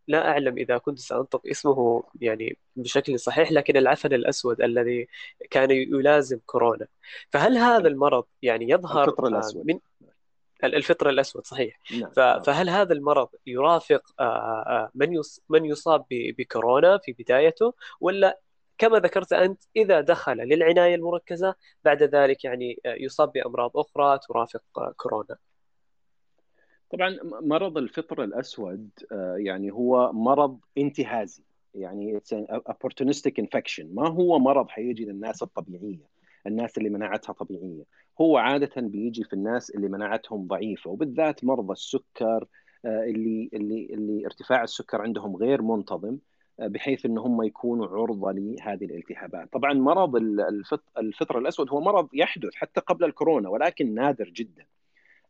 لا 0.08 0.28
أعلم 0.28 0.58
إذا 0.58 0.78
كنت 0.78 0.98
سأنطق 0.98 1.42
اسمه 1.46 2.04
يعني 2.20 2.58
بشكل 2.76 3.18
صحيح 3.18 3.52
لكن 3.52 3.76
العفن 3.76 4.12
الأسود 4.12 4.62
الذي 4.62 5.08
كان 5.50 5.70
يلازم 5.70 6.38
كورونا. 6.46 6.86
فهل 7.30 7.58
هذا 7.58 7.88
المرض 7.88 8.24
يعني 8.42 8.70
يظهر؟ 8.70 9.04
الفطر 9.04 9.26
الأسود. 9.26 9.66
من 9.66 9.78
الفطر 10.64 11.08
الأسود 11.08 11.46
صحيح. 11.46 11.80
نعم. 12.16 12.42
فهل 12.42 12.70
هذا 12.70 12.92
المرض 12.92 13.28
يرافق 13.46 14.02
من 14.94 15.20
من 15.48 15.64
يصاب 15.64 16.04
بكورونا 16.10 16.98
في 16.98 17.12
بدايته 17.12 17.74
ولا 18.00 18.40
كما 18.78 18.98
ذكرت 18.98 19.32
أنت 19.32 19.62
إذا 19.76 20.00
دخل 20.00 20.36
للعناية 20.36 20.94
المركزة 20.94 21.54
بعد 21.84 22.02
ذلك 22.02 22.44
يعني 22.44 22.80
يصاب 22.86 23.32
بأمراض 23.32 23.70
أخرى 23.76 24.18
ترافق 24.28 24.62
كورونا؟ 24.96 25.36
طبعا 26.90 27.18
مرض 27.42 27.78
الفطر 27.78 28.24
الأسود 28.24 28.90
يعني 29.36 29.70
هو 29.70 30.12
مرض 30.12 30.58
انتهازي 30.78 31.42
يعني 31.74 32.20
opportunistic 32.70 33.32
infection 33.40 33.84
ما 33.92 34.08
هو 34.08 34.38
مرض 34.38 34.68
حيجي 34.68 35.04
للناس 35.04 35.42
الطبيعية 35.42 36.08
الناس 36.46 36.78
اللي 36.78 36.88
مناعتها 36.90 37.32
طبيعية 37.32 37.84
هو 38.20 38.36
عادة 38.38 38.70
بيجي 38.76 39.24
في 39.24 39.32
الناس 39.32 39.70
اللي 39.70 39.88
مناعتهم 39.88 40.46
ضعيفة 40.46 40.90
وبالذات 40.90 41.44
مرضى 41.44 41.72
السكر 41.72 42.46
اللي 42.84 43.50
اللي 43.54 43.88
اللي 43.90 44.26
ارتفاع 44.26 44.62
السكر 44.62 45.02
عندهم 45.02 45.36
غير 45.36 45.62
منتظم 45.62 46.18
بحيث 46.58 47.06
إن 47.06 47.18
هم 47.18 47.42
يكونوا 47.42 47.86
عرضة 47.86 48.32
لهذه 48.32 48.84
الالتهابات. 48.84 49.52
طبعا 49.52 49.72
مرض 49.72 50.16
الفطر 50.98 51.38
الأسود 51.38 51.70
هو 51.70 51.80
مرض 51.80 52.08
يحدث 52.14 52.54
حتى 52.54 52.80
قبل 52.80 53.04
الكورونا 53.04 53.48
ولكن 53.48 53.94
نادر 53.94 54.28
جدا. 54.28 54.66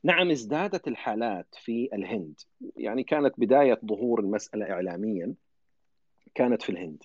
نعم 0.04 0.30
ازدادت 0.30 0.88
الحالات 0.88 1.46
في 1.52 1.88
الهند، 1.92 2.40
يعني 2.76 3.02
كانت 3.02 3.34
بداية 3.38 3.80
ظهور 3.86 4.20
المسألة 4.20 4.70
اعلاميا 4.70 5.34
كانت 6.34 6.62
في 6.62 6.70
الهند. 6.70 7.02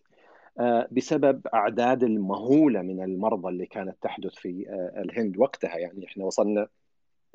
بسبب 0.91 1.47
أعداد 1.47 2.03
المهولة 2.03 2.81
من 2.81 3.03
المرضى 3.03 3.49
اللي 3.49 3.65
كانت 3.65 3.97
تحدث 4.01 4.35
في 4.35 4.65
الهند 4.97 5.37
وقتها. 5.37 5.77
يعني 5.77 6.05
إحنا 6.05 6.25
وصلنا 6.25 6.67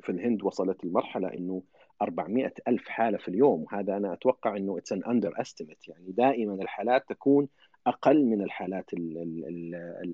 في 0.02 0.12
الهند 0.12 0.42
وصلت 0.42 0.84
المرحلة 0.84 1.28
إنه 1.28 1.62
400 2.02 2.52
ألف 2.68 2.88
حالة 2.88 3.18
في 3.18 3.28
اليوم. 3.28 3.62
وهذا 3.62 3.96
أنا 3.96 4.12
أتوقع 4.12 4.56
أنه 4.56 4.78
it's 4.78 4.96
an 4.96 5.00
underestimate. 5.00 5.88
يعني 5.88 6.12
دائما 6.12 6.54
الحالات 6.54 7.08
تكون 7.08 7.48
أقل 7.86 8.24
من 8.24 8.42
الحالات 8.42 8.90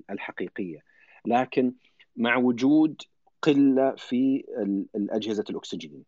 الحقيقية. 0.09 0.79
لكن 1.25 1.73
مع 2.15 2.37
وجود 2.37 3.01
قلة 3.41 3.95
في 3.97 4.43
أجهزة 4.95 5.43
الأكسجين. 5.49 6.03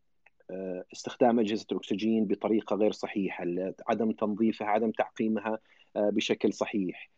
استخدام 0.94 1.40
أجهزة 1.40 1.66
الأكسجين 1.72 2.26
بطريقة 2.26 2.76
غير 2.76 2.92
صحيحة 2.92 3.46
عدم 3.88 4.12
تنظيفها 4.12 4.68
عدم 4.68 4.92
تعقيمها 4.92 5.60
بشكل 5.96 6.54
صحيح. 6.54 7.10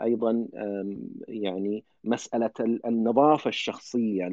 أيضا 0.00 0.48
يعني 1.28 1.84
مسألة 2.04 2.50
النظافة 2.60 3.48
الشخصية 3.48 4.24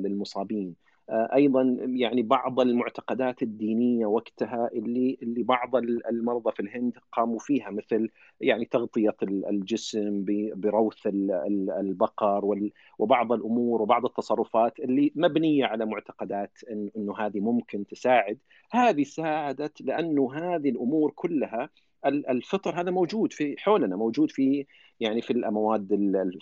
للمصابين. 0.00 0.74
أيضا 1.10 1.76
يعني 1.80 2.22
بعض 2.22 2.60
المعتقدات 2.60 3.42
الدينية 3.42 4.06
وقتها 4.06 4.70
اللي 4.72 5.18
اللي 5.22 5.42
بعض 5.42 5.76
المرضى 5.76 6.52
في 6.52 6.60
الهند 6.60 6.98
قاموا 7.12 7.38
فيها 7.38 7.70
مثل 7.70 8.10
يعني 8.40 8.64
تغطية 8.64 9.16
الجسم 9.22 10.24
بروث 10.54 11.06
البقر 11.06 12.70
وبعض 12.98 13.32
الأمور 13.32 13.82
وبعض 13.82 14.04
التصرفات 14.04 14.80
اللي 14.80 15.12
مبنية 15.14 15.64
على 15.64 15.86
معتقدات 15.86 16.58
إنه 16.96 17.18
هذه 17.18 17.40
ممكن 17.40 17.86
تساعد. 17.86 18.38
هذه 18.70 19.02
ساعدت 19.02 19.80
لأنه 19.82 20.34
هذه 20.34 20.68
الأمور 20.70 21.12
كلها 21.14 21.70
الفطر 22.06 22.80
هذا 22.80 22.90
موجود 22.90 23.32
في 23.32 23.56
حولنا 23.58 23.96
موجود 23.96 24.30
في 24.30 24.66
يعني 25.00 25.22
في 25.22 25.32
المواد 25.32 25.88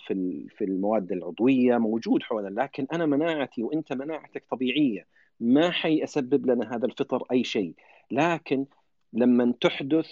في 0.07 0.47
في 0.57 0.63
المواد 0.63 1.11
العضوية 1.11 1.77
موجود 1.77 2.23
حولنا 2.23 2.61
لكن 2.61 2.87
أنا 2.93 3.05
مناعتي 3.05 3.63
وأنت 3.63 3.93
مناعتك 3.93 4.45
طبيعية 4.51 5.07
ما 5.39 5.69
حيسبب 5.71 6.45
لنا 6.45 6.75
هذا 6.75 6.85
الفطر 6.85 7.23
أي 7.31 7.43
شيء. 7.43 7.75
لكن 8.11 8.65
لما 9.13 9.53
تحدث 9.61 10.11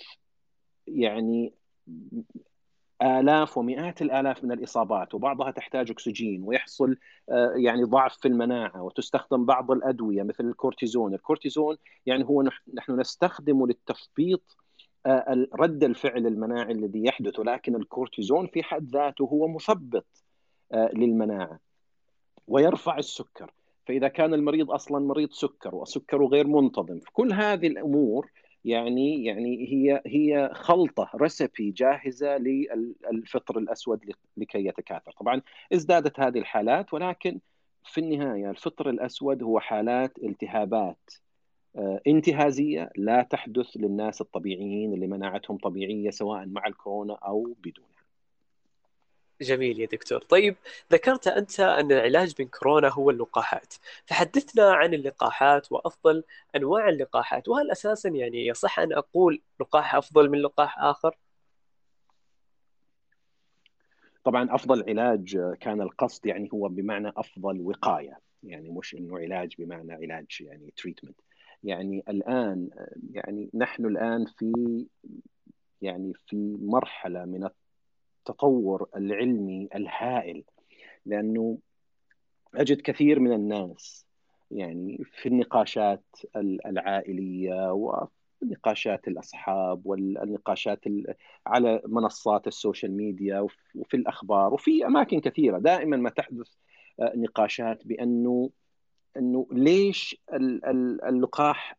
يعني 0.88 1.54
آلاف 3.02 3.58
ومئات 3.58 4.02
الآلاف 4.02 4.44
من 4.44 4.52
الإصابات 4.52 5.14
وبعضها 5.14 5.52
تحتاج 5.52 5.92
أكسجين 5.92 6.44
ويحصل 6.44 6.98
آه، 7.30 7.54
يعني 7.56 7.84
ضعف 7.84 8.18
في 8.18 8.28
المناعة 8.28 8.84
وتستخدم 8.84 9.46
بعض 9.46 9.72
الأدوية 9.72 10.24
مثل 10.24 10.46
الكورتيزون. 10.46 11.14
الكورتيزون 11.14 11.78
يعني 12.06 12.24
هو 12.26 12.42
نحن 12.74 13.00
نستخدمه 13.00 13.68
للتثبيط 13.68 14.58
رد 15.56 15.84
الفعل 15.84 16.28
المناعي 16.28 16.72
الذي 16.72 17.06
يحدث 17.06 17.40
ولكن 17.40 17.76
الكورتيزون 17.76 18.48
في 18.48 18.64
حد 18.64 18.90
ذاته 18.90 19.24
هو 19.26 19.48
مثبط 19.48 20.06
آه، 20.74 20.90
للمناعة 20.94 21.60
ويرفع 22.48 22.98
السكر. 22.98 23.52
فإذا 23.86 24.08
كان 24.08 24.34
المريض 24.34 24.72
أصلا 24.72 25.00
مريض 25.00 25.32
سكر 25.32 25.76
وسكره 25.76 26.26
غير 26.26 26.48
منتظم 26.48 27.00
كل 27.14 27.34
هذه 27.34 27.68
الأمور 27.68 28.32
يعني 28.66 29.26
يعني 29.26 29.68
هي 29.74 30.02
هي 30.06 30.50
خلطة 30.54 31.10
recipe 31.16 31.72
جاهزة 31.72 32.38
للفطر 32.38 33.58
الأسود 33.58 34.00
لكي 34.38 34.66
يتكاثر، 34.66 35.12
طبعا 35.12 35.42
ازدادت 35.74 36.20
هذه 36.20 36.40
الحالات 36.40 36.94
ولكن 36.94 37.40
في 37.86 38.02
النهاية 38.02 38.50
الفطر 38.50 38.90
الأسود 38.90 39.44
هو 39.44 39.60
حالات 39.60 40.18
التهابات. 40.24 41.10
آه، 41.10 41.31
انتهازية 42.08 42.92
لا 42.96 43.24
تحدث 43.24 43.68
للناس 43.76 44.22
الطبيعيين 44.22 44.94
اللي 44.94 45.08
مناعتهم 45.08 45.58
طبيعية 45.58 46.10
سواء 46.10 46.46
مع 46.46 46.68
الكورونا 46.68 47.14
أو 47.14 47.56
بدونها. 47.64 47.92
جميل 49.42 49.80
يا 49.80 49.86
دكتور. 49.86 50.20
طيب 50.22 50.56
ذكرت 50.92 51.28
أنت 51.28 51.60
أن 51.60 51.92
العلاج 51.92 52.34
من 52.40 52.48
كورونا 52.48 52.90
هو 52.90 53.10
اللقاحات. 53.10 53.74
فحدثنا 54.06 54.74
عن 54.74 54.94
اللقاحات 54.94 55.72
وأفضل 55.72 56.24
أنواع 56.56 56.90
اللقاحات. 56.90 57.48
وهل 57.48 57.72
أساسا 57.72 58.10
يعني 58.10 58.48
يصح 58.48 58.80
أن 58.80 58.94
أقول 58.94 59.42
لقاح 59.60 59.96
أفضل 59.96 60.30
من 60.30 60.40
لقاح 60.40 60.80
آخر؟ 60.80 61.18
طبعا 64.24 64.56
أفضل 64.56 64.90
علاج 64.90 65.56
كان 65.60 65.82
القصد 65.82 66.26
يعني 66.26 66.50
هو 66.54 66.68
بمعنى 66.68 67.14
أفضل 67.18 67.62
وقاية. 67.62 68.20
يعني 68.44 68.70
مش 68.70 68.96
إنه 68.96 69.20
علاج 69.20 69.56
بمعنى 69.60 69.94
علاج 69.94 70.38
يعني 70.42 70.74
تريتمنت 70.78 71.20
يعني 71.64 72.04
الآن 72.10 72.70
يعني 73.12 73.50
نحن 73.54 73.86
الآن 73.86 74.26
في 74.26 74.86
يعني 75.82 76.14
في 76.28 76.58
مرحلة 76.62 77.26
من 77.26 77.50
التطور 78.20 78.90
العلمي 78.96 79.70
الهائل 79.76 80.44
لأنه 81.06 81.58
أجد 82.56 82.82
كثير 82.82 83.20
من 83.20 83.34
الناس 83.34 84.06
يعني 84.52 85.04
في 85.12 85.30
النقاشات 85.30 86.04
العائلية 86.66 87.74
ونقاشات 87.74 89.08
الأصحاب 89.08 89.86
والنقاشات 89.86 90.80
على 91.48 91.82
منصات 91.86 92.48
ال 92.48 92.55
social 92.55 92.98
media 92.98 93.48
وفي 93.76 93.98
الأخبار 93.98 94.54
وفي 94.54 94.86
أماكن 94.86 95.20
كثيرة. 95.20 95.58
دائما 95.58 95.98
ما 95.98 96.10
تحدث 96.10 96.48
آه، 97.00 97.14
نقاشات 97.16 97.88
بأنه 97.88 98.50
إنه 99.18 99.48
ليش 99.52 100.22
اللقاح 101.04 101.78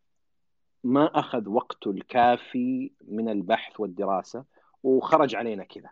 ما 0.85 1.19
أخذ 1.19 1.49
وقته 1.49 1.91
الكافي 1.91 2.93
من 3.09 3.29
البحث 3.29 3.81
والدراسة 3.81 4.45
وخرج 4.83 5.35
علينا 5.35 5.65
كذا 5.65 5.91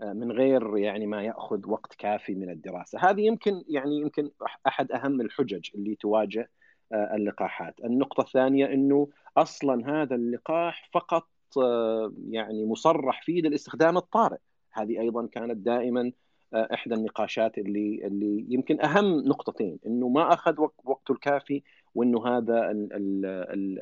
من 0.00 0.32
غير 0.32 0.76
يعني 0.76 1.06
ما 1.06 1.22
يأخذ 1.22 1.70
وقت 1.70 1.94
كافي 1.94 2.34
من 2.34 2.50
الدراسة، 2.50 3.10
هذه 3.10 3.20
يمكن 3.20 3.64
يعني 3.68 4.00
يمكن 4.00 4.30
أحد 4.66 4.92
أهم 4.92 5.20
الحجج 5.20 5.70
اللي 5.74 5.94
تواجه 5.94 6.50
آه، 6.92 7.14
اللقاحات، 7.14 7.74
النقطة 7.84 8.20
الثانية 8.20 8.66
إنه 8.66 9.08
أصلا 9.36 10.02
هذا 10.02 10.14
اللقاح 10.14 10.90
فقط 10.92 11.28
آه، 11.62 12.12
يعني 12.30 12.66
مصرح 12.66 13.22
فيه 13.22 13.42
للاستخدام 13.42 13.96
الطارئ، 13.96 14.38
هذه 14.72 15.00
أيضا 15.00 15.26
كانت 15.26 15.56
دائما 15.56 16.00
آه، 16.00 16.12
إحدى 16.54 16.94
النقاشات 16.94 17.58
اللي 17.58 18.06
اللي 18.06 18.46
يمكن 18.48 18.80
أهم 18.80 19.20
نقطتين 19.20 19.78
إنه 19.86 20.08
ما 20.08 20.32
أخذ 20.32 20.60
وقته 20.84 21.12
الكافي 21.12 21.62
وإنه 21.94 22.26
هذا 22.26 22.70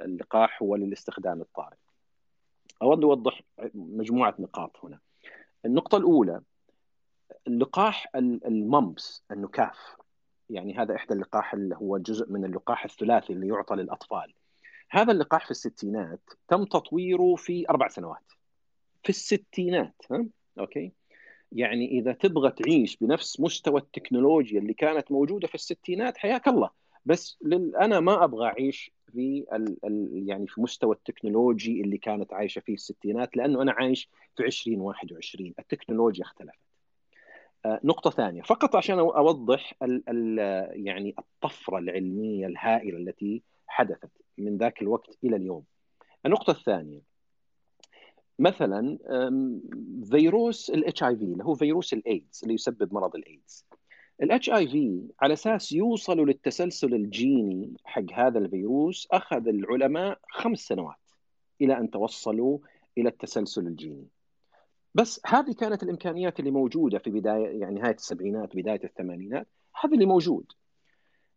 اللقاح 0.05 0.63
هو 0.63 0.77
للاستخدام 0.77 1.41
الطارئ. 1.41 1.77
أود 2.83 3.05
أوضح 3.05 3.43
مجموعة 3.75 4.35
نقاط 4.39 4.85
هنا. 4.85 4.99
النقطة 5.65 5.99
الأولى 5.99 6.41
اللقاح 7.47 8.07
الممبس 8.17 9.23
النكاف 9.31 9.97
يعني 10.51 10.79
هذا 10.79 10.97
إحدى 10.97 11.15
اللقاح 11.15 11.55
اللي 11.55 11.77
هو 11.77 11.99
جزء 11.99 12.33
من 12.33 12.45
اللقاح 12.45 12.85
الثلاثي 12.85 13.33
اللي 13.33 13.49
يعطى 13.49 13.75
للأطفال 13.75 14.35
هذا 14.91 15.13
اللقاح 15.13 15.45
في 15.45 15.51
الستينات 15.51 16.21
تم 16.49 16.65
تطويره 16.65 17.35
في 17.35 17.71
أربع 17.71 17.89
سنوات 17.89 18.33
في 19.03 19.09
الستينات 19.09 19.95
ها؟ 20.11 20.27
okay 20.59 20.93
يعني 21.53 21.91
إذا 21.99 22.13
تبغى 22.13 22.51
تعيش 22.51 22.97
بنفس 22.97 23.41
مستوى 23.41 23.81
التكنولوجيا 23.81 24.59
اللي 24.61 24.75
كانت 24.75 25.13
موجودة 25.13 25.49
في 25.49 25.55
الستينات 25.55 26.19
حياك 26.19 26.49
الله 26.49 26.71
بس 27.05 27.39
لل... 27.43 27.77
أنا 27.77 28.01
ما 28.01 28.25
أبغى 28.25 28.47
أعيش 28.47 28.93
في 29.13 29.45
ال... 29.53 29.77
ال... 29.85 30.25
يعني 30.29 30.47
في 30.47 30.61
مستوى 30.61 30.95
ال 30.95 31.03
technology 31.03 31.81
اللي 31.81 31.99
كانت 31.99 32.33
عايشة 32.33 32.61
فيه 32.61 32.75
الستينات 32.75 33.37
لأنه 33.37 33.63
أنا 33.63 33.73
عايش 33.73 34.09
في 34.37 34.45
2021 34.45 35.55
التكنولوجيا 35.59 36.25
اختلفت. 36.25 36.59
آه 37.65 37.81
نقطة 37.85 38.11
ثانية 38.11 38.43
فقط 38.43 38.77
عشان 38.77 38.99
أوضح 38.99 39.75
ال 39.83 40.03
ال 40.09 40.39
يعني 40.87 41.15
الطفرة 41.19 41.79
العلمية 41.79 42.47
الهائلة 42.47 42.99
التي 42.99 43.43
حدثت 43.67 44.11
من 44.39 44.57
ذاك 44.57 44.83
الوقت 44.83 45.19
إلى 45.25 45.37
اليوم. 45.37 45.65
النقطة 46.27 46.51
الثانية 46.51 47.16
مثلا 48.39 48.99
فيروس 50.11 50.71
ال 50.71 51.03
HIV 51.03 51.25
اللي 51.25 51.45
هو 51.45 51.55
فيروس 51.55 51.93
الايدز 51.93 52.41
اللي 52.43 52.55
يسبب 52.55 52.95
مرض 52.95 53.17
الايدز 53.17 53.67
ال 54.23 54.51
HIV 54.51 55.03
على 55.21 55.33
أساس 55.33 55.73
يوصلوا 55.73 56.27
للتسلسل 56.27 56.95
الجيني 56.95 57.75
حق 57.85 58.13
هذا 58.13 58.39
الفيروس 58.39 59.09
أخذ 59.11 59.49
العلماء 59.49 60.19
خمس 60.31 60.59
سنوات 60.59 61.11
إلى 61.61 61.79
أن 61.79 61.91
توصلوا 61.91 62.59
إلى 62.99 63.09
التسلسل 63.09 63.67
الجيني. 63.67 64.09
بس 64.95 65.21
هذه 65.27 65.53
كانت 65.53 65.83
الإمكانيات 65.83 66.41
اللي 66.41 66.51
موجودة 66.51 66.99
في 66.99 67.11
بداية 67.11 67.61
يعني 67.61 67.81
نهاية 67.81 67.95
السبعينات 67.95 68.57
بداية 68.57 68.81
الثمانينات 68.85 69.49
هذا 69.83 69.95
اللي 69.95 70.07
موجود. 70.07 70.53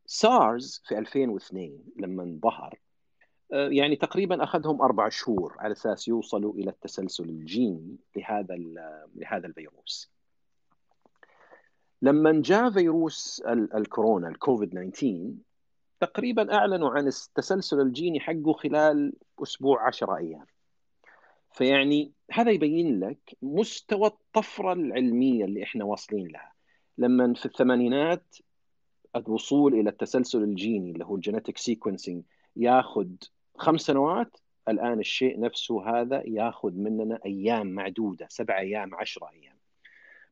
سارز 0.05 0.81
في 0.85 0.97
2002 0.97 1.83
لما 1.97 2.39
ظهر 2.43 2.79
يعني 3.51 3.95
تقريبا 3.95 4.43
أخذهم 4.43 4.81
أربع 4.81 5.09
شهور 5.09 5.55
على 5.59 5.71
أساس 5.71 6.07
يوصلوا 6.07 6.53
إلى 6.53 6.69
التسلسل 6.69 7.23
الجيني 7.29 7.97
لهذا 8.15 8.55
لهذا 9.15 9.47
الفيروس. 9.47 10.11
لما 12.01 12.41
جاء 12.45 12.71
فيروس 12.71 13.43
الكورونا 13.47 14.27
الكوفيد 14.29 14.69
19 14.69 15.33
تقريبا 15.99 16.53
أعلنوا 16.53 16.89
عن 16.89 17.07
التسلسل 17.07 17.81
الجيني 17.81 18.19
حقه 18.19 18.53
خلال 18.53 19.13
أسبوع 19.43 19.87
10 19.87 20.17
أيام 20.17 20.45
فيعني 21.51 22.11
هذا 22.31 22.51
يبين 22.51 22.99
لك 22.99 23.37
مستوى 23.41 24.07
الطفرة 24.07 24.73
العلمية 24.73 25.45
اللي 25.45 25.63
إحنا 25.63 25.83
واصلين 25.85 26.27
لها 26.27 26.53
لما 26.97 27.33
في 27.33 27.45
الثمانينات 27.45 28.35
الوصول 29.15 29.73
إلى 29.73 29.89
التسلسل 29.89 30.43
الجيني 30.43 30.91
اللي 30.91 31.05
هو 31.05 31.15
ال 31.15 31.21
genetic 31.21 31.57
sequencing 31.57 32.23
ياخذ 32.55 33.07
خمس 33.59 33.81
سنوات 33.81 34.37
الآن 34.67 34.99
الشيء 34.99 35.39
نفسه 35.39 35.89
هذا 35.89 36.23
ياخذ 36.25 36.71
مننا 36.73 37.19
أيام 37.25 37.67
معدودة 37.67 38.27
سبع 38.29 38.59
أيام 38.59 38.95
عشرة 38.95 39.29
أيام. 39.33 39.55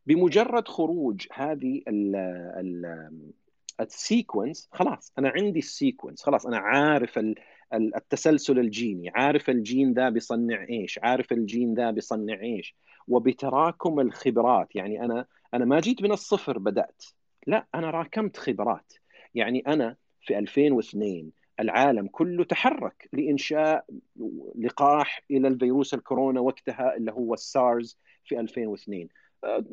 بمجرد 0.05 0.67
خروج 0.67 1.27
هذه 1.33 1.81
ال 3.79 3.89
sequence 3.89 4.69
خلاص 4.71 5.13
أنا 5.17 5.29
عندي 5.29 5.59
ال 5.59 5.66
sequence 5.66 6.23
خلاص 6.23 6.45
أنا 6.45 6.57
عارف 6.57 7.19
التسلسل 7.73 8.59
الجيني 8.59 9.09
عارف 9.09 9.49
الجين 9.49 9.93
ذا 9.93 10.09
بيصنع 10.09 10.65
إيش 10.69 10.99
عارف 11.03 11.31
الجين 11.31 11.73
ذا 11.73 11.91
بيصنع 11.91 12.41
إيش. 12.41 12.75
وبتراكم 13.07 13.99
الخبرات 13.99 14.75
يعني 14.75 15.05
أنا 15.05 15.25
أنا 15.53 15.65
ما 15.65 15.79
جيت 15.79 16.01
من 16.01 16.11
الصفر 16.11 16.57
بدأت 16.57 17.03
لا 17.47 17.67
أنا 17.75 17.89
راكمت 17.89 18.37
خبرات. 18.37 18.93
يعني 19.35 19.63
أنا 19.67 19.95
في 20.21 20.37
2002 20.37 21.31
العالم 21.59 22.07
كله 22.07 22.43
تحرك 22.43 23.09
لإنشاء 23.13 23.85
لقاح 24.59 25.21
إلى 25.31 25.47
الفيروس 25.47 25.93
الكورونا 25.93 26.39
وقتها 26.39 26.95
اللي 26.95 27.11
هو 27.11 27.33
السارز 27.33 27.99
في 28.25 28.39
2002 28.39 29.07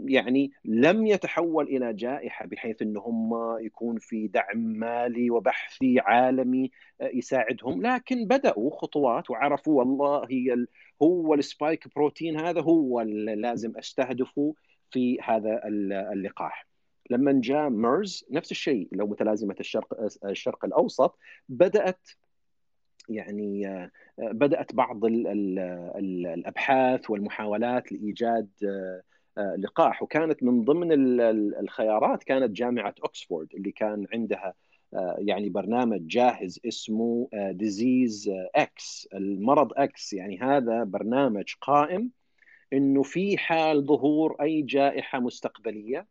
يعني 0.05 0.53
لم 0.65 1.07
يتحول 1.07 1.65
إلى 1.65 1.93
جائحة 1.93 2.47
بحيث 2.47 2.83
إن 2.83 2.97
هم 2.97 3.33
يكون 3.61 3.99
في 3.99 4.29
دعم 4.29 4.59
مالي 4.59 5.31
وبحثي 5.31 6.01
عالمي 6.01 6.71
آه، 7.01 7.11
يساعدهم. 7.15 7.87
لكن 7.87 8.27
بدأوا 8.27 8.71
خطوات 8.81 9.31
وعرفوا 9.31 9.79
والله 9.79 10.27
هي 10.31 10.67
هو 11.03 11.35
ال 11.35 11.45
spike 11.45 11.95
protein 11.97 12.41
هذا 12.41 12.61
هو 12.61 13.01
اللي 13.01 13.35
لازم 13.35 13.73
أستهدفه 13.79 14.55
في 14.91 15.19
هذا 15.21 15.61
اللقاح. 16.13 16.67
لما 17.11 17.41
جاء 17.45 17.69
ميرز 17.69 18.25
نفس 18.31 18.51
الشيء 18.51 18.89
لو 18.93 19.07
متلازمة 19.07 19.57
الشرق 19.61 20.09
الشرق 20.25 20.65
الأوسط 20.65 21.19
بدأت 21.49 22.09
يعني 23.09 23.91
بدأت 24.19 24.75
بعض 24.75 25.05
الأبحاث 25.97 27.11
والمحاولات 27.11 27.93
لإيجاد 27.93 28.49
لقاح. 29.59 30.03
وكانت 30.03 30.43
من 30.43 30.65
ضمن 30.65 30.89
الخيارات 31.61 32.25
كانت 32.25 32.51
جامعة 32.51 32.95
اوكسفورد 33.03 33.49
اللي 33.55 33.73
كان 33.73 34.07
عندها 34.13 34.55
يعني 35.19 35.49
برنامج 35.49 36.07
جاهز 36.07 36.61
اسمه 36.67 37.29
Disease 37.35 38.31
X 38.55 39.09
المرض 39.15 39.73
X 39.77 40.13
يعني 40.13 40.41
هذا 40.41 40.85
برنامج 40.85 41.55
قائم 41.61 42.11
إنه 42.73 43.03
في 43.03 43.39
حال 43.39 43.87
ظهور 43.87 44.37
أي 44.41 44.63
جائحة 44.63 45.21
مستقبلية 45.21 46.07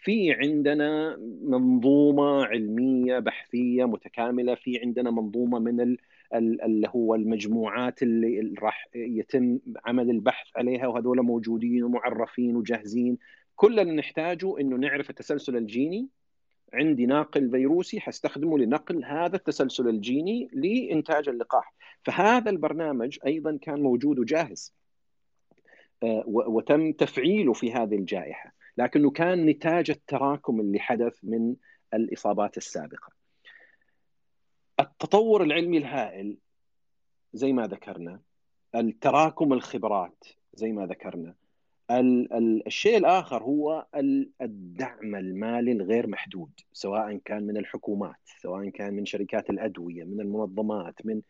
في 0.00 0.32
عندنا 0.32 1.16
منظومة 1.42 2.44
علمية 2.44 3.18
بحثية 3.18 3.84
متكاملة 3.84 4.54
في 4.54 4.80
عندنا 4.84 5.10
منظومة 5.10 5.58
من 5.58 5.96
اللي 6.34 6.88
هو 6.88 7.14
المجموعات 7.14 8.02
اللي 8.02 8.54
راح 8.62 8.88
يتم 8.94 9.58
عمل 9.86 10.10
البحث 10.10 10.46
عليها 10.56 10.86
وهذول 10.86 11.22
موجودين 11.22 11.82
ومعرفين 11.84 12.56
وجاهزين. 12.56 13.18
كل 13.56 13.80
اللي 13.80 13.92
نحتاجه 13.92 14.60
إنه 14.60 14.76
نعرف 14.76 15.10
التسلسل 15.10 15.56
الجيني. 15.56 16.08
عندي 16.72 17.06
ناقل 17.06 17.50
فيروسي 17.50 18.00
حستخدمه 18.00 18.58
لنقل 18.58 19.04
هذا 19.04 19.36
التسلسل 19.36 19.88
الجيني 19.88 20.48
لإنتاج 20.52 21.28
اللقاح. 21.28 21.74
فهذا 22.02 22.50
البرنامج 22.50 23.18
أيضا 23.26 23.58
كان 23.62 23.80
موجود 23.80 24.18
وجاهز. 24.18 24.74
آه، 26.02 26.24
وتم 26.26 26.92
تفعيله 26.92 27.52
في 27.52 27.72
هذه 27.72 27.94
الجائحة. 27.94 28.55
لكنه 28.76 29.10
كان 29.10 29.46
نتاج 29.46 29.90
التراكم 29.90 30.60
اللي 30.60 30.78
حدث 30.78 31.18
من 31.22 31.56
الإصابات 31.94 32.56
السابقة. 32.56 33.12
التطور 34.80 35.42
العلمي 35.42 35.78
الهائل 35.78 36.38
زي 37.32 37.52
ما 37.52 37.66
ذكرنا 37.66 38.20
التراكم 38.74 39.52
الخبرات 39.52 40.24
زي 40.54 40.72
ما 40.72 40.86
ذكرنا 40.86 41.34
الشيء 41.90 42.98
الآخر 42.98 43.42
هو 43.42 43.86
الدعم 44.42 45.14
المالي 45.14 45.72
الغير 45.72 46.06
محدود 46.06 46.50
سواء 46.72 47.16
كان 47.24 47.46
من 47.46 47.56
الحكومات 47.56 48.20
سواء 48.42 48.68
كان 48.68 48.94
من 48.94 49.06
شركات 49.06 49.50
الأدوية 49.50 50.04
من 50.04 50.20
المنظمات 50.20 51.06
من 51.06 51.22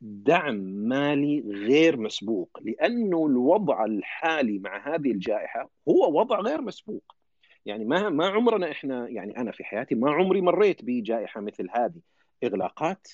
دعم 0.00 0.54
مالي 0.88 1.40
غير 1.40 1.96
مسبوق 1.96 2.58
لأنه 2.62 3.26
الوضع 3.26 3.84
الحالي 3.84 4.58
مع 4.58 4.94
هذه 4.94 5.10
الجائحة 5.10 5.70
هو 5.88 6.20
وضع 6.20 6.40
غير 6.40 6.62
مسبوق. 6.62 7.14
يعني 7.66 7.84
ما 7.84 8.08
ما 8.08 8.26
عمرنا 8.26 8.70
إحنا 8.70 9.08
يعني 9.08 9.36
أنا 9.36 9.52
في 9.52 9.64
حياتي 9.64 9.94
ما 9.94 10.10
عمري 10.10 10.40
مريت 10.40 10.84
بجائحة 10.84 11.40
مثل 11.40 11.68
هذه. 11.70 12.00
إغلاقات 12.44 13.08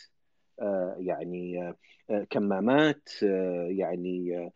آه، 0.61 0.97
يعني 0.99 1.75
آه، 2.11 2.27
كمامات 2.31 3.09
آه، 3.23 3.67
يعني 3.71 4.51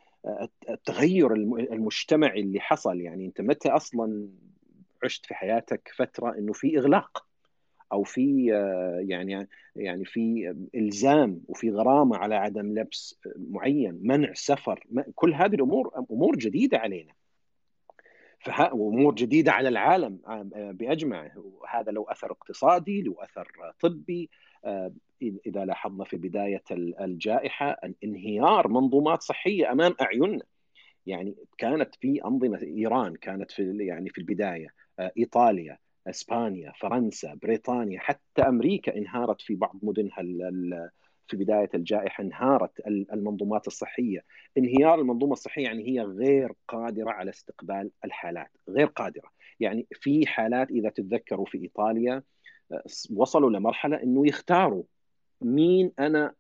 التغير 0.68 1.32
المجتمعي 1.72 2.40
اللي 2.40 2.60
حصل. 2.60 3.00
يعني 3.00 3.26
أنت 3.26 3.40
متى 3.40 3.68
أصلا 3.68 4.28
عشت 5.04 5.26
في 5.26 5.34
حياتك 5.34 5.92
فترة 5.96 6.38
إنه 6.38 6.52
في 6.52 6.78
إغلاق 6.78 7.26
أو 7.92 8.02
في 8.02 8.46
يعني 9.08 9.48
يعني 9.76 10.04
في 10.04 10.54
إلزام 10.74 11.40
وفي 11.48 11.70
غرامة 11.70 12.16
على 12.16 12.34
عدم 12.34 12.78
لبس 12.78 13.18
معين 13.36 14.00
منع 14.02 14.32
سفر 14.34 14.86
كل 15.14 15.34
هذه 15.34 15.54
الأمور 15.54 16.04
أمور 16.10 16.36
جديدة 16.36 16.78
علينا. 16.78 17.12
فها 18.40 18.72
امور 18.72 19.14
جديدة 19.14 19.52
على 19.52 19.68
العالم 19.68 20.18
بأجمعه. 20.52 21.32
وهذا 21.36 21.92
له 21.92 22.06
أثر 22.08 22.32
اقتصادي 22.32 23.02
له 23.02 23.16
أثر 23.18 23.72
طبي 23.80 24.30
إذا 25.46 25.64
لاحظنا 25.64 26.04
في 26.04 26.16
بداية 26.16 26.62
الجائحة 27.00 27.76
انهيار 28.04 28.68
منظومات 28.68 29.22
صحية 29.22 29.72
أمام 29.72 29.94
أعيننا. 30.00 30.44
يعني 31.06 31.34
كانت 31.58 31.94
في 31.94 32.24
أنظمة 32.24 32.62
إيران 32.62 33.14
كانت 33.14 33.50
في 33.50 33.76
يعني 33.80 34.10
في 34.10 34.18
البداية 34.18 34.68
آه، 34.98 35.12
إيطاليا 35.18 35.78
إسبانيا 36.06 36.72
فرنسا 36.80 37.34
بريطانيا 37.42 38.00
حتى 38.00 38.42
أمريكا 38.42 38.96
انهارت 38.96 39.40
في 39.40 39.54
بعض 39.54 39.78
مدنها 39.82 40.22
في 41.28 41.36
بداية 41.36 41.70
الجائحة 41.74 42.24
انهارت 42.24 42.80
المنظومات 42.86 43.66
الصحية. 43.66 44.24
انهيار 44.58 45.00
المنظومة 45.00 45.32
الصحية 45.32 45.64
يعني 45.64 45.88
هي 45.88 46.00
غير 46.00 46.52
قادرة 46.68 47.10
على 47.10 47.30
استقبال 47.30 47.90
الحالات 48.04 48.50
غير 48.68 48.86
قادرة. 48.86 49.30
يعني 49.60 49.86
في 49.92 50.26
حالات 50.26 50.70
إذا 50.70 50.88
تتذكروا 50.88 51.46
في 51.46 51.58
إيطاليا 51.58 52.22
آه، 52.72 52.82
وصلوا 53.14 53.50
لمرحلة 53.50 54.02
إنه 54.02 54.26
يختاروا 54.26 54.82
مين 55.46 55.92
أنا 55.98 56.34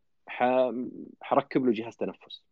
حركب 1.20 1.64
له 1.66 1.72
جهاز 1.72 1.96
تنفس. 1.96 2.42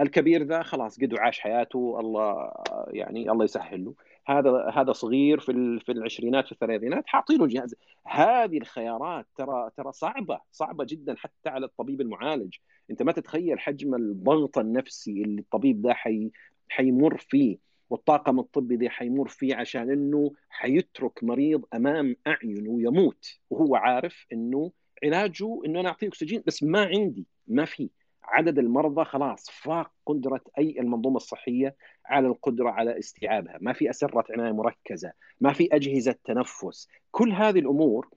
الكبير 0.00 0.42
ذا 0.42 0.62
خلاص 0.62 1.00
قد 1.00 1.18
عاش 1.18 1.40
حياته 1.40 2.00
الله 2.00 2.52
يعني 2.88 3.30
الله 3.30 3.44
يسهل 3.44 3.84
له. 3.84 3.94
هذا 4.26 4.70
هذا 4.74 4.92
صغير 4.92 5.40
في 5.40 5.80
في 5.80 5.92
العشرينات 5.92 6.46
في 6.46 6.52
الثلاثينات 6.52 7.06
حاطي 7.06 7.36
له 7.36 7.46
جهاز. 7.46 7.74
هذه 8.06 8.58
الخيارات 8.58 9.26
ترى 9.36 9.70
ترى 9.76 9.92
صعبة 9.92 10.40
صعبة 10.52 10.84
جدا 10.84 11.14
حتى 11.16 11.48
على 11.48 11.66
الطبيب 11.66 12.00
المعالج. 12.00 12.54
أنت 12.90 13.02
ما 13.02 13.12
تتخيل 13.12 13.58
حجم 13.60 13.94
الضغط 13.94 14.58
النفسي 14.58 15.22
اللي 15.22 15.40
الطبيب 15.40 15.86
ذا 15.86 15.94
حي 15.94 16.30
حيمر 16.68 17.16
فيه 17.16 17.58
والطاقم 17.90 18.38
الطبي 18.38 18.76
ذي 18.76 18.90
حيمر 18.90 19.28
فيه 19.28 19.56
عشان 19.56 19.90
إنه 19.90 20.32
حيترك 20.48 21.24
مريض 21.24 21.64
أمام 21.74 22.16
أعينه 22.26 22.82
يموت 22.82 23.38
وهو 23.50 23.76
عارف 23.76 24.26
إنه 24.32 24.72
علاجه 25.04 25.60
إنه 25.66 25.80
أنا 25.80 25.88
أعطيه 25.88 26.08
أكسجين 26.08 26.42
بس 26.46 26.62
ما 26.62 26.84
عندي 26.84 27.26
ما 27.46 27.64
في. 27.64 27.90
عدد 28.24 28.58
المرضى 28.58 29.04
خلاص 29.04 29.50
فاق 29.50 29.90
قدرة 30.06 30.40
أي 30.58 30.80
المنظومة 30.80 31.16
الصحية 31.16 31.76
على 32.06 32.28
القدرة 32.28 32.70
على 32.70 32.98
استيعابها، 32.98 33.58
ما 33.60 33.72
في 33.72 33.90
أسرة 33.90 34.24
عناية 34.30 34.52
مركزة، 34.52 35.12
ما 35.40 35.52
في 35.52 35.68
أجهزة 35.72 36.14
تنفس، 36.24 36.88
كل 37.10 37.32
هذه 37.32 37.58
الأمور 37.58 38.08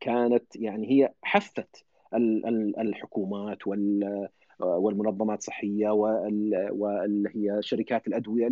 كانت 0.00 0.56
يعني 0.56 0.90
هي 0.90 1.12
حثت 1.22 1.84
الحكومات 2.78 3.58
والمنظمات 4.60 5.38
الصحية 5.38 5.88
واللي 5.90 7.30
هي 7.34 7.62
شركات 7.62 8.06
الأدوية 8.06 8.48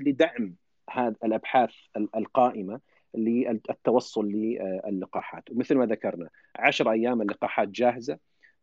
لدعم 0.00 0.54
هذه 0.90 1.16
الأبحاث 1.24 1.70
القائمة. 1.96 2.80
للتوصل 3.14 4.28
للقاحات. 4.28 5.50
ومثل 5.50 5.74
ما 5.74 5.86
ذكرنا 5.86 6.28
10 6.56 6.92
أيام 6.92 7.22
اللقاحات 7.22 7.68
جاهزة 7.68 8.18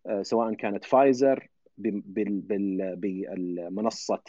آه، 0.08 0.22
سواء 0.22 0.54
كانت 0.54 0.86
فايزر 0.86 1.50
بمنصه 2.98 4.22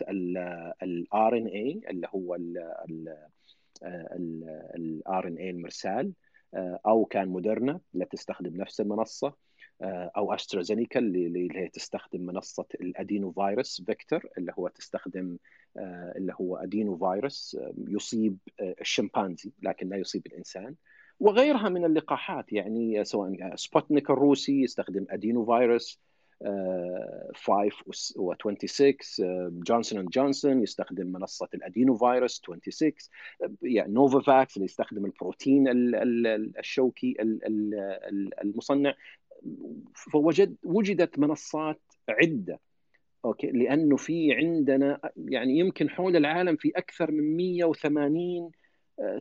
ال 0.82 1.36
RNA 1.36 1.80
اللي 1.91 2.09
هو 2.14 2.35
ال 4.74 5.28
RNA 5.28 5.51
المرسال 5.51 6.12
آه، 6.55 6.81
أو 6.87 7.05
كان 7.05 7.29
موديرنا 7.29 7.81
اللي 7.95 8.05
تستخدم 8.05 8.57
نفس 8.57 8.81
المنصة. 8.81 9.27
آه، 9.29 9.35
أو 10.16 10.35
أسترازينيكا 10.35 11.01
اللي 11.01 11.49
هي 11.57 11.68
تستخدم 11.68 12.20
منصة 12.20 12.66
ال 12.80 13.32
adenovirus 13.32 13.82
vector 13.86 14.26
اللي 14.39 14.53
هو 14.59 14.68
تستخدم 14.68 15.37
اللي 16.16 16.35
هو 16.41 16.57
adenovirus 16.57 17.57
يصيب 17.89 18.39
الشمبانزي 18.61 19.53
لكن 19.62 19.89
لا 19.89 19.97
يصيب 19.97 20.27
الإنسان. 20.27 20.75
وغيرها 21.20 21.68
من 21.68 21.85
اللقاحات 21.85 22.53
يعني 22.53 23.05
سواء 23.05 23.55
سبوتنيك 23.55 24.11
الروسي 24.11 24.62
يستخدم 24.62 25.07
adenovirus 25.11 26.01
5 27.35 27.70
و 28.16 28.35
26 28.35 28.95
جونسون 29.62 29.99
أند 29.99 30.09
جونسون 30.09 30.62
يستخدم 30.62 31.07
منصة 31.07 31.49
ال 31.55 31.97
adenovirus 31.97 32.32
26 32.33 32.93
يعني 33.62 33.93
نوفا 33.93 34.20
فاكس 34.20 34.57
اللي 34.57 34.64
يستخدم 34.64 35.05
البروتين 35.05 35.64
الشوكي 36.59 37.16
المصنع. 38.43 38.95
فوجد 39.95 40.57
وجدت 40.62 41.18
منصات 41.18 41.80
عدة. 42.09 42.61
Okay؟ 43.24 43.47
لأنه 43.47 43.97
في 43.97 44.32
عندنا 44.34 45.01
يعني 45.16 45.59
يمكن 45.59 45.90
حول 45.90 46.16
العالم 46.16 46.57
في 46.57 46.72
أكثر 46.76 47.11
من 47.11 47.36
180 47.36 48.51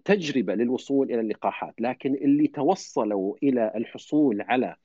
تجربة 0.06 0.56
للوصول 0.56 1.12
إلى 1.12 1.20
اللقاحات. 1.20 1.82
لكن 1.82 2.14
اللي 2.16 2.48
توصلوا 2.48 3.36
إلى 3.44 3.72
الحصول 3.76 4.42
على 4.42 4.76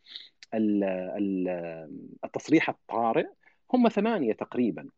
التصريح 2.24 2.68
الطارئ 2.68 3.26
هم 3.72 3.89
ثمانية 3.89 4.32
تقريبا. 4.32 4.89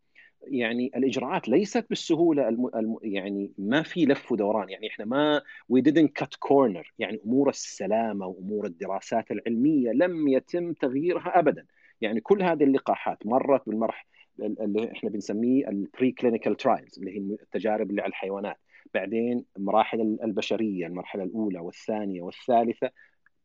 يعني 0.42 0.90
الإجراءات 0.96 1.48
ليست 1.48 1.86
بالسهولة 1.88 2.48
الم... 2.48 2.66
الم... 2.74 2.96
يعني 3.02 3.52
ما 3.58 3.82
في 3.82 4.04
لف 4.04 4.32
ودوران. 4.32 4.68
يعني 4.70 4.88
إحنا 4.88 5.04
ما 5.04 5.42
we 5.68 5.82
didn't 5.82 6.12
cut 6.14 6.34
corners 6.38 6.92
يعني 6.98 7.20
أمور 7.26 7.48
السلامة 7.48 8.26
وأمور 8.26 8.66
الدراسات 8.66 9.30
العلمية 9.30 9.90
لم 9.90 10.28
يتم 10.28 10.72
تغييرها 10.72 11.38
ابدا. 11.38 11.66
يعني 12.00 12.20
كل 12.20 12.42
هذه 12.42 12.64
اللقاحات 12.64 13.26
مرت 13.26 13.66
بالمراحل 13.66 14.06
اللي 14.40 14.92
إحنا 14.92 15.10
بنسميه 15.10 15.68
ال 15.68 16.12
preclinical 16.12 16.56
trials 16.56 16.98
اللي 16.98 17.10
هي 17.16 17.18
التجارب 17.18 17.90
اللي 17.90 18.02
على 18.02 18.10
الحيوانات. 18.10 18.56
بعدين 18.94 19.44
مراحل 19.58 20.18
البشرية 20.24 20.86
المرحلة 20.86 21.22
الأولى 21.24 21.58
والثانية 21.58 22.22
والثالثة 22.22 22.90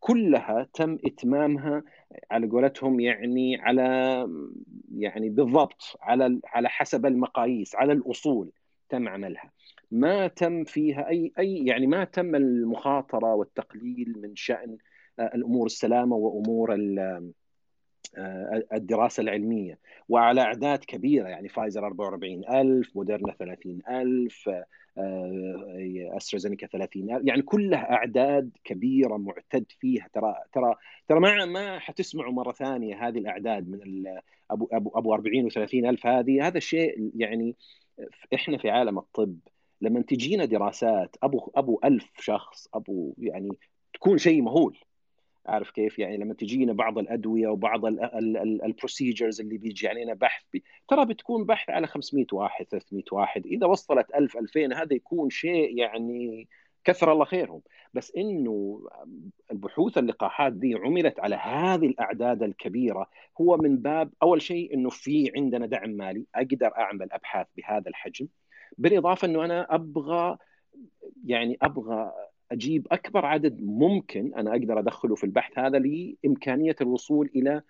كلها 0.04 0.68
تم 0.74 0.98
إتمامها 1.06 1.84
على 2.32 2.48
قولتهم 2.48 3.00
يعني 3.00 3.62
على 3.62 3.84
يعني 4.96 5.30
بالضبط 5.30 5.98
على 6.02 6.40
على 6.46 6.70
حسب 6.70 7.06
المقاييس 7.06 7.76
على 7.76 7.94
الأصول 7.94 8.52
تم 8.90 9.08
عملها. 9.08 9.52
ما 9.92 10.28
تم 10.28 10.64
فيها 10.64 11.10
أي 11.10 11.32
أي 11.40 11.66
يعني 11.66 11.88
ما 11.88 12.04
تم 12.04 12.36
المخاطرة 12.36 13.36
والتقليل 13.36 14.14
من 14.22 14.36
شأن 14.36 14.78
الأمور 15.20 15.66
السلامة 15.66 16.16
وأمور 16.16 16.76
آه، 18.18 18.64
الدراسة 18.74 19.22
العلمية. 19.22 19.80
وعلى 20.10 20.42
أعداد 20.42 20.80
كبيرة 20.80 21.28
يعني 21.28 21.50
فايزر 21.50 21.86
44000 21.88 22.96
موديرنا 22.96 23.34
30000 23.40 24.50
آه، 24.50 24.66
أسترازينيكا 26.18 26.68
30000 26.68 27.22
يعني 27.28 27.42
كلها 27.42 27.92
أعداد 27.92 28.52
كبيرة 28.64 29.18
معتد 29.18 29.66
فيها. 29.80 30.10
ترى 30.14 30.36
ترى 30.54 30.76
ترى 31.08 31.20
ما 31.20 31.46
ما 31.46 31.80
حتسمعوا 31.80 32.34
مرة 32.34 32.52
ثانية 32.52 33.08
هذه 33.08 33.18
الأعداد 33.18 33.70
من 33.70 33.80
أبو 34.52 34.70
أبو 34.72 34.90
أبو 34.96 35.14
40 35.14 35.50
و30000 35.50 36.06
هذه. 36.06 36.48
هذا 36.48 36.58
الشيء 36.58 37.12
يعني 37.16 37.56
إحنا 38.34 38.58
في 38.58 38.70
عالم 38.70 38.98
الطب 38.98 39.38
لما 39.82 40.02
تجينا 40.02 40.46
دراسات 40.46 41.16
أبو 41.24 41.52
أبو 41.56 41.80
ألف 41.84 42.12
شخص 42.20 42.68
أبو 42.74 43.14
يعني 43.18 43.50
تكون 43.94 44.18
شيء 44.18 44.42
مهول. 44.42 44.78
عارف 45.46 45.72
كيف؟ 45.72 46.00
يعني 46.00 46.18
لما 46.18 46.34
تجينا 46.34 46.74
بعض 46.74 46.98
الأدوية 46.98 47.48
وبعض 47.48 47.86
ال 48.66 48.73
procedures 48.73 49.42
اللي 49.42 49.58
بيجي 49.58 49.88
علينا 49.88 50.14
بحث 50.14 50.44
بي 50.54 50.64
ترى 50.88 51.06
بتكون 51.06 51.46
بحث 51.46 51.70
على 51.70 51.88
500 51.88 52.26
واحد 52.34 52.66
300 52.66 53.04
واحد 53.12 53.46
إذا 53.46 53.68
وصلت 53.68 54.16
1000 54.16 54.38
2000 54.38 54.74
هذا 54.74 54.94
يكون 54.94 55.30
شيء 55.30 55.78
يعني 55.78 56.48
كثر 56.84 57.12
الله 57.12 57.26
خيرهم. 57.26 57.62
بس 57.94 58.12
إنه 58.18 58.82
البحوث 59.52 59.98
اللقاحات 59.98 60.54
دي 60.54 60.76
عملت 60.76 61.20
على 61.20 61.36
هذه 61.36 61.86
الأعداد 61.88 62.44
الكبيرة 62.44 63.10
هو 63.42 63.58
من 63.58 63.78
باب 63.78 64.14
أول 64.24 64.42
شيء 64.42 64.74
إنه 64.74 64.90
في 64.90 65.32
عندنا 65.36 65.66
دعم 65.66 65.90
مالي 65.90 66.26
أقدر 66.36 66.78
أعمل 66.78 67.12
أبحاث 67.12 67.48
بهذا 67.58 67.90
الحجم. 67.90 68.28
بالإضافة 68.78 69.28
إنه 69.28 69.46
أنا 69.46 69.76
أبغى 69.76 70.38
يعني 71.26 71.58
أبغى 71.62 72.12
أجيب 72.54 72.88
أكبر 72.92 73.26
عدد 73.26 73.62
ممكن 73.62 74.34
أنا 74.36 74.52
أقدر 74.52 74.80
أدخله 74.80 75.16
في 75.16 75.24
البحث 75.24 75.60
هذا 75.60 75.80
لإمكانية 75.80 76.76
الوصول 76.82 77.30
إلى 77.36 77.62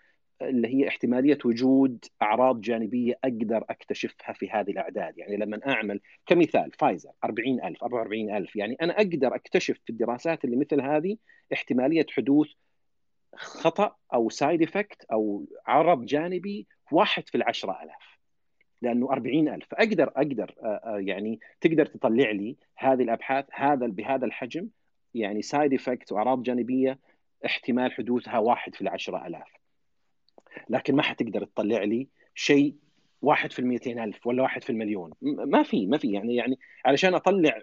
اللي 0.41 0.67
هي 0.67 0.87
احتمالية 0.87 1.37
وجود 1.45 2.05
أعراض 2.21 2.61
جانبية 2.61 3.19
أقدر 3.23 3.65
أكتشفها 3.69 4.33
في 4.33 4.49
هذه 4.49 4.71
الأعداد، 4.71 5.17
يعني 5.17 5.37
لما 5.37 5.59
أعمل 5.67 5.99
كمثال 6.25 6.71
فايزر 6.79 7.11
40000 7.23 7.83
44000 7.83 8.55
يعني 8.55 8.77
أنا 8.81 8.93
أقدر 8.93 9.35
أكتشف 9.35 9.79
في 9.85 9.89
الدراسات 9.89 10.45
اللي 10.45 10.55
مثل 10.55 10.81
هذه 10.81 11.17
احتمالية 11.53 12.05
حدوث 12.09 12.47
خطأ 13.35 13.95
أو 14.13 14.29
side 14.29 14.61
effect 14.61 15.05
أو 15.11 15.45
عرض 15.67 16.05
جانبي 16.05 16.67
واحد 16.91 17.29
في 17.29 17.37
العشرة 17.37 17.83
ألاف. 17.83 18.12
لأنه 18.83 19.11
40000 19.11 19.65
فاقدر 19.69 20.11
أقدر 20.15 20.55
آه، 20.63 20.65
آه، 20.65 20.99
يعني 20.99 21.39
تقدر 21.61 21.85
تطلع 21.85 22.31
لي 22.31 22.55
هذه 22.77 23.01
الأبحاث 23.03 23.45
هذا 23.51 23.87
بهذا 23.87 24.25
الحجم 24.25 24.67
يعني 25.13 25.41
side 25.41 25.73
effect 25.73 26.11
وأعراض 26.11 26.43
جانبية 26.43 26.99
احتمال 27.45 27.91
حدوثها 27.91 28.37
واحد 28.37 28.75
في 28.75 28.81
العشرة 28.81 29.27
ألاف 29.27 29.53
لكن 30.69 30.95
ما 30.95 31.01
حتقدر 31.01 31.45
تطلع 31.45 31.83
لي 31.83 32.07
شيء 32.35 32.75
واحد 33.21 33.51
في 33.51 33.59
المئتين 33.59 33.99
ألف 33.99 34.27
ولا 34.27 34.43
واحد 34.43 34.63
في 34.63 34.69
المليون. 34.69 35.13
ما 35.21 35.63
في 35.63 35.87
ما 35.87 35.97
في. 35.97 36.11
يعني 36.11 36.35
يعني 36.35 36.59
علشان 36.85 37.13
أطلع 37.13 37.61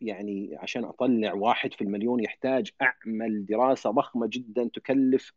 يعني 0.00 0.56
عشان 0.58 0.84
أطلع 0.84 1.32
واحد 1.32 1.74
في 1.74 1.84
المليون 1.84 2.20
يحتاج 2.24 2.70
أعمل 2.82 3.46
دراسة 3.46 3.90
ضخمة 3.90 4.26
جدا 4.32 4.70
تكلف 4.74 5.32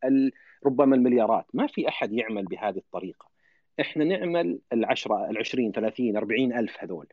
ربما 0.66 0.96
المليارات. 0.96 1.46
ما 1.54 1.68
في 1.68 1.88
أحد 1.88 2.14
يعمل 2.14 2.46
بهذه 2.46 2.78
الطريقة. 2.78 3.33
إحنا 3.80 4.04
نعمل 4.04 4.60
العشرة 4.74 5.30
العشرين 5.30 5.72
ثلاثين 5.72 6.18
أربعين 6.18 6.54
ألف 6.54 6.78
هذول. 6.80 7.08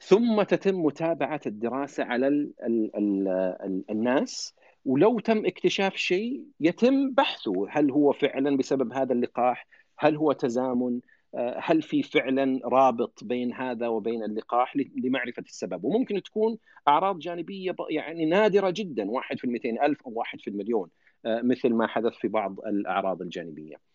ثم 0.00 0.42
تتم 0.42 0.82
متابعة 0.82 1.40
الدراسة 1.46 2.04
على 2.04 2.28
ال 2.28 2.52
ال 2.62 2.96
ال 2.96 3.28
ال 3.64 3.84
الناس. 3.90 4.54
ولو 4.84 5.18
تم 5.20 5.46
اكتشاف 5.46 5.96
شيء 5.96 6.44
يتم 6.60 7.10
بحثه. 7.10 7.66
هل 7.70 7.90
هو 7.90 8.12
فعلا 8.12 8.56
بسبب 8.56 8.92
هذا 8.92 9.12
اللقاح؟ 9.12 9.66
هل 9.98 10.16
هو 10.16 10.32
تزامن؟ 10.32 11.00
آه، 11.34 11.56
هل 11.62 11.82
في 11.82 12.02
فعلا 12.02 12.60
رابط 12.64 13.24
بين 13.24 13.52
هذا 13.52 13.88
وبين 13.88 14.24
اللقاح 14.24 14.76
لمعرفة 14.76 15.42
السبب؟ 15.42 15.84
وممكن 15.84 16.22
تكون 16.22 16.58
أعراض 16.88 17.18
جانبية 17.18 17.74
يعني 17.90 18.26
نادرة 18.26 18.70
جدا 18.70 19.10
واحد 19.10 19.38
في 19.38 19.44
المئتين 19.44 19.82
ألف 19.82 20.02
أو 20.02 20.12
واحد 20.14 20.40
في 20.40 20.50
المليون 20.50 20.88
آه، 21.26 21.42
مثل 21.42 21.74
ما 21.74 21.86
حدث 21.86 22.12
في 22.12 22.28
بعض 22.28 22.60
الأعراض 22.60 23.22
الجانبية. 23.22 23.91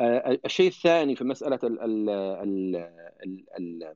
الشيء 0.00 0.68
الثاني 0.68 1.16
في 1.16 1.24
مسألة 1.24 1.58
ال 1.64 1.80
ال 1.80 2.76
ال 3.24 3.46
ال 3.58 3.94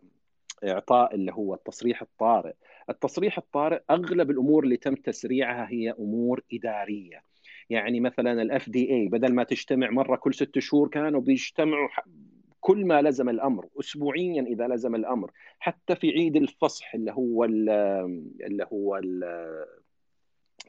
اعطاء 0.65 1.15
اللي 1.15 1.33
هو 1.33 1.55
التصريح 1.55 2.03
الطارئ. 2.03 2.53
التصريح 2.91 3.39
الطارئ 3.39 3.81
أغلب 3.91 4.31
الأمور 4.31 4.65
اللي 4.65 4.77
تم 4.77 4.95
تسريعها 4.95 5.69
هي 5.71 5.91
أمور 5.91 6.43
إدارية. 6.53 7.23
يعني 7.71 8.01
مثلا 8.01 8.43
ال 8.43 8.71
FDA 8.71 9.09
بدل 9.09 9.35
ما 9.35 9.45
تجتمع 9.45 9.91
مرة 9.91 10.17
كل 10.17 10.35
ست 10.35 10.59
شهور 10.59 10.89
كانوا 10.89 11.21
بيجتمعوا 11.21 11.89
كل 12.61 12.87
ما 12.87 13.03
لزم 13.03 13.29
الأمر 13.29 13.67
اسبوعيا 13.81 14.43
إذا 14.43 14.69
لزم 14.69 14.95
الأمر. 14.95 15.31
حتى 15.59 15.97
في 15.97 16.11
عيد 16.11 16.37
الفصح 16.37 16.95
اللي 16.95 17.13
هو 17.13 17.45
اللي 17.45 18.67
هو 18.73 19.01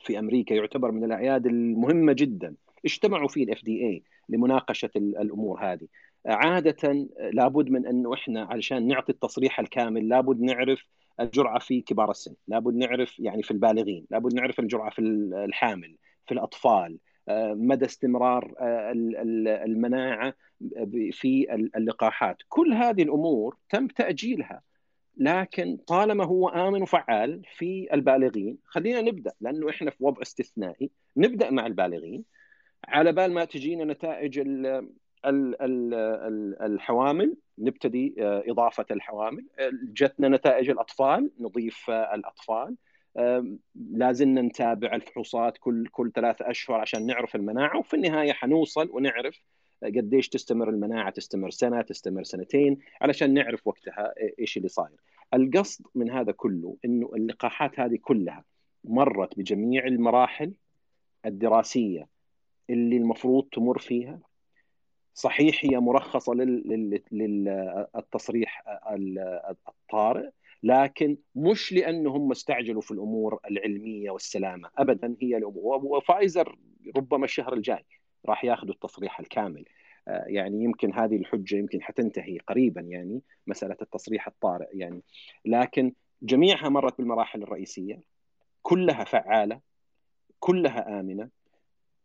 في 0.01 0.19
أمريكا 0.19 0.53
يعتبر 0.53 0.91
من 0.91 1.03
الأعياد 1.03 1.45
المهمة 1.45 2.13
جدا. 2.13 2.55
اجتمعوا 2.85 3.27
فيه 3.27 3.43
ال 3.43 3.63
FDA 3.63 4.03
لمناقشة 4.29 4.89
الأمور 4.95 5.59
هذه. 5.73 5.87
عادة 6.25 7.07
لابد 7.33 7.69
من 7.69 7.87
انه 7.87 8.13
إحنا 8.13 8.43
علشان 8.43 8.87
نعطي 8.87 9.11
التصريح 9.11 9.59
الكامل 9.59 10.07
لابد 10.09 10.41
نعرف 10.41 10.85
الجرعة 11.19 11.59
في 11.59 11.81
كبار 11.81 12.11
السن 12.11 12.33
لابد 12.47 12.75
نعرف 12.75 13.19
يعني 13.19 13.43
في 13.43 13.51
البالغين 13.51 14.05
لابد 14.11 14.33
نعرف 14.33 14.59
الجرعة 14.59 14.89
في 14.89 15.01
الحامل 15.01 15.95
في 16.27 16.33
الأطفال 16.33 16.97
مدى 17.55 17.85
استمرار 17.85 18.53
المناعة 19.65 20.33
في 21.11 21.47
اللقاحات. 21.75 22.37
كل 22.49 22.73
هذه 22.73 23.03
الأمور 23.03 23.57
تم 23.69 23.87
تأجيلها 23.87 24.61
لكن 25.17 25.77
طالما 25.87 26.25
هو 26.25 26.49
آمن 26.49 26.81
وفعال 26.81 27.41
في 27.57 27.87
البالغين 27.93 28.57
خلينا 28.65 29.01
نبدأ 29.01 29.31
لأنه 29.41 29.69
إحنا 29.69 29.91
في 29.91 29.97
وضع 29.99 30.21
استثنائي 30.21 30.89
نبدأ 31.17 31.49
مع 31.51 31.65
البالغين 31.65 32.23
على 32.87 33.11
بال 33.11 33.33
ما 33.33 33.45
تجينا 33.45 33.85
نتائج 33.85 34.43
الحوامل 36.61 37.37
نبتدي 37.57 38.15
آه، 38.19 38.43
إضافة 38.47 38.85
الحوامل. 38.91 39.45
جتنا 39.83 40.27
نتائج 40.27 40.69
الأطفال 40.69 41.31
نضيف 41.39 41.89
الأطفال. 41.89 42.75
لازلنا 43.75 44.41
نتابع 44.41 44.95
الفحوصات 44.95 45.57
كل 45.57 45.87
كل 45.87 46.11
ثلاثة 46.11 46.49
أشهر 46.49 46.79
عشان 46.79 47.05
نعرف 47.05 47.35
المناعة 47.35 47.79
وفي 47.79 47.93
النهاية 47.93 48.33
حنوصل 48.33 48.89
ونعرف 48.91 49.41
قديش 49.83 50.29
تستمر 50.29 50.69
المناعة 50.69 51.09
تستمر 51.09 51.49
سنة 51.49 51.81
تستمر 51.81 52.23
سنتين 52.23 52.77
علشان 53.01 53.33
نعرف 53.33 53.67
وقتها 53.67 54.13
إيش 54.39 54.57
اللي 54.57 54.67
صاير. 54.69 54.97
القصد 55.33 55.85
من 55.95 56.11
هذا 56.11 56.31
كله 56.31 56.77
إنه 56.85 57.11
اللقاحات 57.15 57.79
هذه 57.79 57.97
كلها 58.01 58.43
مرت 58.83 59.39
بجميع 59.39 59.87
المراحل 59.87 60.53
الدراسية. 61.25 62.14
اللي 62.69 62.97
المفروض 62.97 63.43
تمر 63.51 63.79
فيها. 63.79 64.19
صحيح 65.13 65.65
هي 65.65 65.79
مرخصة 65.79 66.33
للتصريح 67.11 68.63
الطارئ 69.69 70.29
لكن 70.63 71.17
مش 71.35 71.73
لأنهم 71.73 72.31
استعجلوا 72.31 72.81
في 72.81 72.91
الأمور 72.91 73.39
العلمية 73.51 74.11
والسلامة. 74.11 74.69
ابدا 74.77 75.15
هي 75.21 75.41
وفايزر 75.43 76.57
ربما 76.97 77.25
الشهر 77.25 77.53
الجاي 77.53 77.85
راح 78.25 78.45
ياخذوا 78.45 78.73
التصريح 78.73 79.19
الكامل. 79.19 79.65
آه، 80.07 80.25
يعني 80.27 80.63
يمكن 80.63 80.93
هذه 80.93 81.15
الحجة 81.15 81.55
يمكن 81.55 81.81
حتنتهي 81.81 82.37
قريبا 82.37 82.81
يعني 82.81 83.21
مسألة 83.47 83.77
التصريح 83.81 84.27
الطارئ 84.27 84.77
يعني. 84.77 85.01
لكن 85.45 85.93
جميعها 86.21 86.69
مرت 86.69 86.97
بالمراحل 86.97 87.43
الرئيسية 87.43 88.01
كلها 88.61 89.03
فعالة 89.03 89.59
كلها 90.39 90.99
آمنة 90.99 91.29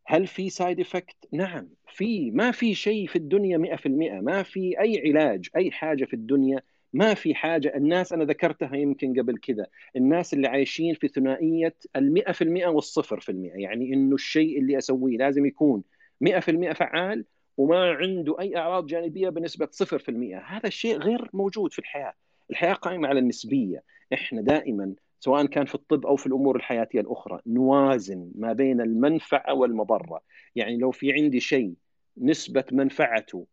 هل 0.05 0.27
في 0.27 0.49
side 0.49 0.79
effect؟ 0.79 1.15
نعم. 1.31 1.69
في. 1.87 2.31
ما 2.31 2.51
في 2.51 2.75
شيء 2.75 3.07
في 3.07 3.15
الدنيا 3.15 3.57
100% 3.57 4.21
ما 4.21 4.43
في 4.43 4.79
أي 4.79 5.01
علاج 5.09 5.49
أي 5.55 5.71
حاجة 5.71 6.05
في 6.05 6.13
الدنيا. 6.13 6.61
ما 6.93 7.13
في 7.13 7.35
حاجة. 7.35 7.73
الناس 7.75 8.13
أنا 8.13 8.23
ذكرتها 8.23 8.75
يمكن 8.75 9.19
قبل 9.19 9.37
كذا. 9.37 9.67
الناس 9.95 10.33
اللي 10.33 10.47
عايشين 10.47 10.93
في 10.93 11.07
ثنائية 11.07 11.75
ال 11.95 12.13
100% 12.13 12.67
والصفر 12.67 13.19
في 13.19 13.29
المئة. 13.29 13.55
يعني 13.55 13.93
إنه 13.93 14.15
الشيء 14.15 14.59
اللي 14.59 14.77
أسويه 14.77 15.17
لازم 15.17 15.45
يكون 15.45 15.83
100% 16.21 16.73
فعال 16.73 17.25
وما 17.57 17.91
عنده 17.91 18.39
أي 18.39 18.57
أعراض 18.57 18.85
جانبية 18.85 19.29
بنسبة 19.29 19.67
0% 19.71 20.41
هذا 20.45 20.67
الشيء 20.67 20.97
غير 20.97 21.29
موجود 21.33 21.73
في 21.73 21.79
الحياة. 21.79 22.13
الحياة 22.49 22.73
قائمة 22.73 23.07
على 23.07 23.19
النسبية. 23.19 23.83
إحنا 24.13 24.41
دائما 24.41 24.93
سواء 25.23 25.45
كان 25.45 25.65
في 25.65 25.75
الطب 25.75 26.05
أو 26.05 26.15
في 26.15 26.27
الأمور 26.27 26.55
الحياتية 26.55 26.99
الأخرى 26.99 27.39
نوازن 27.47 28.31
ما 28.35 28.53
بين 28.53 28.81
المنفعة 28.81 29.53
والمضرة 29.53 30.21
يعني 30.55 30.77
لو 30.77 30.91
في 30.91 31.13
عندي 31.13 31.39
شيء 31.39 31.73
نسبة 32.17 32.63
منفعته 32.71 33.47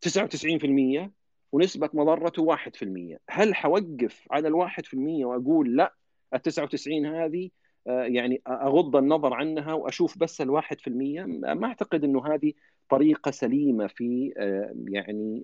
99% 0.00 1.10
ونسبة 1.52 1.90
مضرته 1.94 2.42
1% 2.42 3.18
هل 3.30 3.54
حوقف 3.54 4.26
على 4.30 4.48
ال 4.48 4.54
1% 4.54 5.24
وأقول 5.24 5.76
لا 5.76 5.94
ال 6.34 6.42
99 6.42 7.06
هذه 7.06 7.50
آه، 7.86 8.02
يعني 8.02 8.42
أغض 8.48 8.96
النظر 8.96 9.34
عنها 9.34 9.72
وأشوف 9.72 10.18
بس 10.18 10.40
في 10.80 10.88
المية 10.88 11.24
ما 11.24 11.66
أعتقد 11.66 12.04
إنه 12.04 12.26
هذه 12.26 12.52
طريقة 12.88 13.30
سليمة 13.30 13.86
في 13.86 14.34
آه، 14.36 14.74
يعني 14.88 15.42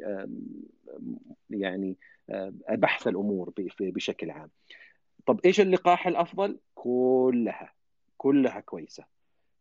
يعني 1.51 1.97
آه، 2.31 2.53
بحث 2.71 3.09
الأمور 3.09 3.53
بشكل 3.81 4.31
عام. 4.31 4.51
طب 5.29 5.41
إيش 5.45 5.61
اللقاح 5.61 6.07
الأفضل؟ 6.07 6.59
كلها 6.75 7.73
كلها 8.17 8.61
كويسة. 8.61 9.05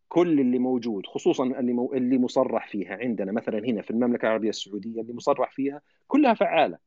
كل 0.09 0.39
اللي 0.39 0.59
موجود 0.59 1.05
خصوصا 1.05 1.43
اللي 1.43 1.74
مو... 1.74 1.93
اللي 1.93 2.18
مصرح 2.18 2.68
فيها 2.68 2.97
عندنا 3.01 3.32
مثلا 3.32 3.59
هنا 3.59 3.82
في 3.82 3.91
المملكة 3.91 4.26
العربية 4.26 4.49
السعودية 4.49 5.01
اللي 5.01 5.13
مصرح 5.13 5.51
فيها 5.51 5.82
كلها 6.07 6.34
فعالة. 6.34 6.78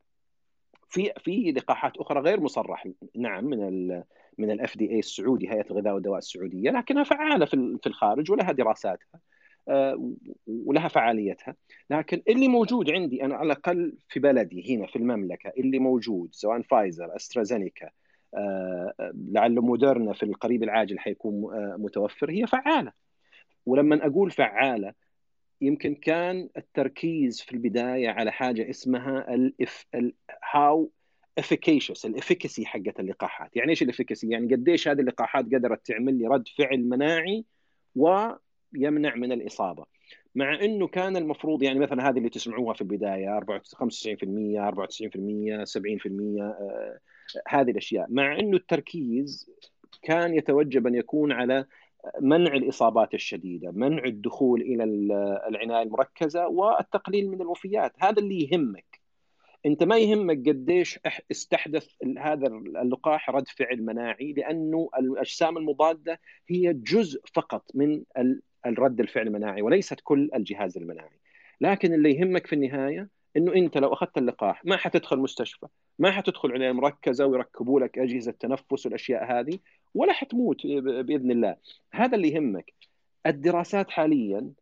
في 0.89 1.12
في 1.18 1.53
لقاحات 1.53 1.97
أخرى 1.97 2.20
غير 2.20 2.41
مصرح 2.41 2.89
نعم 3.16 3.45
من 3.45 3.68
ال 3.68 4.05
من 4.39 4.51
ال 4.51 4.76
FDA 4.76 4.99
السعودي 4.99 5.51
هيئة 5.51 5.70
الغذاء 5.70 5.95
والدواء 5.95 6.18
السعودية 6.18 6.70
لكنها 6.70 7.05
فعالة 7.05 7.47
في 7.47 7.78
في 7.83 7.87
الخارج 7.87 8.31
ولها 8.33 8.53
دراساتها 8.53 9.20
آه، 9.68 10.12
ولها 10.47 10.89
فعاليتها 10.89 11.55
لكن 11.91 12.22
اللي 12.28 12.49
موجود 12.49 12.91
عندي 12.91 13.24
أنا 13.24 13.35
على 13.37 13.47
الأقل 13.47 13.95
في 14.09 14.20
بلدي 14.20 14.76
هنا 14.76 14.87
في 14.87 14.97
المملكة 14.97 15.53
اللي 15.59 15.78
موجود 15.78 16.28
سواء 16.33 16.62
فايزر 16.62 17.16
أسترازينيكا 17.16 17.91
لعل 19.14 19.55
مودرنا 19.55 20.12
في 20.12 20.22
القريب 20.22 20.62
العاجل 20.62 20.99
حيكون 20.99 21.55
آه، 21.55 21.76
متوفر. 21.78 22.31
هي 22.31 22.47
فعالة. 22.47 22.93
ولما 23.66 24.07
أقول 24.07 24.31
فعالة 24.31 24.95
يمكن 25.61 25.95
كان 25.95 26.49
التركيز 26.57 27.41
في 27.41 27.53
البداية 27.53 28.09
على 28.09 28.33
حاجة 28.33 28.70
اسمها 28.70 29.35
ال 29.35 29.87
how 30.53 30.91
efficacious 31.39 32.07
ال 32.07 32.13
efficacy 32.13 32.66
حقت 32.66 33.01
اللقاحات. 33.01 33.57
يعني 33.57 33.70
إيش 33.70 33.83
ال 33.83 33.88
efficacy 33.88 34.28
يعني 34.28 34.55
قديش 34.55 34.89
هذه 34.89 35.01
اللقاحات 35.01 35.45
قدرت 35.45 35.87
تعمل 35.87 36.18
لي 36.18 36.26
رد 36.26 36.49
فعل 36.59 36.89
مناعي 36.89 37.45
ويمنع 37.95 39.14
من 39.14 39.33
الإصابة. 39.33 39.87
مع 40.35 40.55
إنه 40.55 40.89
كان 40.89 41.16
المفروض 41.16 41.62
يعني 41.62 41.78
مثلا 41.78 42.09
هذه 42.09 42.18
اللي 42.18 42.28
تسمعوها 42.28 42.74
في 42.74 42.81
البداية 42.81 43.41
95% 43.41 44.59
94% 44.59 45.64
70% 45.64 46.43
آه 46.43 46.99
هذه 47.49 47.70
الأشياء 47.70 48.07
مع 48.11 48.39
إنه 48.39 48.57
التركيز 48.57 49.51
كان 50.03 50.35
يتوجب 50.35 50.87
أن 50.87 50.95
يكون 50.95 51.33
على 51.33 51.66
منع 52.20 52.55
الإصابات 52.55 53.14
الشديدة، 53.14 53.70
منع 53.70 54.05
الدخول 54.05 54.61
إلى 54.61 54.85
العناية 55.49 55.83
المركزة 55.83 56.49
والتقليل 56.49 57.31
من 57.31 57.41
الوفيات، 57.41 57.93
هذا 57.99 58.18
اللي 58.18 58.49
يهمك. 58.49 59.01
أنت 59.66 59.83
ما 59.83 59.99
يهمك 59.99 60.49
قديش 60.49 61.01
استحدث 61.31 61.89
هذا 62.18 62.47
اللقاح 62.47 63.31
رد 63.31 63.49
فعل 63.49 63.83
مناعي 63.83 64.33
لأنه 64.33 64.89
الأجسام 64.99 65.57
المضادة 65.59 66.20
هي 66.49 66.72
جزء 66.72 67.20
فقط 67.35 67.64
من 67.74 68.03
الرد 68.66 69.01
الفعل 69.01 69.26
المناعي 69.26 69.62
وليست 69.62 70.01
كل 70.03 70.31
الجهاز 70.35 70.76
المناعي. 70.76 71.20
لكن 71.61 71.95
اللي 71.95 72.14
يهمك 72.14 72.47
في 72.47 72.53
النهاية 72.53 73.09
إنه 73.37 73.55
أنت 73.55 73.78
لو 73.78 73.93
أخذت 73.93 74.18
اللقاح 74.18 74.64
ما 74.64 74.76
حتدخل 74.76 75.18
مستشفى، 75.18 75.66
ما 75.99 76.11
حتدخل 76.11 76.53
عنايه 76.53 76.72
مركزة 76.72 77.26
ويركبوا 77.26 77.81
لك 77.81 77.99
أجهزة 77.99 78.33
تنفس 78.33 78.87
والأشياء 78.87 79.24
هذه 79.24 79.59
ولا 79.95 80.12
حتموت 80.12 80.66
بإذن 80.66 81.31
الله. 81.31 81.57
هذا 81.93 82.16
اللي 82.16 82.28
يهمك. 82.28 82.72
الدراسات 83.26 83.91
حاليا 83.91 84.53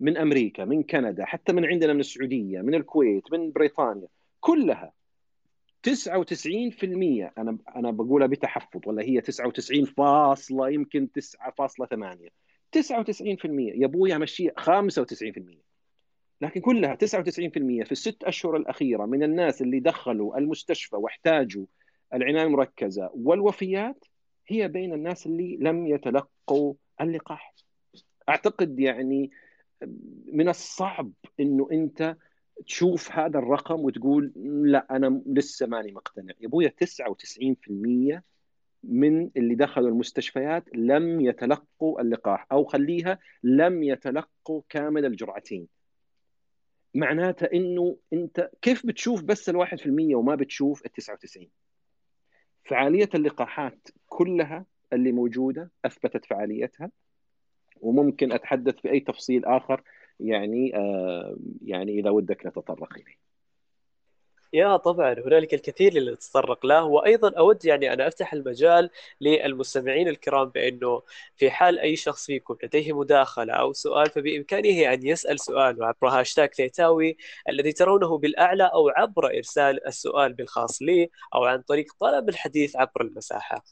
من 0.00 0.16
أمريكا، 0.16 0.64
من 0.64 0.82
كندا، 0.82 1.24
حتى 1.24 1.52
من 1.52 1.66
عندنا 1.66 1.92
من 1.92 2.00
السعودية، 2.00 2.60
من 2.60 2.74
الكويت، 2.74 3.32
من 3.32 3.52
بريطانيا، 3.52 4.08
كلها 4.40 4.92
99% 5.82 7.32
أنا 7.38 7.58
أنا 7.76 7.90
بقولها 7.90 8.26
بتحفظ 8.26 8.80
ولا 8.86 9.02
هي 9.02 9.20
99 9.20 9.84
فاصلة 9.84 10.68
يمكن 10.70 11.08
9.8 11.12 12.28
99% 12.72 13.72
يا 13.74 13.86
أبوي 13.86 14.16
امشيها 14.16 14.52
95% 14.56 15.67
لكن 16.40 16.60
كلها 16.60 16.94
99% 16.94 16.98
في 17.84 17.92
الست 17.92 18.24
أشهر 18.24 18.56
الأخيرة 18.56 19.06
من 19.06 19.22
الناس 19.22 19.62
اللي 19.62 19.80
دخلوا 19.80 20.38
المستشفى 20.38 20.96
واحتاجوا 20.96 21.66
العناية 22.14 22.44
المركزة 22.44 23.10
والوفيات 23.14 24.04
هي 24.48 24.68
بين 24.68 24.92
الناس 24.92 25.26
اللي 25.26 25.58
لم 25.60 25.86
يتلقوا 25.86 26.74
اللقاح. 27.00 27.54
أعتقد 28.28 28.80
يعني 28.80 29.30
من 30.32 30.48
الصعب 30.48 31.12
إنه 31.40 31.68
أنت 31.72 32.16
تشوف 32.66 33.12
هذا 33.12 33.38
الرقم 33.38 33.80
وتقول 33.80 34.32
لا 34.64 34.86
أنا 34.90 35.22
لسه 35.26 35.66
ماني 35.66 35.92
مقتنع 35.92 36.34
يا 36.40 36.46
أبويا 36.46 36.72
99% 38.18 38.20
من 38.84 39.30
اللي 39.36 39.54
دخلوا 39.54 39.88
المستشفيات 39.88 40.64
لم 40.74 41.20
يتلقوا 41.20 42.00
اللقاح 42.00 42.46
أو 42.52 42.64
خليها 42.64 43.18
لم 43.42 43.82
يتلقوا 43.82 44.62
كامل 44.68 45.04
الجرعتين 45.04 45.77
معناته 46.98 47.44
إنه 47.44 47.96
أنت 48.12 48.50
كيف 48.62 48.86
بتشوف 48.86 49.22
بس 49.22 49.48
في 49.78 49.86
المية 49.86 50.16
وما 50.16 50.34
بتشوف 50.34 50.86
ال 50.86 50.92
99 50.92 51.48
فعالية 52.64 53.08
اللقاحات 53.14 53.88
كلها 54.06 54.66
اللي 54.92 55.12
موجودة 55.12 55.70
أثبتت 55.84 56.24
فعاليتها 56.24 56.90
وممكن 57.80 58.32
أتحدث 58.32 58.80
في 58.80 58.90
أي 58.90 59.00
تفصيل 59.00 59.44
آخر 59.44 59.82
يعني 60.20 60.76
آه 60.76 61.36
يعني 61.64 62.00
إذا 62.00 62.10
ودك 62.10 62.46
نتطرق 62.46 62.94
إليه. 62.94 63.27
يا 64.52 64.76
طبعا 64.76 65.12
هنالك 65.14 65.54
الكثير 65.54 65.96
اللي 65.96 66.12
نتطرق 66.12 66.66
له 66.66 66.84
وأيضا 66.84 67.38
أود 67.38 67.64
يعني 67.64 67.92
أن 67.92 68.00
أفتح 68.00 68.32
المجال 68.32 68.90
للمستمعين 69.20 70.08
الكرام 70.08 70.48
بأنه 70.48 71.02
في 71.36 71.50
حال 71.50 71.78
أي 71.78 71.96
شخص 71.96 72.26
فيكم 72.26 72.56
لديه 72.62 72.98
مداخلة 72.98 73.52
أو 73.52 73.72
سؤال 73.72 74.10
فبإمكانه 74.10 74.92
أن 74.94 75.06
يسأل 75.06 75.40
سؤال 75.40 75.84
عبر 75.84 76.08
هاشتاج 76.08 76.54
ثيتاوي 76.54 77.16
الذي 77.48 77.72
ترونه 77.72 78.18
بالأعلى 78.18 78.64
أو 78.74 78.88
عبر 78.88 79.26
إرسال 79.26 79.86
السؤال 79.86 80.32
بالخاص 80.32 80.82
لي 80.82 81.10
أو 81.34 81.44
عن 81.44 81.62
طريق 81.62 81.86
طلب 82.00 82.28
الحديث 82.28 82.76
عبر 82.76 83.00
المساحة. 83.02 83.64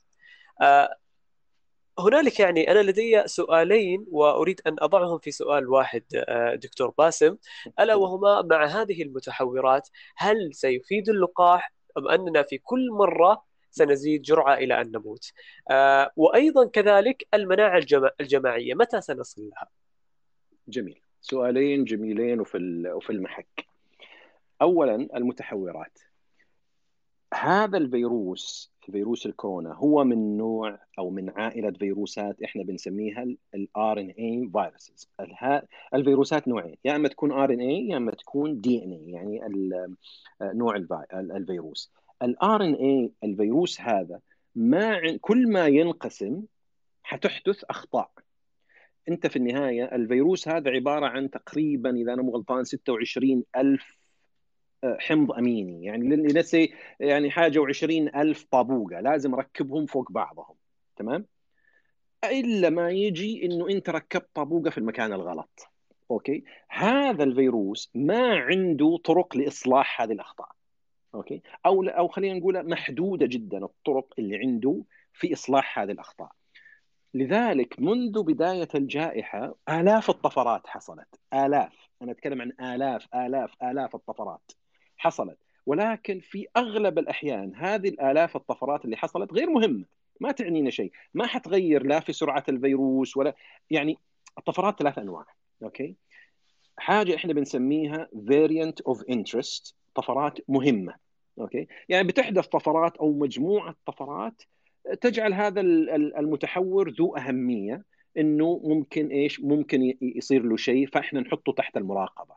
هنالك 1.98 2.40
يعني 2.40 2.70
أنا 2.70 2.78
لدي 2.78 3.22
سؤالين 3.26 4.06
وأريد 4.08 4.60
أن 4.66 4.76
أضعهم 4.78 5.18
في 5.18 5.30
سؤال 5.30 5.68
واحد 5.68 6.02
آه، 6.14 6.54
دكتور 6.54 6.94
باسم 6.98 7.36
ألا 7.80 7.94
وهما 7.94 8.42
مع 8.42 8.64
هذه 8.66 9.02
المتحورات 9.02 9.88
هل 10.16 10.54
سيفيد 10.54 11.08
اللقاح 11.08 11.72
أم 11.98 12.08
أننا 12.08 12.42
في 12.42 12.58
كل 12.58 12.90
مرة 12.90 13.44
سنزيد 13.70 14.22
جرعة 14.22 14.54
إلى 14.54 14.80
أن 14.80 14.92
نموت؟ 14.92 15.32
آه، 15.70 16.10
وأيضا 16.16 16.66
كذلك 16.66 17.26
المناعة 17.34 17.82
الجماعية 18.20 18.74
متى 18.74 19.00
سنصل 19.00 19.42
لها؟ 19.42 19.68
جميل 20.68 21.00
سؤالين 21.20 21.84
جميلين 21.84 22.40
وفي 22.40 22.82
وفي 22.94 23.10
المحك. 23.10 23.66
اولا 24.62 24.94
المتحورات 24.94 25.98
هذا 27.34 27.78
الفيروس 27.78 28.72
فيروس 28.92 29.26
الكورونا. 29.26 29.74
هو 29.74 30.04
من 30.04 30.36
نوع 30.36 30.78
أو 30.98 31.10
من 31.10 31.30
عائلة 31.30 31.70
فيروسات 31.70 32.42
إحنا 32.42 32.62
بنسميها 32.62 33.26
ال 33.54 34.00
RNA 34.00 34.10
viruses 34.10 35.08
الفيروسات 35.94 36.48
نوعين 36.48 36.76
يا 36.84 36.96
إما 36.96 37.08
تكون 37.08 37.32
RNA 37.32 37.88
يا 37.88 37.96
إما 37.96 38.10
تكون 38.12 38.60
DNA 38.60 39.10
يعني 39.10 39.40
نوع 40.42 40.76
الفيروس. 41.12 41.92
ال 42.22 42.64
RNA 42.64 43.12
الفيروس 43.24 43.80
هذا 43.80 44.20
ما 44.54 45.16
كل 45.20 45.52
ما 45.52 45.66
ينقسم 45.66 46.42
حتحدث 47.02 47.64
أخطاء. 47.64 48.10
أنت 49.08 49.26
في 49.26 49.36
النهاية 49.36 49.84
الفيروس 49.84 50.48
هذا 50.48 50.70
عبارة 50.70 51.06
عن 51.06 51.30
تقريبا 51.30 51.96
إذا 51.96 52.12
أنا 52.12 52.22
مو 52.22 52.30
غلطان 52.30 52.64
26 52.64 53.44
ألف 53.56 53.98
حمض 54.84 55.32
أميني. 55.32 55.84
يعني 55.84 56.16
لنسي 56.16 56.72
يعني 57.00 57.30
حاجة 57.30 57.58
و20 57.58 58.16
ألف 58.16 58.46
طابوقة 58.50 59.00
لازم 59.00 59.34
أركبهم 59.34 59.86
فوق 59.86 60.12
بعضهم. 60.12 60.56
تمام؟ 60.96 61.26
إلا 62.24 62.70
ما 62.70 62.90
يجي 62.90 63.46
إنه 63.46 63.68
أنت 63.68 63.90
ركبت 63.90 64.28
طابوقة 64.34 64.70
في 64.70 64.78
المكان 64.78 65.12
الغلط. 65.12 65.68
okay؟ 66.10 66.44
هذا 66.68 67.24
الفيروس 67.24 67.90
ما 67.94 68.34
عنده 68.36 68.98
طرق 69.04 69.36
لإصلاح 69.36 70.00
هذه 70.00 70.12
الأخطاء. 70.12 70.48
okay؟ 71.14 71.42
أو 71.66 71.82
أو 71.82 72.08
خلينا 72.08 72.38
نقول 72.38 72.70
محدودة 72.70 73.26
جدا 73.26 73.64
الطرق 73.64 74.14
اللي 74.18 74.36
عنده 74.36 74.82
في 75.12 75.32
إصلاح 75.32 75.78
هذه 75.78 75.90
الأخطاء. 75.90 76.32
لذلك 77.14 77.80
منذ 77.80 78.22
بداية 78.22 78.68
الجائحة 78.74 79.54
آلاف 79.68 80.10
الطفرات 80.10 80.66
حصلت. 80.66 81.20
آلاف. 81.34 81.88
أنا 82.02 82.12
أتكلم 82.12 82.42
عن 82.42 82.74
آلاف 82.74 83.14
آلاف 83.14 83.50
آلاف 83.62 83.94
الطفرات. 83.94 84.52
حصلت. 84.96 85.38
ولكن 85.66 86.20
في 86.20 86.46
أغلب 86.56 86.98
الأحيان 86.98 87.54
هذه 87.54 87.88
الآلاف 87.88 88.36
الطفرات 88.36 88.84
اللي 88.84 88.96
حصلت 88.96 89.32
غير 89.32 89.50
مهمة 89.50 89.84
ما 90.20 90.32
تعنينا 90.32 90.70
شيء 90.70 90.92
ما 91.14 91.26
حتغير 91.26 91.86
لا 91.86 92.00
في 92.00 92.12
سرعة 92.12 92.44
الفيروس 92.48 93.16
ولا 93.16 93.34
يعني 93.70 93.98
الطفرات 94.38 94.78
ثلاث 94.78 94.98
أنواع 94.98 95.24
أوكي؟ 95.62 95.94
حاجة 96.78 97.14
إحنا 97.14 97.32
بنسميها 97.32 98.08
variant 98.14 98.92
of 98.92 98.98
interest 98.98 99.72
طفرات 99.94 100.38
مهمة 100.48 100.94
okay؟ 101.40 101.66
يعني 101.88 102.08
بتحدث 102.08 102.46
طفرات 102.46 102.96
أو 102.96 103.12
مجموعة 103.12 103.74
طفرات 103.86 104.42
تجعل 105.00 105.34
هذا 105.34 105.60
المتحور 105.60 106.90
ذو 106.90 107.16
أهمية 107.16 107.84
إنه 108.18 108.60
ممكن 108.64 109.08
إيش 109.08 109.40
ممكن 109.40 109.96
يصير 110.02 110.42
له 110.42 110.56
شيء 110.56 110.86
فإحنا 110.86 111.20
نحطه 111.20 111.52
تحت 111.52 111.76
المراقبة. 111.76 112.34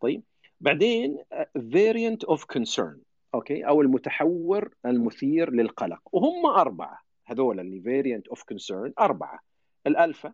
طيب؟ 0.00 0.22
بعدين 0.64 1.18
variant 1.58 2.34
of 2.34 2.40
concern. 2.40 2.96
okay 3.34 3.66
أو 3.66 3.80
المتحور 3.80 4.74
المثير 4.86 5.50
للقلق. 5.50 6.00
وهم 6.12 6.46
أربعة. 6.46 6.98
هذول 7.24 7.60
اللي 7.60 7.80
variant 7.82 8.36
of 8.36 8.40
concern 8.40 8.92
أربعة. 9.00 9.38
الألفا 9.86 10.32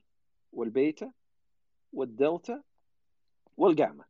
والبيتا 0.53 1.12
والدلتا 1.93 2.62
والجاما. 3.57 4.05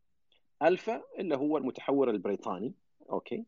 ألفا 0.63 1.03
اللي 1.19 1.37
هو 1.37 1.59
المتحور 1.59 2.11
البريطاني. 2.11 2.75
okay 3.11 3.45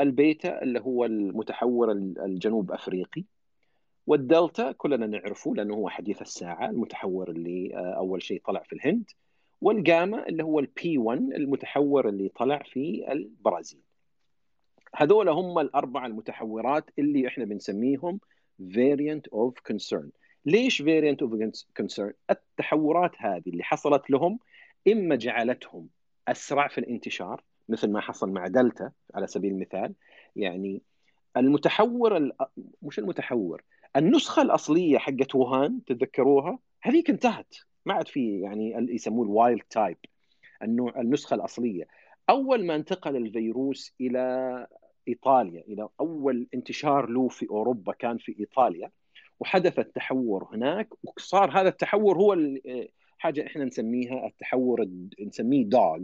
البيتا 0.00 0.62
اللي 0.62 0.80
هو 0.80 1.04
المتحور 1.04 1.92
الجنوب 1.92 2.72
أفريقي. 2.72 3.24
والدلتا 4.06 4.72
كلنا 4.72 5.06
نعرفه 5.06 5.54
لأنه 5.54 5.74
هو 5.74 5.88
حديث 5.88 6.22
الساعة 6.22 6.70
المتحور 6.70 7.30
اللي 7.30 7.74
آه، 7.74 7.96
أول 7.96 8.22
شيء 8.22 8.42
طلع 8.44 8.62
في 8.62 8.72
الهند. 8.72 9.10
والجاما 9.62 10.28
اللي 10.28 10.42
هو 10.42 10.58
ال 10.58 10.78
P 10.78 10.98
1 10.98 11.18
المتحور 11.18 12.08
اللي 12.08 12.28
طلع 12.28 12.62
في 12.62 13.12
البرازيل. 13.12 13.80
هذول 14.94 15.28
هم 15.28 15.58
الأربع 15.58 16.06
المتحورات 16.06 16.90
اللي 16.98 17.28
إحنا 17.28 17.44
بنسميهم 17.44 18.20
variant 18.62 19.22
of 19.34 19.72
concern. 19.72 20.06
ليش 20.46 20.82
variant 20.82 21.26
of 21.26 21.50
concern 21.82 22.12
التحورات 22.30 23.10
هذه 23.18 23.42
اللي 23.46 23.64
حصلت 23.64 24.10
لهم 24.10 24.38
إما 24.88 25.16
جعلتهم 25.16 25.88
أسرع 26.28 26.68
في 26.68 26.78
الانتشار 26.78 27.42
مثل 27.68 27.90
ما 27.90 28.00
حصل 28.00 28.30
مع 28.30 28.46
دلتا 28.46 28.92
على 29.14 29.26
سبيل 29.26 29.52
المثال 29.52 29.94
يعني 30.36 30.82
المتحور 31.36 32.30
مش 32.82 32.98
المتحور 32.98 33.62
النسخة 33.96 34.42
الأصلية 34.42 34.98
حقت 34.98 35.34
ووهان 35.34 35.84
تتذكروها؟ 35.84 36.58
هذيك 36.82 37.10
انتهت. 37.10 37.54
ما 37.86 37.94
عاد 37.94 38.08
في 38.08 38.40
يعني 38.40 38.74
يسموه 38.94 39.24
ال 39.24 39.32
wild 39.32 39.62
type 39.70 39.96
النوع 40.62 41.00
النسخة 41.00 41.34
الأصلية. 41.34 41.86
أول 42.30 42.64
ما 42.66 42.74
انتقل 42.74 43.16
الفيروس 43.16 43.94
إلى 44.00 44.66
إيطاليا 45.08 45.60
إلى 45.60 45.88
أول 46.00 46.46
انتشار 46.54 47.10
له 47.10 47.28
في 47.28 47.50
أوروبا 47.50 47.92
كان 47.92 48.18
في 48.18 48.36
إيطاليا 48.40 48.90
وحدث 49.40 49.78
التحور 49.78 50.48
هناك 50.52 50.88
وصار 51.16 51.50
هذا 51.60 51.68
التحور 51.68 52.16
هو 52.18 52.36
حاجة 53.18 53.46
إحنا 53.46 53.64
نسميها 53.64 54.26
التحور 54.26 54.86
نسميه 55.20 55.64
Doug 55.64 55.98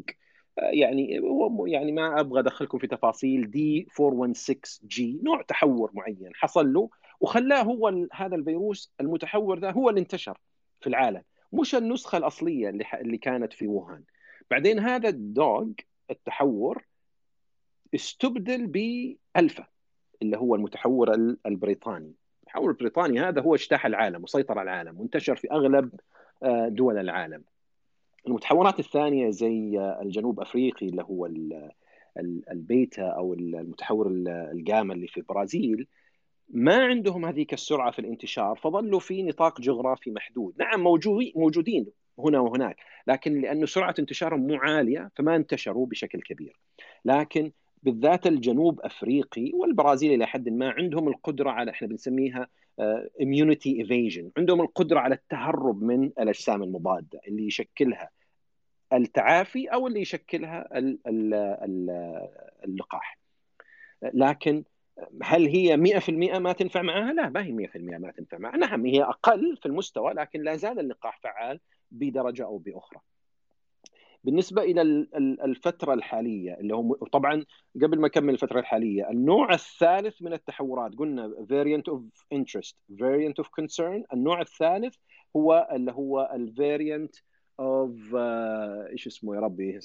يعني 0.59 1.21
يعني 1.67 1.93
ما 1.93 2.21
أبغى 2.21 2.41
أدخلكم 2.41 2.79
في 2.79 2.87
تفاصيل 2.87 3.51
D 3.51 3.89
416 4.01 4.81
G 4.87 5.21
نوع 5.23 5.43
تحور 5.43 5.91
معين 5.95 6.31
حصل 6.35 6.73
له 6.73 6.91
وخلاه 7.21 7.63
هو 7.63 8.07
هذا 8.13 8.37
الفيروس 8.37 8.93
المتحور 9.01 9.59
ذا 9.59 9.71
هو 9.71 9.89
اللي 9.91 10.01
انتشر 10.01 10.39
في 10.81 10.87
العالم. 10.87 11.23
مش 11.53 11.75
النسخة 11.75 12.19
الأصلية 12.19 12.69
اللي 12.69 12.85
اللي 12.95 13.19
كانت 13.19 13.53
في 13.53 13.67
ووهان. 13.67 14.03
بعدين 14.51 14.79
هذا 14.79 15.09
ال 15.09 15.21
Doug 15.21 15.69
التحور 16.11 16.85
استبدل 17.95 18.67
بألفا 18.67 19.67
اللي 20.23 20.37
هو 20.37 20.55
المتحور 20.55 21.15
البريطاني. 21.47 22.13
التحور 22.43 22.71
البريطاني 22.71 23.21
هذا 23.21 23.41
هو 23.43 23.55
اجتاح 23.55 23.87
العالم 23.87 24.23
وسيطر 24.23 24.59
على 24.59 24.71
العالم 24.71 25.01
وانتشر 25.01 25.37
في 25.37 25.51
أغلب 25.53 26.01
آه، 26.43 26.69
دول 26.69 26.99
العالم. 26.99 27.45
المتحورات 28.27 28.79
الثانية 28.79 29.31
زي 29.31 29.79
الجنوب 30.03 30.41
أفريقي 30.41 30.87
اللي 30.87 31.03
هو 31.03 31.29
البيتا 32.51 33.03
أو 33.03 33.35
المتحور 33.35 34.07
الجاما 34.27 34.95
اللي 34.95 35.07
في 35.07 35.17
البرازيل 35.17 35.87
ما 36.49 36.87
عندهم 36.87 37.27
هذيك 37.27 37.53
السرعة 37.53 37.91
في 37.91 37.99
الانتشار 37.99 38.57
فظلوا 38.57 39.01
في 39.01 39.23
نطاق 39.23 39.61
جغرافي 39.61 40.11
محدود. 40.11 40.55
نعم 40.59 40.83
موجودين 41.35 41.87
هنا 42.19 42.41
وهناك 42.41 42.77
لكن 43.07 43.41
لأنه 43.41 43.67
سرعة 43.67 43.95
انتشارهم 43.99 44.47
مو 44.47 44.55
عالية 44.55 45.11
فما 45.17 45.37
انتشروا 45.37 45.87
بشكل 45.87 46.21
كبير. 46.21 46.57
لكن 47.05 47.53
بالذات 47.83 48.27
الجنوب 48.27 48.81
أفريقي 48.81 49.51
والبرازيل 49.55 50.13
إلى 50.13 50.27
حد 50.27 50.49
ما 50.49 50.71
عندهم 50.71 51.09
القدرة 51.09 51.51
على 51.51 51.71
إحنا 51.71 51.89
بنسميها 51.89 52.49
immunity 53.23 53.75
uh, 53.75 53.79
evasion 53.79 54.31
عندهم 54.39 54.61
القدرة 54.61 55.01
على 55.01 55.15
التهرب 55.15 55.83
من 55.83 56.05
الأجسام 56.05 56.63
المضادة 56.63 57.21
اللي 57.29 57.47
يشكلها 57.47 58.11
التعافي 58.93 59.67
أو 59.67 59.87
اللي 59.87 60.01
يشكلها 60.01 60.69
اللقاح. 62.65 63.19
لكن 64.03 64.65
هل 65.23 65.47
هي 65.47 65.77
100% 65.77 66.39
ما 66.39 66.53
تنفع 66.53 66.83
معها؟ 66.83 67.13
لا 67.13 67.29
ما 67.29 67.45
هي 67.45 67.53
100% 67.53 67.77
ما 67.77 68.11
تنفع 68.11 68.39
معها، 68.39 68.57
نعم 68.57 68.87
هي 68.87 69.03
أقل 69.03 69.57
في 69.57 69.67
المستوى 69.67 70.13
لكن 70.13 70.43
لا 70.43 70.57
زال 70.57 70.79
اللقاح 70.79 71.21
فعال 71.21 71.61
بدرجة 71.91 72.45
أو 72.45 72.59
بأخرى. 72.59 73.01
بالنسبة 74.25 74.63
إلى 74.63 74.83
الفترة 75.45 75.95
الحالية 75.95 76.55
اللي 76.55 76.75
هو 76.75 76.95
طبعا 76.95 77.45
قبل 77.83 78.01
ما 78.01 78.07
أكمل 78.07 78.35
الفترة 78.35 78.61
الحالية 78.61 79.11
النوع 79.11 79.55
الثالث 79.55 80.23
من 80.23 80.33
التحورات 80.33 80.95
قلنا 80.95 81.35
variant 81.51 81.93
of 81.93 82.01
interest 82.35 82.75
variant 82.93 83.45
of 83.45 83.47
concern 83.61 84.03
النوع 84.13 84.41
الثالث 84.41 84.95
هو 85.37 85.69
اللي 85.73 85.93
هو 85.93 86.31
الفاريانت 86.35 87.17
of 87.17 87.21
uh, 87.59 88.91
إيش 88.91 89.07
اسمه 89.07 89.35
يا 89.35 89.41
ربي 89.41 89.79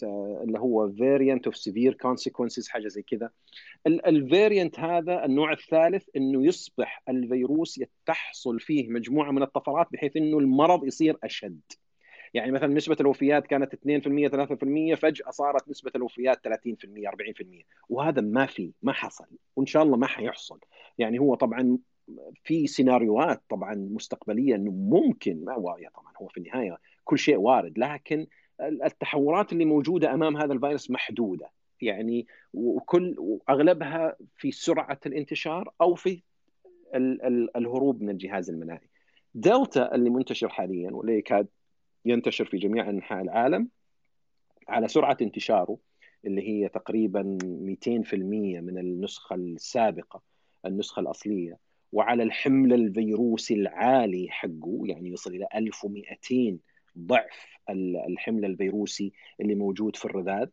اللي 0.44 0.60
هو 0.60 0.92
variant 0.92 1.50
of 1.50 1.54
severe 1.54 1.94
consequences 1.94 2.68
حاجة 2.70 2.88
زي 2.88 3.02
كذا. 3.02 3.30
الفاريانت 3.88 4.80
هذا 4.80 5.26
النوع 5.26 5.52
الثالث 5.52 6.10
إنه 6.16 6.46
يصبح 6.46 7.04
الفيروس 7.10 7.84
تحصل 8.06 8.60
فيه 8.60 8.90
مجموعة 8.90 9.32
من 9.32 9.44
الطفرات 9.44 9.88
بحيث 9.92 10.18
إنه 10.18 10.40
المرض 10.40 10.86
يصير 10.86 11.18
أشد. 11.24 11.62
يعني 12.34 12.52
مثلا 12.52 12.68
نسبة 12.68 12.98
الوفيات 13.00 13.48
كانت 13.48 13.76
2% 13.76 13.78
3% 14.30 14.96
فجأة 14.96 15.30
صارت 15.30 15.70
نسبة 15.70 15.92
الوفيات 15.96 16.48
30% 16.48 16.52
40% 16.52 17.66
وهذا 17.90 18.22
ما 18.22 18.46
في 18.46 18.72
ما 18.82 18.94
حصل 18.94 19.28
وإن 19.56 19.66
شاء 19.66 19.84
الله 19.84 19.98
ما 19.98 20.08
حيحصل. 20.08 20.60
يعني 20.98 21.20
هو 21.20 21.36
طبعا 21.36 21.78
في 22.44 22.68
سيناريوهات 22.68 23.44
طبعا 23.50 23.76
مستقبلية 23.76 24.56
إنه 24.56 24.72
ممكن 24.72 25.46
ما 25.46 25.54
طبعا 25.96 26.14
هو 26.22 26.28
في 26.28 26.38
النهاية 26.38 26.78
كل 27.04 27.20
شيء 27.20 27.38
وارد 27.38 27.78
لكن 27.80 28.28
التحورات 28.62 29.54
اللي 29.54 29.66
موجودة 29.66 30.14
أمام 30.14 30.38
هذا 30.38 30.54
الفيروس 30.54 30.92
محدودة 30.92 31.52
يعني 31.82 32.28
وكل 32.54 33.16
وأغلبها 33.18 34.16
في 34.38 34.52
سرعة 34.52 35.00
الانتشار 35.06 35.74
أو 35.82 35.96
في 35.96 36.22
الهروب 37.56 38.02
من 38.02 38.10
الجهاز 38.10 38.50
المناعي. 38.50 38.90
دلتا 39.36 39.96
اللي 39.96 40.10
منتشر 40.10 40.50
حاليا 40.50 40.92
واللي 40.92 41.18
يكاد 41.18 41.48
ينتشر 42.06 42.46
في 42.46 42.58
جميع 42.58 42.90
أنحاء 42.90 43.22
العالم 43.22 43.70
على 44.68 44.88
سرعة 44.88 45.18
انتشاره 45.22 45.78
اللي 46.26 46.50
هي 46.50 46.70
تقريبا 46.70 47.38
200% 47.88 48.14
من 48.14 48.78
النسخة 48.78 49.36
السابقة 49.36 50.22
النسخة 50.66 51.00
الأصلية 51.00 51.58
وعلى 51.92 52.24
الحمل 52.24 52.74
الفيروسي 52.74 53.54
العالي 53.54 54.28
حقه 54.30 54.82
يعني 54.86 55.12
يصل 55.12 55.36
إلى 55.36 55.48
1200 55.56 56.58
ضعف 56.98 57.58
الحمل 58.08 58.46
الفيروسي 58.46 59.14
اللي 59.42 59.56
موجود 59.56 59.96
في 59.96 60.06
الرذاذ. 60.06 60.48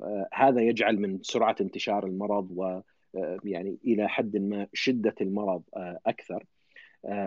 آه، 0.00 0.28
هذا 0.32 0.62
يجعل 0.62 1.00
من 1.00 1.18
سرعة 1.22 1.56
انتشار 1.60 2.06
المرض 2.06 2.48
و 2.50 2.80
آه، 3.16 3.38
يعني 3.44 3.78
إلى 3.84 4.08
حد 4.08 4.36
ما 4.36 4.66
شدة 4.72 5.14
المرض 5.20 5.62
آه، 5.76 5.98
أكثر. 6.06 6.44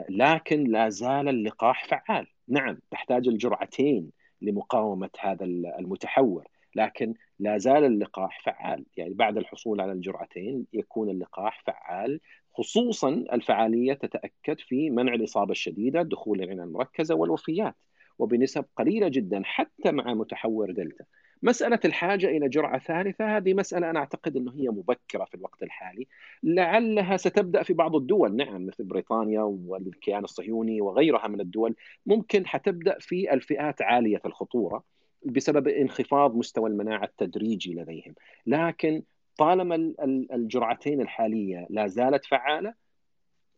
لكن 0.10 0.64
لا 0.64 0.90
زال 0.90 1.30
اللقاح 1.30 1.88
فعال. 1.88 2.28
نعم 2.48 2.80
تحتاج 2.92 3.28
الجرعتين 3.28 4.12
لمقاومة 4.42 5.10
هذا 5.20 5.46
المتحور 5.46 6.48
لكن 6.76 7.14
لا 7.40 7.58
زال 7.58 7.84
اللقاح 7.84 8.42
فعال. 8.46 8.86
يعني 8.98 9.14
بعد 9.14 9.38
الحصول 9.38 9.82
على 9.82 9.92
الجرعتين 9.92 10.66
يكون 10.74 11.10
اللقاح 11.10 11.64
فعال 11.68 12.20
خصوصا 12.54 13.10
الفعالية 13.34 13.94
تتأكد 13.94 14.60
في 14.60 14.90
منع 14.90 15.14
الإصابة 15.14 15.52
الشديدة 15.52 16.02
دخول 16.02 16.42
العنايه 16.42 16.66
المركزة 16.66 17.16
والوفيات. 17.16 17.76
وبنسب 18.20 18.66
قليلة 18.76 19.08
جدا 19.08 19.42
حتى 19.46 19.92
مع 19.92 20.14
متحور 20.14 20.72
دلتا. 20.72 21.06
مسألة 21.44 21.80
الحاجة 21.86 22.26
إلى 22.26 22.50
جرعة 22.50 22.80
ثالثة 22.80 23.38
هذه 23.38 23.54
مسألة 23.54 23.90
أنا 23.90 24.00
أعتقد 24.00 24.38
إنه 24.38 24.54
هي 24.56 24.70
مبكرة 24.70 25.26
في 25.26 25.36
الوقت 25.36 25.64
الحالي، 25.64 26.08
لعلها 26.44 27.18
ستبدأ 27.18 27.64
في 27.64 27.74
بعض 27.74 27.96
الدول 27.96 28.36
نعم 28.36 28.66
مثل 28.66 28.84
بريطانيا 28.84 29.42
والكيان 29.42 30.24
الصهيوني 30.24 30.82
وغيرها 30.82 31.28
من 31.28 31.42
الدول. 31.42 31.76
ممكن 32.06 32.46
حتبدأ 32.46 32.98
في 33.00 33.34
الفئات 33.34 33.82
عالية 33.82 34.22
الخطورة 34.26 34.84
بسبب 35.26 35.68
انخفاض 35.68 36.36
مستوى 36.36 36.70
المناعة 36.70 37.04
التدريجي 37.04 37.74
لديهم، 37.74 38.16
لكن 38.46 39.04
طالما 39.38 39.94
الجرعتين 40.34 41.02
الحالية 41.02 41.68
لا 41.70 41.88
زالت 41.88 42.26
فعالة 42.26 42.74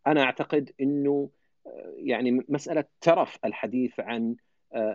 أنا 0.08 0.24
أعتقد 0.24 0.72
إنه 0.82 1.30
يعني 1.98 2.46
مسألة 2.50 2.84
ترف 3.02 3.38
الحديث 3.46 4.00
عن 4.00 4.36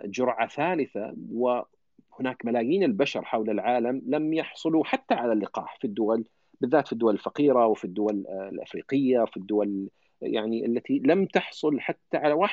جرعة 0.05 0.47
ثالثة 0.47 1.15
وهناك 1.31 2.45
ملايين 2.45 2.83
البشر 2.83 3.25
حول 3.25 3.49
العالم 3.49 4.01
لم 4.05 4.33
يحصلوا 4.33 4.85
حتى 4.85 5.13
على 5.13 5.33
اللقاح 5.33 5.77
في 5.79 5.85
الدول 5.85 6.25
بالذات 6.61 6.87
في 6.87 6.93
الدول 6.93 7.13
الفقيرة 7.13 7.67
وفي 7.67 7.85
الدول 7.85 8.27
الأفريقية 8.27 9.19
وفي 9.19 9.37
الدول 9.37 9.89
يعني 10.21 10.65
التي 10.65 10.99
لم 11.05 11.25
تحصل 11.25 11.79
حتى 11.79 12.17
على 12.17 12.47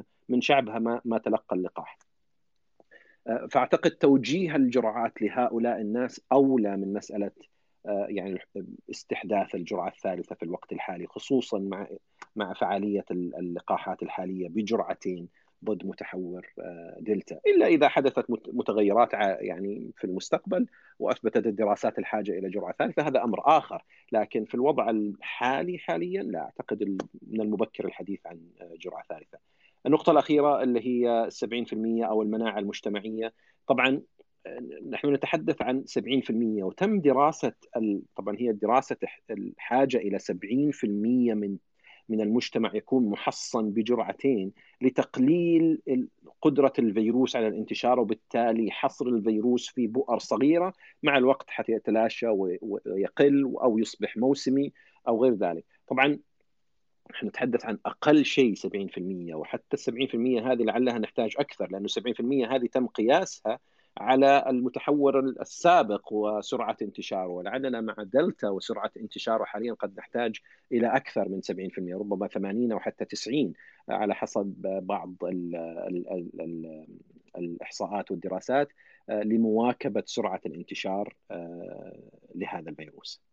1% 0.00 0.02
من 0.28 0.40
شعبها 0.40 0.78
ما 0.78 1.00
ما 1.04 1.18
تلقى 1.18 1.56
اللقاح. 1.56 1.98
فأعتقد 3.50 3.90
توجيه 3.90 4.56
الجرعات 4.56 5.22
لهؤلاء 5.22 5.80
الناس 5.80 6.20
أولى 6.32 6.76
من 6.76 6.92
مسألة 6.92 7.30
يعني 7.84 8.38
استحداث 8.90 9.54
الجرعة 9.54 9.88
الثالثة 9.88 10.34
في 10.34 10.42
الوقت 10.42 10.72
الحالي 10.72 11.06
خصوصا 11.06 11.58
مع 11.58 11.86
مع 12.36 12.52
فعالية 12.52 13.04
اللقاحات 13.10 14.02
الحالية 14.02 14.48
بجرعتين 14.48 15.28
ضد 15.64 15.86
متحور 15.86 16.46
دلتا. 17.00 17.40
إلا 17.46 17.66
إذا 17.66 17.88
حدثت 17.88 18.26
متغيرات 18.48 19.12
يعني 19.40 19.90
في 19.96 20.04
المستقبل 20.04 20.66
وأثبتت 20.98 21.46
الدراسات 21.46 21.98
الحاجة 21.98 22.38
إلى 22.38 22.50
جرعة 22.50 22.74
ثالثة 22.78 23.02
هذا 23.02 23.24
أمر 23.24 23.40
آخر. 23.44 23.84
لكن 24.12 24.44
في 24.44 24.54
الوضع 24.54 24.90
الحالي 24.90 25.78
حاليا 25.78 26.22
لا 26.22 26.40
أعتقد 26.40 27.02
من 27.26 27.40
المبكر 27.40 27.84
الحديث 27.84 28.20
عن 28.26 28.40
جرعة 28.80 29.04
ثالثة. 29.08 29.38
النقطة 29.86 30.10
الأخيرة 30.10 30.62
اللي 30.62 30.80
هي 30.86 31.28
70% 31.30 32.04
أو 32.04 32.22
المناعة 32.22 32.58
المجتمعية. 32.58 33.32
طبعا 33.66 34.02
نحن 34.90 35.14
نتحدث 35.14 35.62
عن 35.62 35.84
70% 35.86 36.62
وتم 36.62 37.00
دراسة 37.00 37.52
طبعا 38.16 38.36
هي 38.38 38.52
دراسة 38.52 38.96
الحاجة 39.30 39.96
إلى 39.96 40.18
70% 40.18 41.34
من 41.34 41.56
من 42.10 42.20
المجتمع 42.20 42.74
يكون 42.74 43.06
محصن 43.06 43.70
بجرعتين 43.70 44.52
لتقليل 44.80 45.82
قدرة 46.42 46.72
الفيروس 46.78 47.36
على 47.36 47.48
الانتشار 47.48 48.00
وبالتالي 48.00 48.70
حصر 48.70 49.06
الفيروس 49.06 49.68
في 49.68 49.86
بؤر 49.86 50.18
صغيرة 50.18 50.72
مع 51.02 51.18
الوقت 51.18 51.50
حتى 51.50 51.72
يتلاشى 51.72 52.26
ويقل 52.28 53.54
أو 53.62 53.78
يصبح 53.78 54.16
موسمي 54.16 54.72
أو 55.08 55.24
غير 55.24 55.34
ذلك. 55.34 55.64
طبعا 55.86 56.18
نحن 57.10 57.26
نتحدث 57.26 57.64
عن 57.64 57.78
أقل 57.86 58.24
شيء 58.24 58.54
70% 58.54 59.34
وحتى 59.34 59.76
ال 59.88 60.08
70% 60.40 60.46
هذه 60.46 60.62
لعلها 60.62 60.98
نحتاج 60.98 61.34
أكثر 61.38 61.70
لأنه 61.70 61.88
70% 61.88 62.52
هذه 62.52 62.66
تم 62.66 62.86
قياسها 62.86 63.58
على 64.00 64.44
المتحور 64.48 65.18
السابق 65.18 66.12
وسرعة 66.12 66.76
انتشاره 66.82 67.26
ولعلنا 67.28 67.80
مع 67.80 67.94
دلتا 67.98 68.48
وسرعة 68.48 68.90
انتشاره 68.96 69.44
حاليا 69.44 69.72
قد 69.72 69.98
نحتاج 69.98 70.40
إلى 70.72 70.86
أكثر 70.96 71.28
من 71.28 71.40
70% 71.42 72.00
ربما 72.00 72.28
80 72.28 72.72
أو 72.72 72.80
حتى 72.80 73.04
90 73.04 73.52
على 73.88 74.14
حسب 74.14 74.54
بعض 74.82 75.14
ال 75.24 75.56
ال 75.56 76.40
ال 76.40 76.86
الإحصاءات 77.36 78.10
والدراسات 78.10 78.68
لمواكبة 79.08 80.02
سرعة 80.06 80.40
الانتشار 80.46 81.14
لهذا 82.34 82.70
الفيروس. 82.70 83.29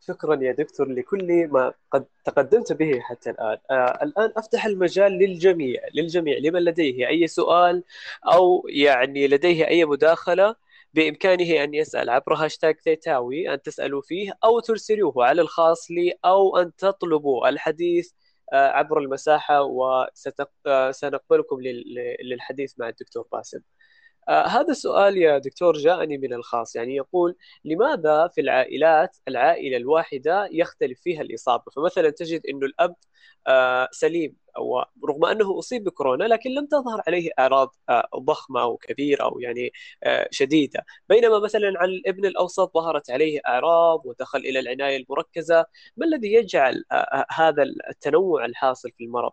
شكرا 0.00 0.34
يا 0.42 0.52
دكتور 0.52 0.88
لكل 0.88 1.48
ما 1.48 1.72
قد 1.90 2.06
تقدمت 2.24 2.72
به 2.72 3.00
حتى 3.00 3.30
الآن. 3.30 3.58
آه 3.70 3.98
الآن 4.02 4.32
أفتح 4.36 4.66
المجال 4.66 5.12
للجميع 5.12 5.80
للجميع. 5.94 6.38
لمن 6.38 6.60
لديه 6.64 7.08
أي 7.08 7.26
سؤال 7.26 7.84
أو 8.32 8.66
يعني 8.68 9.28
لديه 9.28 9.66
أي 9.68 9.84
مداخلة 9.84 10.54
بإمكانه 10.94 11.64
أن 11.64 11.74
يسأل 11.74 12.10
عبر 12.10 12.34
هاشتاج 12.34 12.74
تيتاوي 12.76 13.54
أن 13.54 13.62
تسألوا 13.62 14.02
فيه 14.02 14.32
أو 14.44 14.60
ترسلوه 14.60 15.24
على 15.24 15.42
الخاص 15.42 15.90
لي 15.90 16.14
أو 16.24 16.56
أن 16.56 16.76
تطلبوا 16.76 17.48
الحديث 17.48 18.12
آه 18.52 18.68
عبر 18.68 18.98
المساحة 18.98 19.62
وسنقبلكم 19.62 21.60
للحديث 22.24 22.74
مع 22.78 22.88
الدكتور 22.88 23.26
باسم 23.32 23.60
آه 24.30 24.46
هذا 24.46 24.70
السؤال 24.70 25.16
يا 25.16 25.38
دكتور 25.38 25.76
جاءني 25.78 26.18
من 26.18 26.32
الخاص. 26.34 26.76
يعني 26.76 26.96
يقول 26.96 27.36
لماذا 27.64 28.28
في 28.28 28.40
العائلات 28.40 29.16
العائلة 29.28 29.76
الواحدة 29.76 30.48
يختلف 30.52 31.00
فيها 31.00 31.22
الإصابة؟ 31.22 31.64
فمثلا 31.76 32.10
تجد 32.10 32.46
أنه 32.46 32.66
الأب 32.66 32.94
آه 33.46 33.88
سليم 33.92 34.36
أو 34.56 34.84
رغم 35.08 35.24
أنه 35.24 35.58
أصيب 35.58 35.84
بكورونا 35.84 36.24
لكن 36.24 36.50
لم 36.50 36.66
تظهر 36.66 37.02
عليه 37.06 37.30
أعراض 37.38 37.74
آه 37.88 38.08
ضخمة 38.16 38.62
أو 38.62 38.76
كبيرة 38.76 39.24
أو 39.24 39.40
يعني 39.40 39.72
شديدة. 40.30 40.84
بينما 41.08 41.38
مثلا 41.38 41.72
عن 41.76 41.88
الابن 41.88 42.24
الأوسط 42.26 42.74
ظهرت 42.74 43.10
عليه 43.10 43.40
أعراض 43.48 44.06
ودخل 44.06 44.38
إلى 44.38 44.60
العناية 44.60 44.96
المركزة. 44.96 45.66
ما 45.96 46.06
الذي 46.06 46.32
يجعل 46.34 46.84
هذا 47.30 47.62
التنوع 47.90 48.44
الحاصل 48.44 48.90
في 48.98 49.04
المرض؟ 49.04 49.32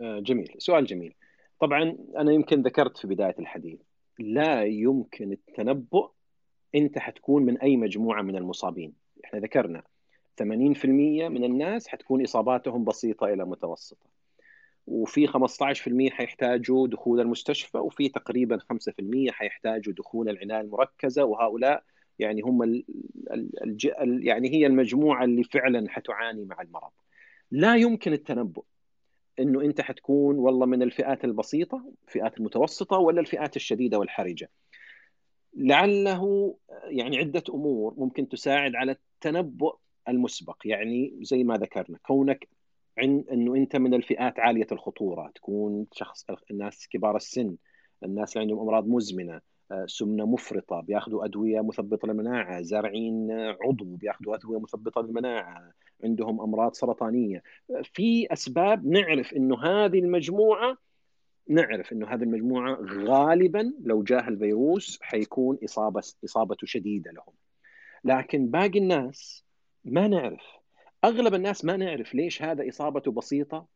جميل. 0.00 0.54
سؤال 0.58 0.86
جميل. 0.86 1.14
طبعا 1.60 1.96
أنا 2.16 2.32
يمكن 2.32 2.62
ذكرت 2.62 2.96
في 2.98 3.06
بداية 3.06 3.34
الحديث 3.38 3.80
لا 4.18 4.64
يمكن 4.64 5.32
التنبؤ 5.32 6.10
أنت 6.74 6.98
حتكون 6.98 7.42
من 7.42 7.58
أي 7.58 7.76
مجموعة 7.76 8.22
من 8.22 8.36
المصابين. 8.36 8.92
إحنا 9.24 9.40
ذكرنا 9.40 9.82
80% 10.42 10.44
من 11.28 11.44
الناس 11.44 11.88
حتكون 11.88 12.22
إصاباتهم 12.22 12.84
بسيطة 12.84 13.26
إلى 13.26 13.44
متوسطة. 13.44 14.06
وفي 14.86 15.26
15% 15.26 16.10
حيحتاجوا 16.10 16.88
دخول 16.88 17.20
المستشفى 17.20 17.78
وفي 17.78 18.08
تقريبا 18.08 18.58
5% 18.58 19.30
حيحتاجوا 19.30 19.94
دخول 19.94 20.28
العناية 20.28 20.60
المركزة. 20.60 21.24
وهؤلاء 21.24 21.84
يعني 22.18 22.42
هم 22.42 22.62
ال 22.62 22.84
يعني 24.26 24.54
هي 24.54 24.66
المجموعة 24.66 25.24
اللي 25.24 25.44
فعلا 25.44 25.90
حتعاني 25.90 26.44
مع 26.44 26.62
المرض. 26.62 26.92
لا 27.50 27.76
يمكن 27.76 28.12
التنبؤ. 28.12 28.64
إنه 29.38 29.60
أنت 29.60 29.80
حتكون 29.80 30.36
والله 30.36 30.66
من 30.66 30.82
الفئات 30.82 31.24
البسيطة 31.24 31.92
الفئات 32.08 32.38
المتوسطة 32.38 32.98
ولا 32.98 33.20
الفئات 33.20 33.56
الشديدة 33.56 33.98
والحرجة. 33.98 34.50
لعله 35.54 36.54
يعني 36.84 37.18
عدة 37.18 37.42
أمور 37.50 37.94
ممكن 37.96 38.28
تساعد 38.28 38.74
على 38.74 38.92
التنبؤ 38.92 39.76
المسبق. 40.08 40.56
يعني 40.64 41.18
زي 41.22 41.44
ما 41.44 41.56
ذكرنا 41.56 41.98
كونك 42.02 42.48
عن 42.98 43.24
إنه 43.32 43.54
أنت 43.56 43.76
من 43.76 43.94
الفئات 43.94 44.40
عالية 44.40 44.66
الخطورة 44.72 45.32
تكون 45.34 45.86
شخص 45.92 46.24
الناس 46.50 46.88
كبار 46.88 47.16
السن 47.16 47.56
الناس 48.04 48.36
اللي 48.36 48.42
عندهم 48.42 48.68
أمراض 48.68 48.86
مزمنة 48.88 49.40
سمنة 49.86 50.26
مفرطة 50.26 50.80
بياخذوا 50.80 51.24
أدوية 51.24 51.60
مثبطة 51.60 52.08
للمناعة 52.08 52.62
زارعين 52.62 53.30
عضو 53.30 53.84
بياخذوا 53.84 54.34
أدوية 54.34 54.60
مثبطة 54.60 55.00
للمناعة 55.00 55.72
عندهم 56.04 56.40
أمراض 56.40 56.74
سرطانية. 56.74 57.42
في 57.82 58.32
أسباب 58.32 58.86
نعرف 58.86 59.32
إنه 59.32 59.64
هذه 59.64 59.98
المجموعة 59.98 60.76
نعرف 61.48 61.92
إنه 61.92 62.06
هذه 62.06 62.22
المجموعة 62.22 62.78
غالبا 63.04 63.72
لو 63.80 64.02
جاه 64.02 64.28
الفيروس 64.28 64.98
حيكون 65.02 65.58
إصابة 65.64 66.02
اصابته 66.24 66.66
شديدة 66.66 67.10
لهم. 67.10 67.34
لكن 68.04 68.46
باقي 68.46 68.78
الناس 68.78 69.44
ما 69.84 70.08
نعرف. 70.08 70.42
أغلب 71.04 71.34
الناس 71.34 71.64
ما 71.64 71.76
نعرف 71.76 72.14
ليش 72.14 72.42
هذا 72.42 72.68
إصابته 72.68 73.12
بسيطة 73.12 73.66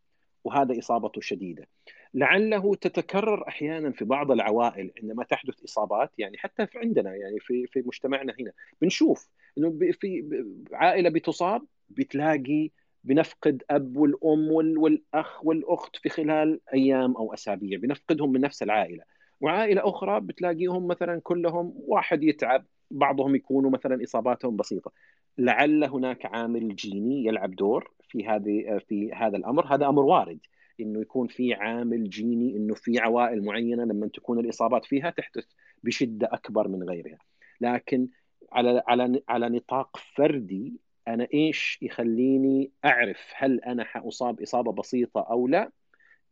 وهذا 0.44 0.78
إصابته 0.78 1.20
شديدة. 1.20 1.68
لعله 2.14 2.74
تتكرر 2.74 3.48
أحيانا 3.48 3.90
في 3.90 4.04
بعض 4.04 4.30
العوائل 4.30 4.90
عندما 5.02 5.24
تحدث 5.24 5.64
إصابات 5.64 6.10
يعني 6.18 6.38
حتى 6.38 6.66
في 6.66 6.78
عندنا 6.78 7.14
يعني 7.16 7.40
في 7.40 7.66
في 7.66 7.82
مجتمعنا 7.86 8.34
هنا. 8.40 8.52
بنشوف 8.82 9.28
إنه 9.58 9.78
في 9.92 10.24
عائلة 10.72 11.10
بتصاب 11.10 11.62
بتلاقي 11.90 12.70
بنفقد 13.04 13.62
أب 13.70 13.96
والأم 13.96 14.50
والأخ 14.78 15.44
والأخت 15.44 15.96
في 15.96 16.08
خلال 16.08 16.60
أيام 16.74 17.16
أو 17.16 17.34
أسابيع 17.34 17.78
بنفقدهم 17.78 18.32
من 18.32 18.40
نفس 18.40 18.62
العائلة. 18.62 19.04
وعائلة 19.40 19.88
أخرى 19.88 20.20
بتلاقيهم 20.20 20.86
مثلا 20.86 21.20
كلهم 21.24 21.74
واحد 21.76 22.22
يتعب 22.22 22.64
بعضهم 22.90 23.34
يكونوا 23.34 23.70
مثلا 23.70 24.04
إصاباتهم 24.04 24.56
بسيطة. 24.56 24.92
لعل 25.38 25.84
هناك 25.84 26.26
عامل 26.26 26.76
جيني 26.76 27.24
يلعب 27.26 27.56
دور 27.56 27.92
في 28.08 28.26
هذه 28.26 28.80
في 28.88 29.12
هذا 29.12 29.36
الأمر. 29.36 29.66
هذا 29.74 29.86
أمر 29.88 30.02
وارد. 30.02 30.38
إنه 30.80 31.00
يكون 31.00 31.28
في 31.28 31.54
عامل 31.54 32.10
جيني 32.10 32.56
إنه 32.56 32.74
في 32.74 32.98
عوائل 32.98 33.44
معينة 33.44 33.84
لما 33.84 34.08
تكون 34.08 34.38
الإصابات 34.38 34.84
فيها 34.84 35.10
تحدث 35.10 35.44
بشدة 35.82 36.28
أكبر 36.32 36.68
من 36.68 36.82
غيرها. 36.82 37.18
لكن 37.60 38.08
على 38.52 38.82
على 38.88 39.22
على 39.28 39.48
نطاق 39.48 39.96
فردي 40.16 40.80
أنا 41.08 41.28
إيش 41.34 41.78
يخليني 41.82 42.70
أعرف 42.84 43.18
هل 43.36 43.60
أنا 43.60 43.84
حأصاب 43.84 44.42
إصابة 44.42 44.72
بسيطة 44.72 45.20
أو 45.20 45.48
لا؟ 45.48 45.70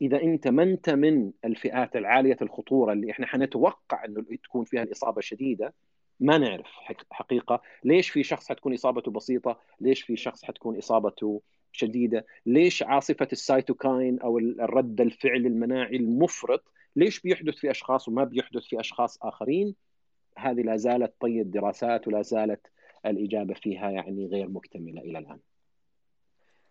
إذا 0.02 0.22
أنت 0.22 0.48
ما 0.48 0.62
أنت 0.62 0.90
من 0.90 1.32
الفئات 1.44 1.96
العالية 1.96 2.36
الخطورة 2.42 2.92
اللي 2.92 3.10
إحنا 3.10 3.26
حنتوقع 3.26 4.04
إنه 4.04 4.24
تكون 4.44 4.64
فيها 4.64 4.82
الإصابة 4.82 5.20
شديدة 5.20 5.74
ما 6.20 6.38
نعرف 6.38 6.66
حقيقة. 7.10 7.62
ليش 7.84 8.10
في 8.10 8.22
شخص 8.22 8.48
حتكون 8.48 8.74
إصابته 8.74 9.10
بسيطة؟ 9.10 9.60
ليش 9.80 10.02
في 10.02 10.16
شخص 10.16 10.44
حتكون 10.44 10.78
إصابته 10.78 11.42
شديدة. 11.72 12.26
ليش 12.46 12.82
عاصفة 12.82 13.28
السيتوكاين 13.32 14.20
أو 14.20 14.38
الرد 14.38 15.00
الفعل 15.00 15.46
المناعي 15.46 15.96
المفرط 15.96 16.64
ليش 16.96 17.20
بيحدث 17.20 17.54
في 17.54 17.70
أشخاص 17.70 18.08
وما 18.08 18.24
بيحدث 18.24 18.62
في 18.62 18.80
أشخاص 18.80 19.18
آخرين؟ 19.22 19.74
هذه 20.38 20.60
لا 20.62 20.76
زالت 20.76 21.14
طي 21.20 21.40
الدراسات 21.40 22.08
ولا 22.08 22.22
زالت 22.22 22.66
الإجابة 23.06 23.54
فيها 23.54 23.90
يعني 23.90 24.26
غير 24.26 24.48
مكتملة 24.48 25.00
إلى 25.00 25.18
الآن. 25.18 25.38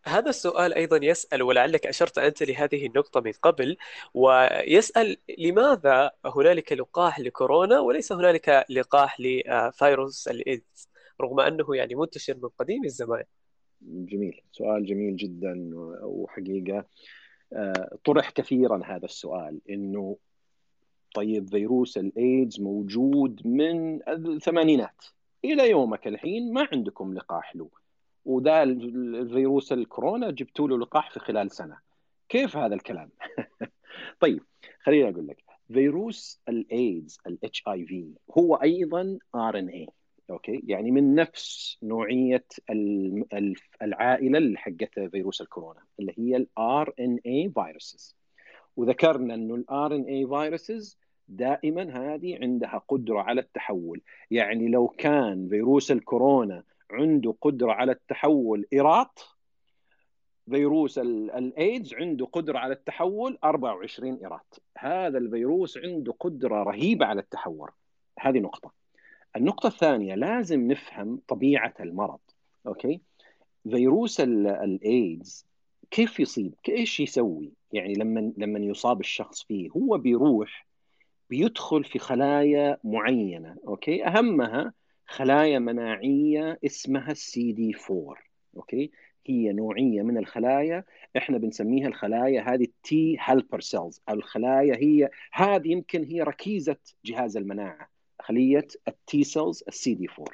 هذا 0.06 0.30
السؤال 0.30 0.74
أيضا 0.74 1.06
يسأل 1.06 1.44
ولعلك 1.44 1.88
أشرت 1.88 2.18
أنت 2.18 2.44
لهذه 2.44 2.86
النقطة 2.86 3.22
من 3.22 3.32
قبل 3.32 3.78
ويسأل 4.14 5.18
لماذا 5.38 6.12
هنالك 6.26 6.74
لقاح 6.74 7.20
لكورونا 7.20 7.80
وليس 7.80 8.12
هنالك 8.12 8.66
لقاح 8.70 9.18
لفيروس 9.20 10.28
الإيدز 10.28 10.90
رغم 11.22 11.40
أنه 11.40 11.76
يعني 11.76 11.96
منتشر 11.96 12.38
من 12.38 12.50
قديم 12.60 12.86
الزمان. 12.86 13.24
جميل. 13.82 14.42
سؤال 14.52 14.86
جميل 14.86 15.16
جدا 15.16 15.70
وحقيقة. 16.04 16.86
آه، 17.54 17.98
طرح 18.06 18.30
كثيرا 18.30 18.82
هذا 18.86 19.06
السؤال 19.06 19.62
إنه 19.70 20.18
طيب 21.16 21.50
فيروس 21.50 21.98
الإيدز 21.98 22.62
موجود 22.62 23.48
من 23.48 24.10
الثمانينات 24.10 25.06
إلى 25.46 25.70
يومك 25.70 26.08
الحين 26.08 26.54
ما 26.54 26.68
عندكم 26.74 27.14
لقاح 27.14 27.56
له. 27.56 27.70
وذا 28.26 28.64
الفيروس 28.64 29.74
الكورونا 29.74 30.32
جبتوا 30.32 30.68
له 30.68 30.78
لقاح 30.80 31.12
في 31.12 31.20
خلال 31.20 31.52
سنة. 31.52 31.78
كيف 32.30 32.58
هذا 32.58 32.76
الكلام؟ 32.76 33.10
طيب 34.22 34.44
خليني 34.84 35.10
أقول 35.10 35.28
لك. 35.28 35.44
فيروس 35.74 36.42
الإيدز 36.50 37.20
ال 37.28 37.64
HIV 37.68 38.14
هو 38.38 38.56
أيضا 38.56 39.18
RNA 39.36 39.70
okay؟ 39.70 40.62
يعني 40.68 40.92
من 40.92 41.16
نفس 41.16 41.78
نوعية 41.84 42.46
العائلة 43.82 44.38
اللي 44.38 44.58
حقت 44.58 45.00
فيروس 45.00 45.42
الكورونا 45.42 45.82
اللي 46.00 46.14
هي 46.18 46.36
ال 46.36 46.94
RNA 47.00 47.20
viruses 47.26 48.16
وذكرنا 48.78 49.34
إنه 49.34 49.56
ال 49.56 49.96
RNA 49.96 50.04
viruses 50.04 50.98
دائما 51.28 52.14
هذه 52.14 52.38
عندها 52.42 52.82
قدرة 52.88 53.20
على 53.22 53.42
التحول. 53.42 54.02
يعني 54.32 54.68
لو 54.68 54.88
كان 54.88 55.50
فيروس 55.50 55.92
الكورونا 55.92 56.64
عنده 56.92 57.36
قدرة 57.42 57.72
على 57.72 57.92
التحول 57.92 58.66
ايراط 58.74 59.38
فيروس 60.50 60.98
الايدز 60.98 61.94
عنده 61.94 62.26
قدرة 62.26 62.60
على 62.60 62.74
التحول 62.74 63.38
24 63.44 64.16
ايراط 64.16 64.62
هذا 64.78 65.18
الفيروس 65.18 65.78
عنده 65.78 66.14
قدرة 66.20 66.64
رهيبة 66.64 67.06
على 67.06 67.22
التحور. 67.22 67.72
هذه 68.20 68.40
نقطة. 68.40 68.81
النقطة 69.36 69.68
الثانية 69.68 70.16
لازم 70.16 70.72
نفهم 70.72 71.22
طبيعة 71.28 71.74
المرض 71.80 72.20
okay؟ 72.68 73.02
فيروس 73.70 74.20
الايدز 74.20 75.46
كيف 75.92 76.20
يصيب؟ 76.20 76.54
إيش 76.70 77.00
يسوي؟ 77.00 77.52
يعني 77.74 77.94
لما 77.94 78.34
لما 78.38 78.60
يصاب 78.60 79.00
الشخص 79.00 79.44
فيه 79.44 79.70
هو 79.70 79.98
بيروح 79.98 80.66
بيدخل 81.30 81.84
في 81.84 82.00
خلايا 82.00 82.78
معينة 82.84 83.56
okay؟ 83.68 84.06
أهمها 84.06 84.74
خلايا 85.08 85.60
مناعية 85.60 86.60
اسمها 86.66 87.12
السي 87.12 87.52
دي 87.52 87.76
4 87.92 88.16
okay؟ 88.58 88.92
هي 89.26 89.54
نوعية 89.54 90.02
من 90.02 90.18
الخلايا 90.18 90.84
إحنا 91.18 91.38
بنسميها 91.38 91.88
الخلايا 91.88 92.42
هذه 92.42 92.64
ال 92.64 92.91
T 92.91 93.18
helper 93.20 93.60
cells 93.60 94.02
الخلايا 94.10 94.76
هي 94.76 95.10
هذه 95.32 95.68
يمكن 95.68 96.04
هي 96.04 96.22
ركيزة 96.22 96.78
جهاز 97.06 97.38
المناعة. 97.38 97.90
خليه 98.22 98.68
ال 98.88 99.06
T 99.06 99.24
cells 99.24 99.64
ال 99.68 99.94
CD 99.94 100.08
4 100.20 100.26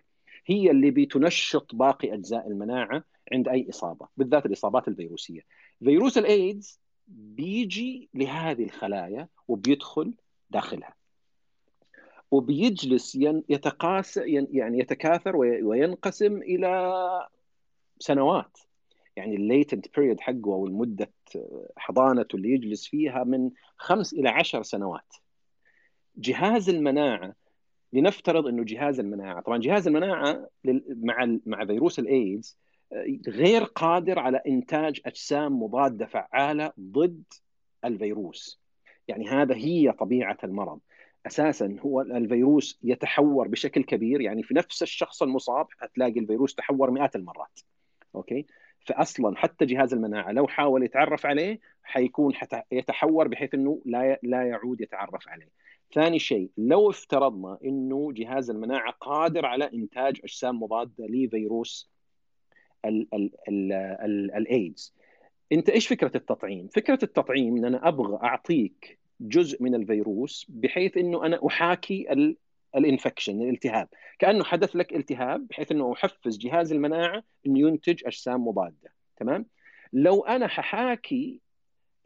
هي 0.46 0.72
اللي 0.72 0.92
بتنشط 0.92 1.76
باقي 1.76 2.14
أجزاء 2.14 2.48
المناعة 2.48 3.04
عند 3.32 3.48
أي 3.48 3.70
إصابة 3.70 4.08
بالذات 4.18 4.46
الإصابات 4.46 4.88
الفيروسية. 4.88 5.42
فيروس 5.80 6.18
الايدز 6.18 6.80
بيجي 7.08 8.10
لهذه 8.14 8.64
الخلايا 8.64 9.28
وبيدخل 9.48 10.14
داخلها. 10.50 10.94
وبيجلس 12.32 13.16
يتقاس 13.50 14.18
يعني 14.28 14.80
يتكاثر 14.80 15.36
وينقسم 15.36 16.38
إلى 16.38 17.28
سنوات. 18.00 18.58
يعني 19.16 19.36
ال 19.36 19.44
latent 19.44 19.96
period 19.96 20.20
حقه 20.20 20.54
أو 20.54 20.66
المدة 20.66 21.12
حضانته 21.78 22.36
اللي 22.36 22.50
يجلس 22.52 22.88
فيها 22.88 23.24
من 23.24 23.52
خمس 23.78 24.14
إلى 24.14 24.30
عشر 24.30 24.64
سنوات. 24.64 25.14
جهاز 26.16 26.70
المناعة 26.70 27.36
لنفترض 27.94 28.48
إنه 28.48 28.64
جهاز 28.64 29.00
المناعة. 29.00 29.42
طبعا 29.42 29.58
جهاز 29.58 29.88
المناعة 29.88 30.50
مع 30.90 31.38
مع 31.46 31.66
فيروس 31.66 32.00
الإيدز 32.00 32.58
غير 33.28 33.64
قادر 33.64 34.20
على 34.20 34.42
إنتاج 34.48 35.02
أجسام 35.06 35.64
مضادة 35.64 36.06
فعالة 36.06 36.72
ضد 36.80 37.24
الفيروس. 37.86 38.60
يعني 39.08 39.28
هذا 39.28 39.56
هي 39.56 39.92
طبيعة 39.92 40.38
المرض. 40.44 40.80
أساسا 41.28 41.78
هو 41.86 42.02
الفيروس 42.02 42.80
يتحور 42.84 43.48
بشكل 43.48 43.84
كبير. 43.84 44.22
يعني 44.22 44.44
في 44.44 44.54
نفس 44.54 44.84
الشخص 44.84 45.24
المصاب 45.24 45.68
هتلاقي 45.80 46.20
الفيروس 46.20 46.56
تحور 46.56 46.92
مئات 46.92 47.16
المرات. 47.16 47.60
أوكي؟ 48.16 48.46
فاصلا 48.88 49.38
حتى 49.38 49.66
جهاز 49.66 49.94
المناعة 49.94 50.32
لو 50.32 50.48
حاول 50.48 50.84
يتعرف 50.84 51.26
عليه 51.26 51.60
حيكون 51.84 52.34
يتحور 52.72 53.28
بحيث 53.28 53.54
إنه 53.54 53.82
لا 53.86 54.20
لا 54.24 54.44
يعود 54.44 54.82
يتعرف 54.82 55.30
عليه. 55.30 55.50
ثاني 55.94 56.20
شيء 56.20 56.52
لو 56.58 56.90
افترضنا 56.90 57.58
إنه 57.64 58.12
جهاز 58.14 58.50
المناعة 58.50 58.92
قادر 58.92 59.46
على 59.46 59.70
إنتاج 59.74 60.20
أجسام 60.24 60.64
مضادة 60.64 61.06
لفيروس 61.08 61.92
الايدز 64.38 64.94
أنت 65.52 65.70
إيش 65.70 65.88
فكرة 65.88 66.12
التطعيم؟ 66.18 66.68
فكرة 66.68 67.00
التطعيم 67.04 67.58
إن 67.58 67.66
أنا 67.66 67.88
أبغى 67.88 68.20
أعطيك 68.24 69.00
جزء 69.22 69.64
من 69.64 69.76
الفيروس 69.76 70.46
بحيث 70.50 70.98
إنه 70.98 71.26
أنا 71.26 71.48
أحاكي 71.48 72.12
ال 72.76 72.82
infection 72.82 73.42
الالتهاب. 73.42 73.88
كأنه 74.20 74.44
حدث 74.44 74.76
لك 74.76 74.94
التهاب 74.96 75.48
بحيث 75.48 75.72
إنه 75.72 75.94
أحفز 75.94 76.38
جهاز 76.38 76.72
المناعة 76.72 77.24
إنه 77.46 77.60
ينتج 77.60 78.06
أجسام 78.06 78.48
مضادة. 78.48 78.94
تمام؟ 79.18 79.46
لو 79.94 80.22
أنا 80.22 80.48
ححاكي 80.48 81.42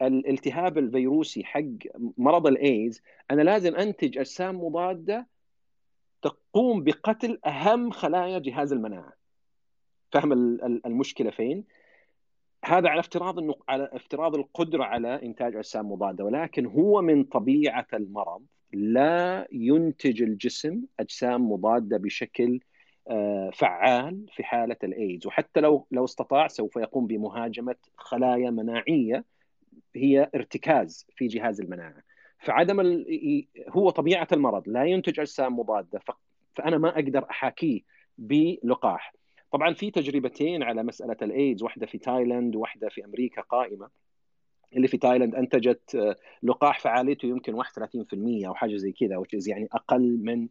الالتهاب 0.02 0.78
الفيروسي 0.78 1.44
حق 1.44 1.62
مرض 2.18 2.46
الايدز 2.46 3.02
أنا 3.30 3.42
لازم 3.42 3.76
أنتج 3.76 4.18
أجسام 4.18 4.64
مضادة 4.64 5.26
تقوم 6.22 6.84
بقتل 6.84 7.38
أهم 7.46 7.90
خلايا 7.90 8.38
جهاز 8.38 8.72
المناعة. 8.72 9.12
فهم 10.12 10.32
المشكلة 10.86 11.30
فين؟ 11.30 11.64
هذا 12.64 12.88
على 12.88 13.00
افتراض 13.00 13.38
إنه 13.38 13.54
على 13.68 13.90
افتراض 13.92 14.34
القدرة 14.34 14.84
على 14.84 15.22
إنتاج 15.22 15.56
أجسام 15.56 15.92
مضادة. 15.92 16.24
ولكن 16.24 16.66
هو 16.66 17.02
من 17.02 17.24
طبيعة 17.24 17.86
المرض 17.94 18.42
لا 18.72 19.48
ينتج 19.52 20.22
الجسم 20.22 20.82
أجسام 21.00 21.52
مضادة 21.52 21.96
بشكل 21.96 22.60
آه، 23.10 23.50
فعال 23.54 24.26
في 24.36 24.44
حالة 24.44 24.76
الايدز 24.84 25.26
وحتى 25.26 25.60
لو 25.60 25.86
لو 25.90 26.04
استطاع 26.04 26.48
سوف 26.48 26.76
يقوم 26.76 27.06
بمهاجمة 27.06 27.76
خلايا 27.96 28.50
مناعية 28.50 29.24
هي 29.96 30.30
ارتكاز 30.34 31.06
في 31.16 31.26
جهاز 31.26 31.60
المناعة. 31.60 32.02
فعدم 32.38 32.80
ال... 32.80 33.46
هو 33.68 33.90
طبيعة 33.90 34.28
المرض 34.32 34.68
لا 34.68 34.84
ينتج 34.84 35.20
أجسام 35.20 35.58
مضادة 35.58 35.98
ف... 35.98 36.10
فأنا 36.56 36.78
ما 36.78 36.88
أقدر 36.88 37.26
أحاكيه 37.30 37.80
بلقاح. 38.18 39.14
طبعا 39.52 39.74
في 39.74 39.90
تجربتين 39.90 40.62
على 40.62 40.82
مسألة 40.82 41.16
الايدز 41.22 41.62
واحدة 41.62 41.86
في 41.86 41.98
تايلاند 41.98 42.56
وواحده 42.56 42.88
في 42.88 43.04
أمريكا 43.04 43.42
قائمة. 43.42 43.88
اللي 44.76 44.88
في 44.88 44.96
تايلاند 44.96 45.34
أنتجت 45.34 45.94
آه، 45.94 46.16
لقاح 46.42 46.80
فعاليته 46.80 47.26
يمكن 47.26 47.54
31% 47.54 48.48
أو 48.48 48.54
حاجة 48.54 48.76
زي 48.76 48.92
كذا 48.92 49.22
which 49.22 49.48
يعني 49.48 49.68
أقل 49.72 50.18
من 50.22 50.48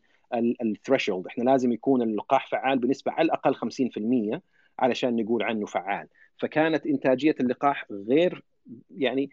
ال 0.61 0.68
threshold 0.68 1.28
إحنا 1.27 1.43
لازم 1.43 1.72
يكون 1.72 2.02
اللقاح 2.02 2.48
فعال 2.48 2.80
بنسبة 2.80 3.11
على 3.11 3.26
الأقل 3.26 3.56
50% 3.56 4.41
علشان 4.80 5.15
نقول 5.15 5.43
عنه 5.43 5.65
فعال. 5.65 6.07
فكانت 6.38 6.85
إنتاجية 6.85 7.35
اللقاح 7.39 7.85
غير 7.91 8.43
يعني 8.98 9.30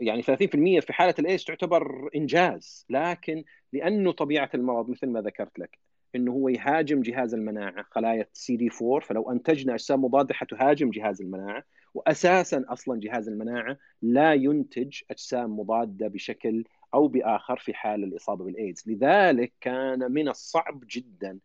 يعني 0.00 0.22
30% 0.22 0.80
في 0.80 0.92
حالة 0.92 1.14
الايدز 1.18 1.44
تعتبر 1.44 2.10
إنجاز 2.16 2.86
لكن 2.90 3.44
لأنه 3.72 4.12
طبيعة 4.12 4.50
المرض 4.54 4.90
مثل 4.90 5.06
ما 5.06 5.20
ذكرت 5.20 5.58
لك. 5.58 5.78
إنه 6.14 6.32
هو 6.32 6.48
يهاجم 6.48 7.02
جهاز 7.02 7.34
المناعة 7.34 7.84
خلايا 7.90 8.26
سي 8.32 8.56
دي 8.56 8.70
4 8.82 9.00
فلو 9.00 9.30
أنتجنا 9.30 9.74
أجسام 9.74 10.04
مضاده 10.04 10.34
حتهاجم 10.34 10.90
جهاز 10.90 11.22
المناعة 11.22 11.64
واساسا 11.94 12.64
أصلا 12.68 13.00
جهاز 13.00 13.28
المناعة 13.28 13.78
لا 14.02 14.34
ينتج 14.34 15.00
أجسام 15.10 15.60
مضادة 15.60 16.08
بشكل 16.08 16.64
أو 16.94 17.08
بآخر 17.08 17.56
في 17.56 17.74
حال 17.74 18.04
الإصابة 18.04 18.44
بالإيدز، 18.44 18.84
لذلك 18.86 19.52
كان 19.60 20.12
من 20.12 20.28
الصعب 20.28 20.84
جدا 20.90 21.38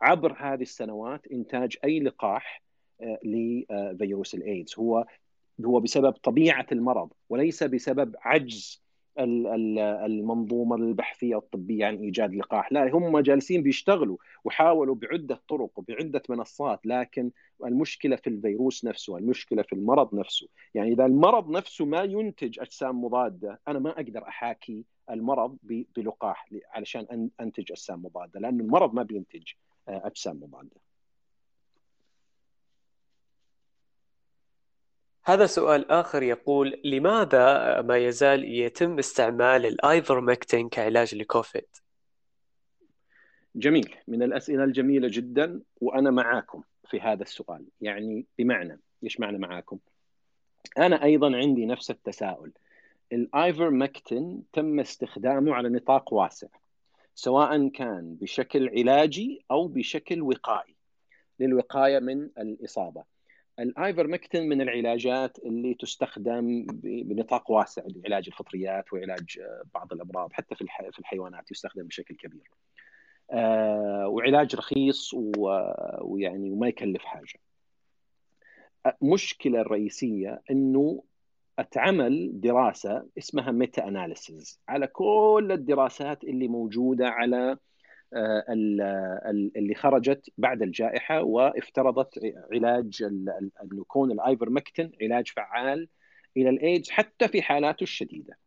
عبر 0.00 0.36
هذه 0.38 0.62
السنوات 0.62 1.26
إنتاج 1.26 1.76
أي 1.84 2.00
لقاح 2.00 2.62
آه، 3.00 3.18
لفيروس 3.24 4.34
الإيدز، 4.34 4.74
هو 4.78 5.06
هو 5.64 5.80
بسبب 5.80 6.12
طبيعة 6.12 6.66
المرض 6.72 7.12
وليس 7.28 7.62
بسبب 7.62 8.14
عجز 8.20 8.82
المنظومة 9.18 10.76
البحثية 10.76 11.36
الطبية 11.36 11.86
عن 11.86 11.96
إيجاد 11.96 12.34
لقاح، 12.34 12.72
لا 12.72 12.90
هم 12.94 13.18
جالسين 13.18 13.62
بيشتغلوا 13.62 14.16
وحاولوا 14.44 14.94
بعدة 14.94 15.42
طرق 15.48 15.70
وبعدة 15.78 16.22
منصات 16.28 16.86
لكن 16.86 17.30
المشكلة 17.64 18.16
في 18.16 18.30
الفيروس 18.30 18.84
نفسه، 18.84 19.18
المشكلة 19.18 19.62
في 19.62 19.72
المرض 19.72 20.14
نفسه، 20.14 20.48
يعني 20.74 20.92
إذا 20.92 21.06
المرض 21.06 21.50
نفسه 21.50 21.84
ما 21.84 22.02
ينتج 22.02 22.60
أجسام 22.60 23.04
مضادة 23.04 23.60
أنا 23.68 23.78
ما 23.78 23.90
أقدر 23.90 24.28
أحاكي 24.28 24.84
المرض 25.10 25.56
بلقاح 25.96 26.48
علشان 26.70 27.30
أنتج 27.40 27.72
أجسام 27.72 28.02
مضادة 28.02 28.40
لأن 28.40 28.60
المرض 28.60 28.94
ما 28.94 29.02
بينتج 29.02 29.42
أجسام 29.88 30.36
مضادة. 30.36 30.91
هذا 35.24 35.46
سؤال 35.46 35.90
آخر 35.90 36.22
يقول 36.22 36.80
لماذا 36.84 37.80
ما 37.82 37.96
يزال 37.96 38.44
يتم 38.44 38.98
استعمال 38.98 39.66
الآيفرمكتين 39.66 40.68
كعلاج 40.68 41.14
لكوفيد؟ 41.14 41.66
جميل 43.54 43.94
من 44.08 44.22
الأسئلة 44.22 44.64
الجميلة 44.64 45.08
جدا 45.12 45.60
وأنا 45.80 46.10
معاكم 46.10 46.62
في 46.90 47.00
هذا 47.00 47.22
السؤال 47.22 47.64
يعني 47.80 48.26
بمعنى 48.38 48.80
إيش 49.04 49.20
معنى 49.20 49.38
معاكم؟ 49.38 49.78
أنا 50.78 51.04
أيضا 51.04 51.36
عندي 51.36 51.66
نفس 51.66 51.90
التساؤل 51.90 52.52
الآيفرمكتين 53.12 54.42
تم 54.52 54.80
استخدامه 54.80 55.54
على 55.54 55.68
نطاق 55.68 56.12
واسع 56.12 56.48
سواء 57.14 57.68
كان 57.68 58.14
بشكل 58.20 58.68
علاجي 58.68 59.44
أو 59.50 59.68
بشكل 59.68 60.22
وقائي 60.22 60.74
للوقاية 61.40 61.98
من 61.98 62.28
الإصابة 62.38 63.04
الآيفرمكتين 63.58 64.48
من 64.48 64.60
العلاجات 64.60 65.38
اللي 65.38 65.74
تستخدم 65.74 66.66
بنطاق 66.82 67.50
واسع 67.50 67.82
لعلاج 67.86 68.24
الفطريات 68.26 68.92
وعلاج 68.92 69.40
بعض 69.74 69.92
الأمراض 69.92 70.32
حتى 70.32 70.54
في 70.54 70.66
في 70.92 70.98
الحيوانات 70.98 71.50
يستخدم 71.50 71.86
بشكل 71.86 72.14
كبير. 72.16 72.50
آه، 73.30 74.08
وعلاج 74.08 74.54
رخيص 74.56 75.14
ويعني 75.14 76.50
وما 76.50 76.68
يكلف 76.68 77.04
حاجة. 77.04 77.40
المشكلة 79.02 79.60
الرئيسيه 79.60 80.42
إنه 80.50 81.02
أتعمل 81.58 82.40
دراسة 82.40 83.06
اسمها 83.18 83.50
meta 83.50 83.88
analysis 83.88 84.60
على 84.68 84.86
كل 84.86 85.48
الدراسات 85.52 86.24
اللي 86.24 86.48
موجودة 86.48 87.08
على 87.08 87.50
آه، 87.52 87.58
اللي 88.16 89.74
خرجت 89.74 90.30
بعد 90.38 90.62
الجائحة 90.62 91.22
وافترضت 91.22 92.34
علاج 92.52 93.02
ان 93.02 93.50
يكون 93.72 94.12
الآيفرمكتين 94.12 94.92
علاج 95.02 95.28
فعال 95.28 95.88
إلى 96.36 96.48
الإيدز 96.48 96.90
حتى 96.90 97.28
في 97.28 97.42
حالاته 97.42 97.82
الشديدة. 97.82 98.38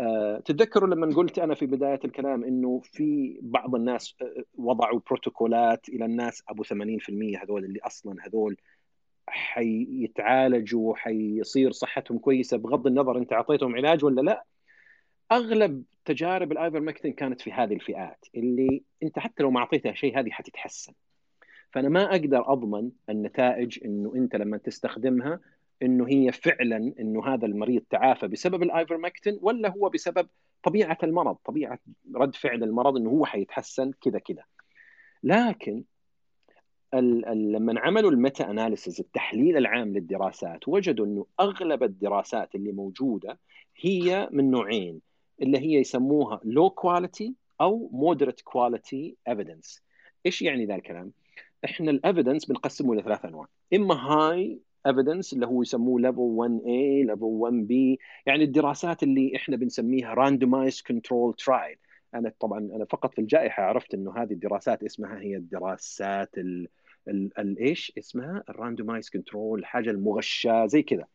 آه، 0.00 0.40
تتذكروا 0.44 0.88
لما 0.88 1.14
قلت 1.16 1.38
أنا 1.38 1.54
في 1.54 1.66
بداية 1.66 2.00
الكلام 2.04 2.44
إنه 2.44 2.80
في 2.84 3.38
بعض 3.42 3.74
الناس 3.74 4.14
آه، 4.22 4.44
وضعوا 4.58 5.00
بروتوكولات 5.06 5.88
إلى 5.88 6.04
الناس 6.04 6.42
أبو 6.48 6.64
80% 6.64 7.38
هذول 7.42 7.64
اللي 7.64 7.80
أصلا 7.80 8.16
هذول 8.26 8.56
حيتعالجوا 9.28 10.96
حيصير 10.96 11.72
صحتهم 11.72 12.18
كويسة 12.18 12.56
بغض 12.56 12.86
النظر 12.86 13.18
أنت 13.18 13.32
أعطيتهم 13.32 13.76
علاج 13.76 14.04
ولا 14.04 14.20
لا 14.20 14.44
أغلب 15.32 15.84
تجارب 16.04 16.52
الايفرمكتين 16.52 17.12
كانت 17.12 17.40
في 17.40 17.52
هذه 17.52 17.74
الفئات 17.74 18.26
اللي 18.34 18.82
أنت 19.02 19.18
حتى 19.18 19.42
لو 19.42 19.50
ما 19.50 19.60
أعطيتها 19.60 19.92
شيء 19.92 20.18
هذه 20.20 20.30
حتتحسن. 20.30 20.92
فأنا 21.72 21.88
ما 21.88 22.10
أقدر 22.10 22.52
أضمن 22.52 22.90
النتائج 23.10 23.78
إنه 23.84 24.12
أنت 24.14 24.36
لما 24.36 24.56
تستخدمها 24.56 25.40
إنه 25.82 26.08
هي 26.08 26.32
فعلا 26.32 26.94
إنه 27.00 27.26
هذا 27.26 27.46
المريض 27.46 27.82
تعافى 27.90 28.28
بسبب 28.28 28.62
الايفرمكتين 28.62 29.38
ولا 29.42 29.70
هو 29.70 29.88
بسبب 29.88 30.28
طبيعة 30.62 30.98
المرض 31.02 31.34
طبيعة 31.34 31.78
رد 32.14 32.34
فعل 32.34 32.62
المرض 32.62 32.96
إنه 32.96 33.10
هو 33.10 33.26
حيتحسن 33.26 33.92
كذا 34.00 34.18
كذا. 34.18 34.44
لكن 35.22 35.84
لما 36.94 37.80
عملوا 37.80 38.10
ال 38.10 38.18
meta 38.18 38.50
analysis 38.50 39.00
التحليل 39.00 39.56
العام 39.56 39.92
للدراسات 39.92 40.68
وجدوا 40.68 41.06
إنه 41.06 41.26
أغلب 41.40 41.82
الدراسات 41.82 42.54
اللي 42.54 42.72
موجودة 42.72 43.38
هي 43.76 44.28
من 44.32 44.50
نوعين. 44.50 45.07
اللي 45.42 45.58
هي 45.58 45.72
يسموها 45.80 46.40
low 46.44 46.70
quality 46.70 47.34
أو 47.60 47.88
moderate 47.92 48.40
quality 48.40 49.16
evidence 49.28 49.82
إيش 50.26 50.42
يعني 50.42 50.66
ذا 50.66 50.74
الكلام؟ 50.74 51.12
إحنا 51.64 51.90
ال 51.90 51.96
evidence 51.96 52.44
بنقسمه 52.44 52.94
لثلاث 52.94 53.24
أنواع. 53.24 53.46
إما 53.74 53.94
high 53.94 54.60
evidence 54.86 55.32
اللي 55.32 55.46
هو 55.46 55.62
يسموه 55.62 56.00
level 56.00 56.36
1A 56.36 57.06
level 57.06 57.40
1B 57.40 57.98
يعني 58.26 58.44
الدراسات 58.44 59.02
اللي 59.02 59.36
إحنا 59.36 59.56
بنسميها 59.56 60.14
randomized 60.14 60.82
control 60.82 61.34
trial 61.34 61.76
أنا 62.14 62.32
طبعا 62.40 62.58
أنا 62.58 62.84
فقط 62.84 63.14
في 63.14 63.20
الجائحة 63.20 63.62
عرفت 63.62 63.94
إنه 63.94 64.16
هذه 64.16 64.32
الدراسات 64.32 64.82
اسمها 64.82 65.20
هي 65.20 65.36
الدراسات 65.36 66.30
الايش 67.38 67.92
اسمها 67.98 68.44
ال 68.48 68.54
randomized 68.54 69.10
control 69.10 69.58
الحاجة 69.58 69.90
المغشاة 69.90 70.66
زي 70.66 70.82
كذا. 70.82 71.06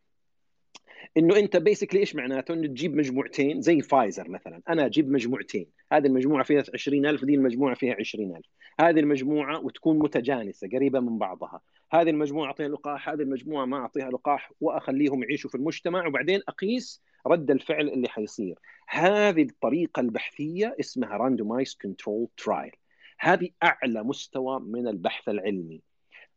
إنه 1.17 1.37
أنت 1.37 1.57
basically 1.57 1.99
إيش 1.99 2.15
معناته؟ 2.15 2.53
إنه 2.53 2.67
تجيب 2.67 2.95
مجموعتين 2.95 3.61
زي 3.61 3.81
فايزر 3.81 4.29
مثلا. 4.29 4.61
أنا 4.69 4.85
أجيب 4.85 5.11
مجموعتين. 5.11 5.67
هذه 5.91 6.07
المجموعة 6.07 6.43
فيها 6.43 6.63
20000 6.73 7.25
دي 7.25 7.35
المجموعة 7.35 7.75
فيها 7.75 7.95
20000 7.99 8.45
هذه 8.79 8.99
المجموعة 8.99 9.65
وتكون 9.65 9.99
متجانسة 9.99 10.67
قريبة 10.73 10.99
من 10.99 11.17
بعضها. 11.17 11.61
هذه 11.91 12.09
المجموعة 12.09 12.47
أعطيها 12.47 12.67
لقاح 12.67 13.09
هذه 13.09 13.21
المجموعة 13.21 13.65
ما 13.65 13.77
أعطيها 13.77 14.09
لقاح 14.09 14.51
وأخليهم 14.61 15.23
يعيشوا 15.23 15.49
في 15.49 15.55
المجتمع 15.55 16.07
وبعدين 16.07 16.41
أقيس 16.47 17.01
رد 17.27 17.51
الفعل 17.51 17.89
اللي 17.89 18.09
حيصير. 18.09 18.59
هذه 18.87 19.41
الطريقة 19.41 19.99
البحثية 19.99 20.75
اسمها 20.79 21.17
randomized 21.17 21.77
control 21.81 22.27
trial 22.37 22.71
هذه 23.19 23.49
أعلى 23.63 24.03
مستوى 24.03 24.59
من 24.59 24.87
البحث 24.87 25.29
العلمي. 25.29 25.81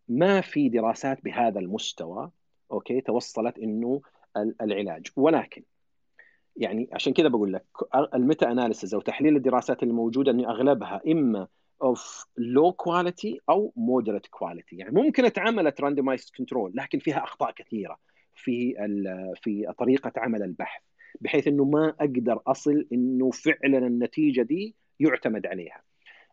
ما 0.09 0.40
في 0.40 0.68
دراسات 0.68 1.24
بهذا 1.24 1.60
المستوى 1.60 2.30
okay 2.72 3.00
توصلت 3.01 3.59
إنه 3.59 4.01
العلاج 4.36 5.06
ولكن 5.16 5.62
يعني 6.56 6.88
عشان 6.92 7.12
كذا 7.12 7.28
بقول 7.28 7.52
لك 7.52 7.64
ال 8.14 8.52
meta-analysis 8.52 8.94
أو 8.94 9.00
تحليل 9.00 9.36
الدراسات 9.36 9.82
الموجودة 9.82 10.30
انه 10.32 10.50
أغلبها 10.50 11.00
إما 11.08 11.48
of 11.82 12.26
low 12.36 12.72
quality 12.72 13.40
أو 13.48 13.72
moderate 13.76 14.26
quality 14.26 14.76
يعني 14.76 14.94
ممكن 14.94 15.24
اتعملت 15.24 15.80
randomized 15.80 16.30
control 16.38 16.72
لكن 16.74 16.98
فيها 16.98 17.24
أخطاء 17.24 17.50
كثيرة 17.50 17.98
في 18.34 18.74
في 19.42 19.72
طريقة 19.78 20.12
عمل 20.16 20.42
البحث 20.42 20.82
بحيث 21.20 21.48
إنه 21.48 21.64
ما 21.64 21.88
أقدر 22.00 22.40
أصل 22.46 22.86
إنه 22.92 23.30
فعلا 23.30 23.78
النتيجة 23.86 24.42
دي 24.42 24.74
يعتمد 25.00 25.46
عليها. 25.46 25.82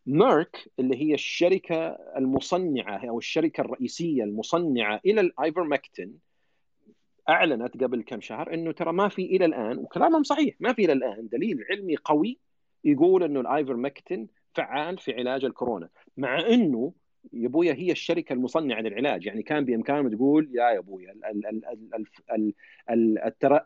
ميرك 0.07 0.71
اللي 0.79 0.97
هي 1.01 1.13
الشركة 1.13 1.97
المصنعة 2.17 3.09
أو 3.09 3.17
الشركة 3.17 3.61
الرئيسية 3.61 4.23
المصنعة 4.23 5.01
إلى 5.05 5.21
الأيفرمكتين 5.21 6.19
أعلنت 7.29 7.83
قبل 7.83 8.01
كم 8.01 8.21
شهر 8.21 8.53
إنه 8.53 8.71
ترى 8.71 8.93
ما 8.93 9.09
في 9.09 9.21
إلى 9.25 9.45
الآن 9.45 9.77
وكلامهم 9.77 10.23
صحيح 10.23 10.55
ما 10.59 10.73
في 10.73 10.85
إلى 10.85 10.93
الآن 10.93 11.27
دليل 11.27 11.65
علمي 11.69 11.95
قوي 11.95 12.39
يقول 12.83 13.23
إنه 13.23 13.39
الايفرمكتين 13.39 14.27
فعال 14.53 14.97
في 14.97 15.13
علاج 15.13 15.45
الكورونا 15.45 15.89
مع 16.17 16.39
إنه 16.39 16.93
يا 17.33 17.47
أبويا 17.47 17.73
هي 17.73 17.91
الشركة 17.91 18.33
المصنعة 18.33 18.81
للعلاج 18.81 19.25
يعني 19.25 19.43
كان 19.43 19.65
بإمكانه 19.65 20.09
تقول 20.09 20.49
يا 20.53 20.69
يا 20.69 20.79
أبويا 20.79 21.15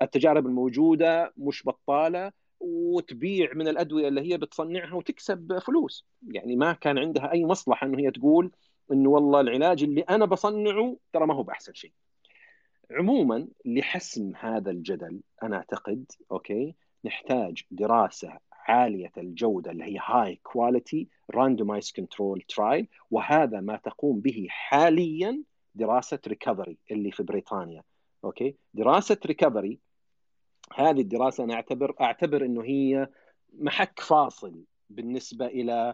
التجارب 0.02 0.46
الموجودة 0.46 1.34
مش 1.38 1.66
بطالة 1.66 2.32
وتبيع 2.60 3.54
من 3.54 3.68
الأدوية 3.68 4.08
اللي 4.08 4.34
هي 4.34 4.38
بتصنعها 4.38 4.94
وتكسب 4.94 5.60
فلوس 5.60 6.06
يعني 6.28 6.56
ما 6.56 6.74
كان 6.74 6.98
عندها 6.98 7.32
أي 7.32 7.46
مصلحة 7.46 7.88
إنه 7.88 8.00
هي 8.00 8.12
تقول 8.12 8.52
إنه 8.92 9.10
والله 9.10 9.42
العلاج 9.42 9.84
اللي 9.84 10.02
أنا 10.02 10.26
بصنعه 10.26 10.98
ترى 11.14 11.26
ما 11.28 11.34
هو 11.34 11.44
بأحسن 11.44 11.74
شيء. 11.74 11.92
عموما 12.92 13.48
لحسم 13.66 14.32
هذا 14.36 14.72
الجدل 14.72 15.22
أنا 15.44 15.58
أعتقد 15.58 16.06
okay 16.32 16.76
نحتاج 17.06 17.64
دراسة 17.72 18.40
عالية 18.52 19.12
الجودة 19.18 19.72
اللي 19.72 19.84
هي 19.84 19.98
high 20.06 20.36
quality 20.44 21.08
randomized 21.32 21.92
control 21.92 22.42
trial 22.42 22.88
وهذا 23.12 23.60
ما 23.62 23.78
تقوم 23.78 24.20
به 24.20 24.46
حاليا 24.50 25.44
دراسة 25.76 26.20
Recovery 26.28 26.78
اللي 26.92 27.12
في 27.12 27.24
بريطانيا 27.24 27.84
okay؟ 28.24 28.56
دراسة 28.74 29.18
Recovery 29.26 29.80
هذه 30.76 31.02
الدراسة 31.02 31.44
أنا 31.44 31.54
أعتبر 31.54 31.96
أعتبر 32.02 32.46
إنه 32.46 32.64
هي 32.64 33.08
محك 33.54 34.00
فاصل 34.00 34.64
بالنسبة 34.90 35.46
إلى 35.46 35.94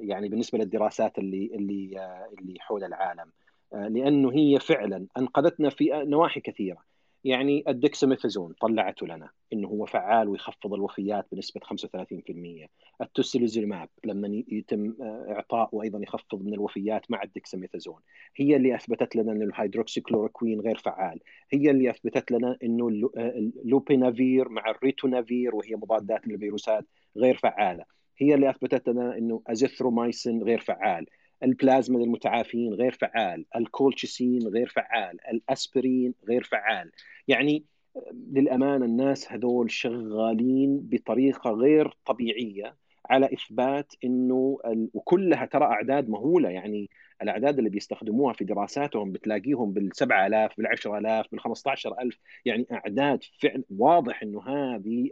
يعني 0.00 0.28
بالنسبة 0.28 0.58
للدراسات 0.58 1.18
اللي 1.18 1.50
اللي 1.54 2.00
اللي 2.38 2.60
حول 2.60 2.84
العالم. 2.84 3.32
لأنه 3.72 4.32
هي 4.32 4.58
فعلا 4.60 5.06
أنقذتنا 5.18 5.70
في 5.70 5.90
نواحي 5.92 6.40
كثيرة. 6.40 6.78
يعني 7.26 7.64
الدكساميثازون 7.68 8.54
طلعته 8.60 9.06
لنا 9.06 9.30
إنه 9.52 9.68
هو 9.68 9.86
فعال 9.86 10.28
ويخفض 10.28 10.74
الوفيات 10.74 11.26
بنسبة 11.32 11.60
35% 11.60 12.68
ال 13.00 13.07
tocilizumab 13.07 13.88
لما 14.04 14.42
يتم 14.48 14.94
آه، 15.00 15.26
إعطاء 15.30 15.68
وأيضا 15.72 15.98
يخفض 16.02 16.42
من 16.42 16.54
الوفيات 16.54 17.10
مع 17.10 17.22
الدكساميثازون 17.22 18.00
هي 18.36 18.56
اللي 18.56 18.74
أثبتت 18.74 19.16
لنا 19.16 19.32
إنه 19.32 19.44
الهيدروكسيكلوروكوين 19.44 20.60
غير 20.60 20.76
فعال. 20.78 21.20
هي 21.52 21.70
اللي 21.70 21.90
أثبتت 21.90 22.30
لنا 22.30 22.56
إنه 22.62 23.10
آه، 23.16 23.50
ال 23.64 23.72
lopinavir 23.72 24.48
مع 24.48 24.70
ال 24.70 24.78
ritonavir 24.78 25.54
وهي 25.54 25.76
مضادات 25.76 26.28
للفيروسات 26.28 26.86
غير 27.16 27.36
فعالة. 27.36 27.84
هي 28.18 28.34
اللي 28.34 28.50
أثبتت 28.50 28.88
لنا 28.88 29.18
إنه 29.18 29.42
ازيثرومايسين 29.46 30.42
غير 30.42 30.60
فعال. 30.60 31.06
البلازما 31.42 31.98
للمتعافين 31.98 32.74
غير 32.74 32.92
فعال 32.92 33.44
الكولشيسين 33.56 34.42
غير 34.48 34.68
فعال 34.68 35.18
الأسبرين 35.32 36.14
غير 36.28 36.42
فعال. 36.42 36.90
يعني 37.28 37.64
للأمانة 38.12 38.84
الناس 38.84 39.32
هذول 39.32 39.70
شغالين 39.70 40.80
بطريقة 40.82 41.50
غير 41.50 41.96
طبيعية 42.06 42.76
على 43.10 43.26
إثبات 43.34 43.92
إنه 44.04 44.58
ال... 44.66 44.90
وكلها 44.94 45.46
ترى 45.46 45.64
أعداد 45.64 46.08
مهولة. 46.08 46.48
يعني 46.50 46.90
الأعداد 47.22 47.58
اللي 47.58 47.70
بيستخدموها 47.70 48.32
في 48.32 48.44
دراساتهم 48.44 49.12
بتلاقيهم 49.12 49.72
بال 49.72 49.90
7000 49.96 50.56
بال 50.56 50.66
10000 50.66 51.26
بال 51.30 51.40
15000 51.40 52.18
يعني 52.44 52.66
أعداد 52.72 53.24
فعلا 53.42 53.64
واضح 53.70 54.22
إنه 54.22 54.42
هذه 54.42 55.10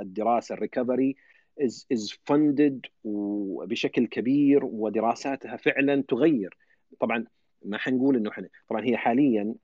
الدراسة 0.00 0.54
ال 0.54 0.61
Recovery 0.61 1.16
is 1.60 1.86
is 1.94 2.12
funded 2.12 2.90
وبشكل 3.04 4.06
كبير 4.06 4.64
ودراساتها 4.64 5.56
فعلا 5.56 6.04
تغير. 6.08 6.56
طبعا 7.00 7.24
ما 7.64 7.78
حنقول 7.78 8.16
إنه 8.16 8.30
حن... 8.30 8.48
طبعا 8.68 8.84
هي 8.84 8.96
حاليا 8.96 9.54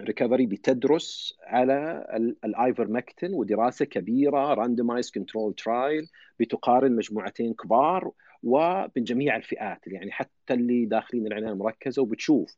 Recovery 0.00 0.46
بتدرس 0.46 1.36
على 1.42 2.06
الايفرمكتين 2.44 3.34
ودراسة 3.34 3.84
كبيرة 3.84 4.54
randomized 4.54 5.10
control 5.10 5.54
trial 5.54 6.08
بتقارن 6.40 6.96
مجموعتين 6.96 7.54
كبار 7.54 8.10
ومن 8.42 8.88
جميع 8.96 9.36
الفئات. 9.36 9.86
يعني 9.86 10.12
حتى 10.12 10.54
اللي 10.54 10.86
داخلين 10.86 11.26
العناية 11.26 11.52
المركزة 11.52 12.02
وبتشوف. 12.02 12.56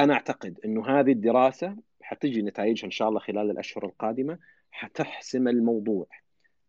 أنا 0.00 0.14
أعتقد 0.14 0.60
إنه 0.64 0.86
هذه 0.86 1.12
الدراسة 1.12 1.76
حتجي 2.02 2.42
نتائجها 2.42 2.86
إن 2.86 2.90
شاء 2.90 3.08
الله 3.08 3.20
خلال 3.20 3.50
الأشهر 3.50 3.86
القادمة 3.86 4.38
حتحسم 4.70 5.48
الموضوع. 5.48 6.06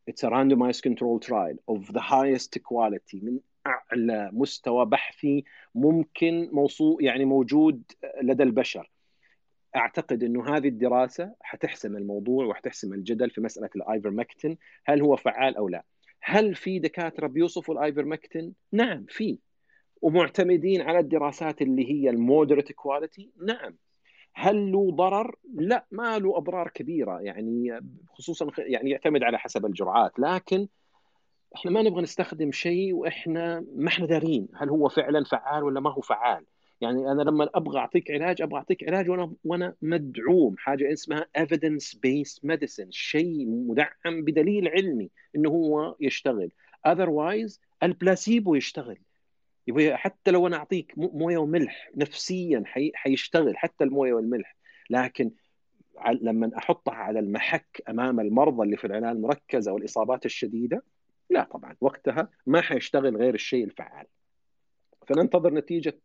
It's 0.08 0.24
a 0.24 0.30
randomized 0.30 0.84
control 0.84 1.20
trial 1.20 1.58
of 1.68 1.92
the 1.94 2.00
highest 2.00 2.58
quality 2.64 3.24
من 3.24 3.40
أعلى 3.68 4.30
مستوى 4.34 4.86
بحثي 4.86 5.44
ممكن 5.76 6.50
موصول 6.54 7.04
يعني 7.04 7.26
موجود 7.26 7.84
لدى 8.22 8.44
البشر. 8.44 8.92
أعتقد 9.76 10.24
إنه 10.24 10.56
هذه 10.56 10.68
الدراسة 10.68 11.36
حتحسم 11.42 11.98
الموضوع 11.98 12.46
وحتحسم 12.46 12.94
الجدل 12.94 13.30
في 13.30 13.42
مسألة 13.42 13.70
الآيفرمكتين. 13.76 14.58
هل 14.86 15.02
هو 15.02 15.16
فعال 15.16 15.56
أو 15.58 15.70
لا؟ 15.70 15.84
هل 16.22 16.56
في 16.56 16.80
دكاترة 16.80 17.28
بيوصفوا 17.28 17.74
الآيفرمكتين؟ 17.74 18.54
نعم 18.72 19.06
في. 19.10 19.40
ومعتمدين 20.02 20.82
على 20.82 21.00
الدراسات 21.00 21.62
اللي 21.62 21.92
هي 21.92 22.10
المودريت 22.10 22.72
كواليتي 22.72 23.32
نعم. 23.46 23.76
هل 24.38 24.72
له 24.72 24.92
ضرر؟ 24.92 25.36
لا 25.54 25.86
ما 25.92 26.20
له 26.20 26.38
أضرار 26.38 26.70
كبيرة. 26.70 27.22
يعني 27.22 27.80
خصوصا 28.14 28.48
يعني 28.58 28.90
يعتمد 28.90 29.24
على 29.24 29.38
حسب 29.40 29.66
الجرعات. 29.66 30.20
لكن 30.20 30.68
إحنا 31.56 31.72
ما 31.72 31.82
نبغى 31.82 32.02
نستخدم 32.02 32.52
شيء 32.52 32.94
وإحنا 32.94 33.66
ما 33.76 33.88
إحنا 33.88 34.06
دارين 34.06 34.48
هل 34.56 34.70
هو 34.70 34.90
فعلا 34.90 35.24
فعال 35.24 35.64
ولا 35.64 35.80
ما 35.80 35.92
هو 35.92 36.02
فعال. 36.02 36.46
يعني 36.82 37.12
أنا 37.12 37.22
لما 37.22 37.50
أبغى 37.56 37.80
أعطيك 37.80 38.12
علاج 38.12 38.42
أبغى 38.42 38.58
أعطيك 38.58 38.84
علاج 38.84 39.10
وأنا 39.10 39.34
وأنا 39.44 39.76
مدعوم. 39.82 40.56
حاجة 40.58 40.94
اسمها 40.94 41.26
evidence 41.38 41.96
based 41.96 42.40
medicine 42.48 42.90
شيء 42.90 43.46
مدعم 43.48 44.24
بدليل 44.26 44.68
علمي 44.68 45.10
إنه 45.36 45.50
هو 45.50 45.96
يشتغل. 46.00 46.52
Otherwise 46.88 47.60
البلاسيبو 47.84 48.56
يشتغل. 48.56 48.98
حتى 49.94 50.32
لو 50.32 50.48
أنا 50.48 50.58
أعطيك 50.58 50.94
موية 50.98 51.38
وملح 51.38 51.92
نفسيا 51.96 52.64
حي... 52.66 52.92
حيشتغل 52.96 53.58
حتى 53.58 53.84
الموية 53.84 54.14
والملح. 54.14 54.56
لكن 54.90 55.32
لما 56.22 56.52
أحطها 56.58 56.94
على 56.94 57.20
المحك 57.20 57.82
أمام 57.90 58.20
المرضى 58.20 58.64
اللي 58.64 58.78
في 58.78 58.88
العناية 58.88 59.12
المركزة 59.12 59.72
والاصابات 59.72 60.26
الشديدة 60.26 60.84
لا 61.30 61.44
طبعا 61.44 61.76
وقتها 61.82 62.30
ما 62.46 62.62
حيشتغل 62.62 63.18
غير 63.18 63.34
الشيء 63.34 63.64
الفعال. 63.64 64.06
فننتظر 65.08 65.54
نتيجة 65.54 66.02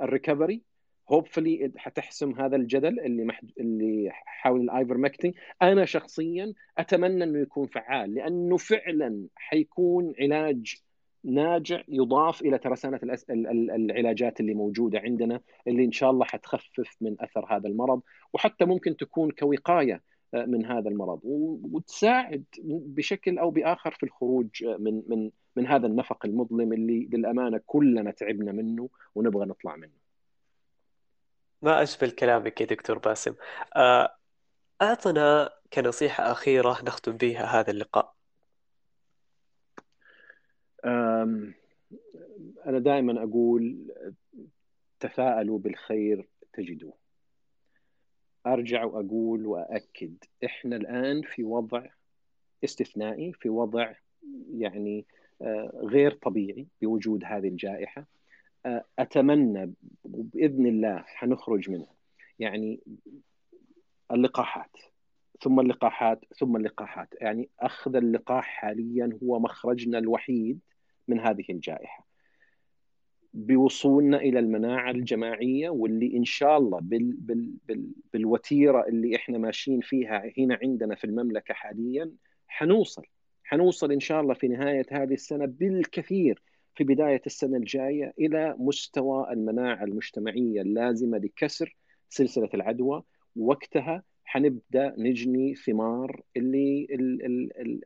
ال 0.00 0.06
Recovery. 0.06 0.62
hopefully 1.08 1.72
حتحسم 1.76 2.40
هذا 2.40 2.56
الجدل 2.56 3.00
اللي 3.00 3.24
محد... 3.24 3.50
اللي 3.60 4.10
حول 4.12 4.60
الآيفرمكتين. 4.60 5.34
أنا 5.62 5.84
شخصيا 5.84 6.52
أتمنى 6.78 7.24
إنه 7.24 7.38
يكون 7.38 7.66
فعال 7.66 8.14
لأنه 8.14 8.56
فعلا 8.56 9.26
حيكون 9.36 10.12
علاج 10.20 10.82
ناجع 11.24 11.82
يضاف 11.88 12.42
إلى 12.42 12.58
ترسانه. 12.58 13.00
العلاجات 13.30 14.40
اللي 14.40 14.54
موجودة 14.54 14.98
عندنا 14.98 15.40
اللي 15.68 15.84
إن 15.84 15.92
شاء 15.92 16.10
الله 16.10 16.24
حتخفف 16.24 16.96
من 17.00 17.16
أثر 17.20 17.56
هذا 17.56 17.68
المرض 17.68 18.00
وحتى 18.32 18.64
ممكن 18.64 18.96
تكون 18.96 19.30
كوقاية 19.30 20.02
من 20.34 20.66
هذا 20.66 20.88
المرض 20.88 21.20
وتساعد 21.72 22.44
بشكل 22.64 23.38
أو 23.38 23.50
بآخر 23.50 23.90
في 23.90 24.02
الخروج 24.02 24.64
من 24.64 25.02
من 25.08 25.30
من 25.56 25.66
هذا 25.66 25.86
النفق 25.86 26.26
المظلم 26.26 26.72
اللي 26.72 27.08
للأمانة 27.12 27.60
كلنا 27.66 28.10
تعبنا 28.10 28.52
منه 28.52 28.88
ونبغى 29.14 29.46
نطلع 29.46 29.76
منه. 29.76 30.02
ما 31.62 31.82
اشبه 31.82 32.08
كلامك 32.18 32.60
يا 32.60 32.66
دكتور 32.66 32.98
باسم. 32.98 33.34
آه، 33.76 34.16
أعطنا 34.82 35.50
كنصيحة 35.72 36.32
أخيرة 36.32 36.78
نختم 36.84 37.12
بها 37.12 37.60
هذا 37.60 37.70
اللقاء. 37.70 38.14
أنا 40.84 42.78
دائما 42.78 43.22
أقول 43.22 43.92
تفاءلوا 45.00 45.58
بالخير 45.58 46.28
تجدوه. 46.52 46.94
أرجع 48.46 48.84
وأقول 48.84 49.46
واكد 49.46 50.14
إحنا 50.44 50.76
الآن 50.76 51.22
في 51.22 51.44
وضع 51.44 51.86
استثنائي 52.64 53.32
في 53.32 53.48
وضع 53.48 53.92
يعني 54.54 55.04
غير 55.74 56.12
طبيعي 56.12 56.66
بوجود 56.82 57.24
هذه 57.24 57.48
الجائحة. 57.48 58.06
أتمنى 58.98 59.72
بإذن 60.04 60.66
الله 60.66 60.98
حنخرج 61.06 61.70
منها. 61.70 61.94
يعني 62.38 62.80
اللقاحات 64.12 64.76
ثم 65.40 65.60
اللقاحات 65.60 66.24
ثم 66.38 66.56
اللقاحات. 66.56 67.08
يعني 67.20 67.48
أخذ 67.60 67.96
اللقاح 67.96 68.44
حاليا 68.44 69.18
هو 69.22 69.38
مخرجنا 69.40 69.98
الوحيد 69.98 70.60
من 71.08 71.20
هذه 71.20 71.44
الجائحة. 71.50 72.06
بوصولنا 73.34 74.16
إلى 74.16 74.38
المناعة 74.38 74.90
الجماعية 74.90 75.70
واللي 75.70 76.16
إن 76.16 76.24
شاء 76.24 76.58
الله 76.58 76.80
بال 76.80 77.12
بال 77.12 77.54
بال 77.68 77.92
بالوتيرة 78.12 78.86
اللي 78.88 79.16
إحنا 79.16 79.38
ماشيين 79.38 79.80
فيها 79.80 80.32
هنا 80.38 80.58
عندنا 80.62 80.94
في 80.94 81.04
المملكة 81.04 81.54
حاليا 81.54 82.10
حنوصل. 82.48 83.02
حنوصل 83.44 83.92
إن 83.92 84.00
شاء 84.00 84.20
الله 84.20 84.34
في 84.34 84.48
نهاية 84.48 84.86
هذه 84.90 85.12
السنة 85.12 85.46
بالكثير 85.46 86.42
في 86.74 86.84
بداية 86.84 87.22
السنة 87.26 87.56
الجاية 87.56 88.14
إلى 88.18 88.54
مستوى 88.58 89.32
المناعة 89.32 89.84
المجتمعية 89.84 90.62
اللازمة 90.62 91.18
لكسر 91.18 91.76
سلسلة 92.08 92.48
العدوى. 92.54 93.02
وقتها 93.36 94.02
حنبدأ 94.24 94.94
نجني 94.98 95.54
ثمار 95.54 96.20
اللي 96.36 96.86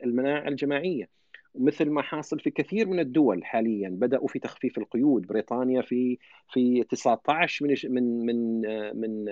المناعة 0.05 0.49
الجماعية. 0.49 1.09
مثل 1.59 1.91
ما 1.91 2.03
حاصل 2.03 2.41
في 2.41 2.51
كثير 2.51 2.89
من 2.89 3.01
الدول 3.01 3.45
حاليا. 3.45 3.89
بدأوا 3.89 4.29
في 4.29 4.39
تخفيف 4.39 4.79
القيود. 4.79 5.27
بريطانيا 5.27 5.83
في 5.83 6.19
في 6.53 6.85
19 6.85 7.67
من 7.67 7.75
من 7.85 8.27
من 8.27 8.63
من 9.01 9.25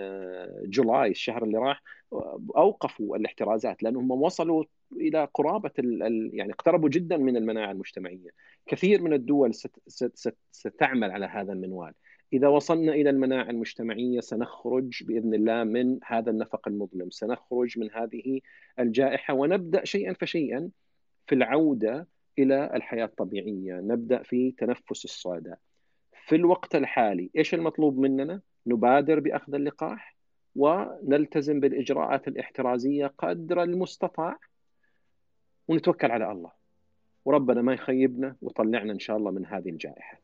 جولاي 0.71 1.11
الشهر 1.11 1.45
اللي 1.45 1.59
راح 1.59 1.83
أوقفوا 2.57 3.17
الاحترازات 3.17 3.83
لأنهم 3.83 4.11
وصلوا 4.11 4.65
إلى 4.93 5.29
قرابة 5.35 5.71
يعني 6.33 6.53
اقتربوا 6.53 6.89
جدا 6.89 7.17
من 7.17 7.37
المناعة 7.37 7.73
المجتمعية. 7.73 8.31
كثير 8.67 9.03
من 9.03 9.13
الدول 9.13 9.55
ست 9.55 9.81
ست 9.87 10.37
ستعمل 10.51 11.11
على 11.11 11.27
هذا 11.27 11.53
المنوال. 11.53 11.93
إذا 12.33 12.49
وصلنا 12.49 12.93
إلى 12.93 13.11
المناعة 13.11 13.51
المجتمعية 13.51 14.21
سنخرج 14.21 15.05
بإذن 15.05 15.35
الله 15.35 15.65
من 15.65 15.99
هذا 16.05 16.31
النفق 16.31 16.69
المظلم. 16.69 17.11
سنخرج 17.11 17.79
من 17.79 17.91
هذه 17.91 18.41
الجائحة 18.79 19.35
ونبدأ 19.35 19.85
شيئا 19.85 20.13
فشيئا 20.13 20.71
في 21.27 21.35
العودة 21.35 22.09
إلى 22.39 22.71
الحياة 22.75 23.05
الطبيعية، 23.05 23.75
نبدأ 23.75 24.23
في 24.23 24.51
تنفس 24.51 25.05
الصعداء. 25.05 25.59
في 26.27 26.37
الوقت 26.37 26.77
الحالي 26.77 27.31
إيش 27.37 27.55
المطلوب 27.55 27.99
مننا؟ 27.99 28.41
نبادر 28.67 29.21
بأخذ 29.21 29.55
اللقاح 29.55 30.17
ونلتزم 30.57 31.61
بالإجراءات 31.61 32.29
الاحترازية 32.29 33.07
قدر 33.19 33.63
المستطاع 33.63 34.39
ونتوكل 35.69 36.11
على 36.11 36.33
الله. 36.33 36.53
وربنا 37.25 37.63
ما 37.63 37.75
يخيبنا 37.75 38.37
ويطلعنا 38.43 38.93
إن 38.93 38.99
شاء 38.99 39.17
الله 39.17 39.31
من 39.31 39.47
هذه 39.47 39.69
الجائحة. 39.69 40.24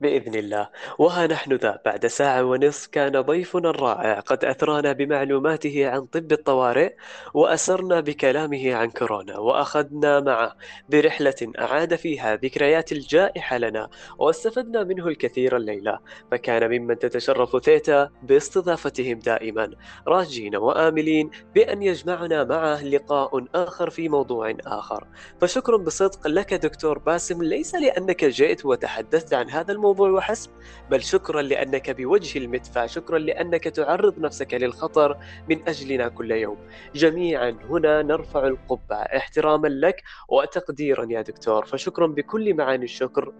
بإذن 0.00 0.34
الله. 0.34 0.68
وها 0.98 1.26
نحن 1.26 1.52
ذا 1.52 1.80
بعد 1.84 2.06
ساعة 2.06 2.44
ونصف 2.44 2.86
كان 2.86 3.20
ضيفنا 3.20 3.70
الرائع. 3.70 4.20
قد 4.20 4.44
أثرانا 4.44 4.92
بمعلوماته 4.92 5.88
عن 5.88 6.06
طب 6.06 6.32
الطوارئ 6.32 6.94
وأسرنا 7.34 8.00
بكلامه 8.00 8.74
عن 8.74 8.90
كورونا 8.90 9.38
وأخذنا 9.38 10.20
معه 10.20 10.56
برحلة 10.88 11.52
أعاد 11.58 11.94
فيها 11.94 12.36
ذكريات 12.36 12.92
الجائحة 12.92 13.58
لنا 13.58 13.88
واستفدنا 14.18 14.84
منه 14.84 15.08
الكثير 15.08 15.56
الليلة. 15.56 15.98
فكان 16.30 16.70
ممن 16.70 16.98
تتشرف 16.98 17.56
ثيتا 17.64 18.10
باستضافتهم 18.22 19.18
دائما 19.18 19.70
راجين 20.08 20.56
وآملين 20.56 21.30
بأن 21.54 21.82
يجمعنا 21.82 22.44
معه 22.44 22.84
لقاء 22.84 23.44
آخر 23.54 23.90
في 23.90 24.08
موضوع 24.08 24.54
آخر. 24.66 25.06
فشكر 25.40 25.76
بصدق 25.76 26.26
لك 26.26 26.54
دكتور 26.54 26.98
باسم 26.98 27.42
ليس 27.42 27.74
لأنك 27.74 28.24
جئت 28.24 28.66
وتحدثت 28.66 29.34
عن 29.34 29.50
هذا 29.50 29.72
الموضوع 29.72 29.89
الموضوع 29.90 30.10
وحسب 30.10 30.50
بل 30.90 31.02
شكرا 31.02 31.42
لأنك 31.42 31.90
بوجه 31.90 32.38
المدفع 32.38 32.86
شكرا 32.86 33.18
لأنك 33.18 33.64
تعرض 33.64 34.18
نفسك 34.18 34.54
للخطر 34.54 35.16
من 35.48 35.68
أجلنا 35.68 36.08
كل 36.08 36.30
يوم. 36.30 36.56
جميعا 36.94 37.50
هنا 37.50 38.02
نرفع 38.02 38.46
القبعة. 38.46 39.02
احتراما 39.02 39.68
لك 39.68 40.02
وتقديرا 40.28 41.06
يا 41.10 41.22
دكتور. 41.22 41.66
فشكرا 41.66 42.06
بكل 42.06 42.54
معاني 42.54 42.84
الشكر 42.84 43.32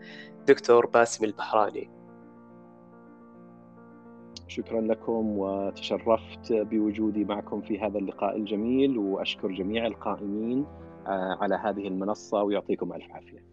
دكتور 0.46 0.86
باسم 0.86 1.24
البحراني. 1.24 1.90
شكرا 4.48 4.80
لكم 4.80 5.38
وتشرفت 5.38 6.52
بوجودي 6.52 7.24
معكم 7.24 7.62
في 7.62 7.80
هذا 7.80 7.98
اللقاء 7.98 8.36
الجميل 8.36 8.98
وأشكر 8.98 9.48
جميع 9.48 9.86
القائمين 9.86 10.66
آه، 11.06 11.38
على 11.40 11.54
هذه 11.54 11.88
المنصة 11.88 12.42
ويعطيكم 12.42 12.92
ألف 12.92 13.10
عافية. 13.10 13.49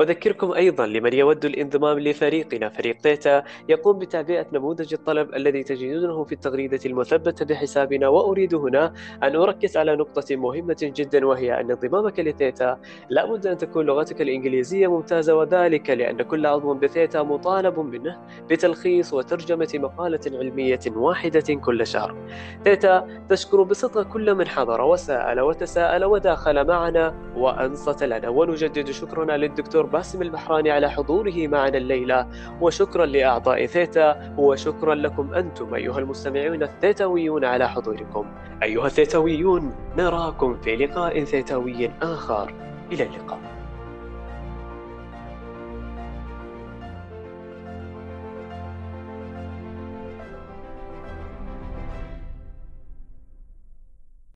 أذكركم 0.00 0.52
أيضا 0.52 0.86
لمن 0.86 1.12
يود 1.12 1.44
الانضمام 1.44 1.98
لفريقنا. 1.98 2.68
فريق 2.68 2.96
تيتا 2.96 3.44
يقوم 3.68 3.98
بتعبئة 3.98 4.46
نموذج 4.52 4.94
الطلب 4.94 5.34
الذي 5.34 5.62
تجدونه 5.62 6.24
في 6.24 6.32
التغريدة 6.32 6.80
المثبتة 6.86 7.44
بحسابنا 7.44 8.08
وأريد 8.08 8.54
هنا 8.54 8.92
أن 9.22 9.36
أركز 9.36 9.76
على 9.76 9.96
نقطة 9.96 10.36
مهمة 10.36 10.76
جدا 10.82 11.26
وهي 11.26 11.60
أن 11.60 11.70
انضمامك 11.70 12.20
لثيتا 12.20 12.78
لابد 13.10 13.46
أن 13.46 13.56
تكون 13.56 13.86
لغتك 13.86 14.20
الإنجليزية 14.20 14.86
ممتازة 14.86 15.34
وذلك 15.34 15.90
لأن 15.90 16.22
كل 16.22 16.46
عضو 16.46 16.74
بثيتا 16.74 17.22
مطالب 17.22 17.78
منه 17.78 18.18
بتلخيص 18.50 19.14
وترجمة 19.14 19.68
مقالة 19.74 20.20
علمية 20.26 20.80
واحدة 20.96 21.54
كل 21.54 21.86
شهر. 21.86 22.16
ثيتا 22.64 23.08
تشكر 23.28 23.62
بصدق 23.62 24.02
كل 24.02 24.34
من 24.34 24.48
حضر 24.48 24.80
وسأل 24.80 25.40
وتساءل 25.40 26.04
وداخل 26.04 26.66
معنا 26.66 27.14
وأنصت 27.36 28.02
لنا. 28.02 28.28
ونجدد 28.28 28.90
شكرنا 28.90 29.36
للدكتور 29.36 29.85
باسم 29.86 30.22
البحراني 30.22 30.70
على 30.70 30.90
حضوره 30.90 31.46
معنا 31.46 31.78
الليلة. 31.78 32.28
وشكرا 32.60 33.06
لأعضاء 33.06 33.66
ثيتا 33.66 34.34
وشكرا 34.38 34.94
لكم 34.94 35.34
أنتم 35.34 35.74
أيها 35.74 35.98
المستمعون 35.98 36.62
الثيتاويون 36.62 37.44
على 37.44 37.68
حضوركم. 37.68 38.26
أيها 38.62 38.86
الثيتاويون 38.86 39.74
نراكم 39.96 40.56
في 40.56 40.76
لقاء 40.76 41.24
ثيتاوي 41.24 41.90
آخر. 42.02 42.54
إلى 42.92 43.02
اللقاء. 43.02 43.55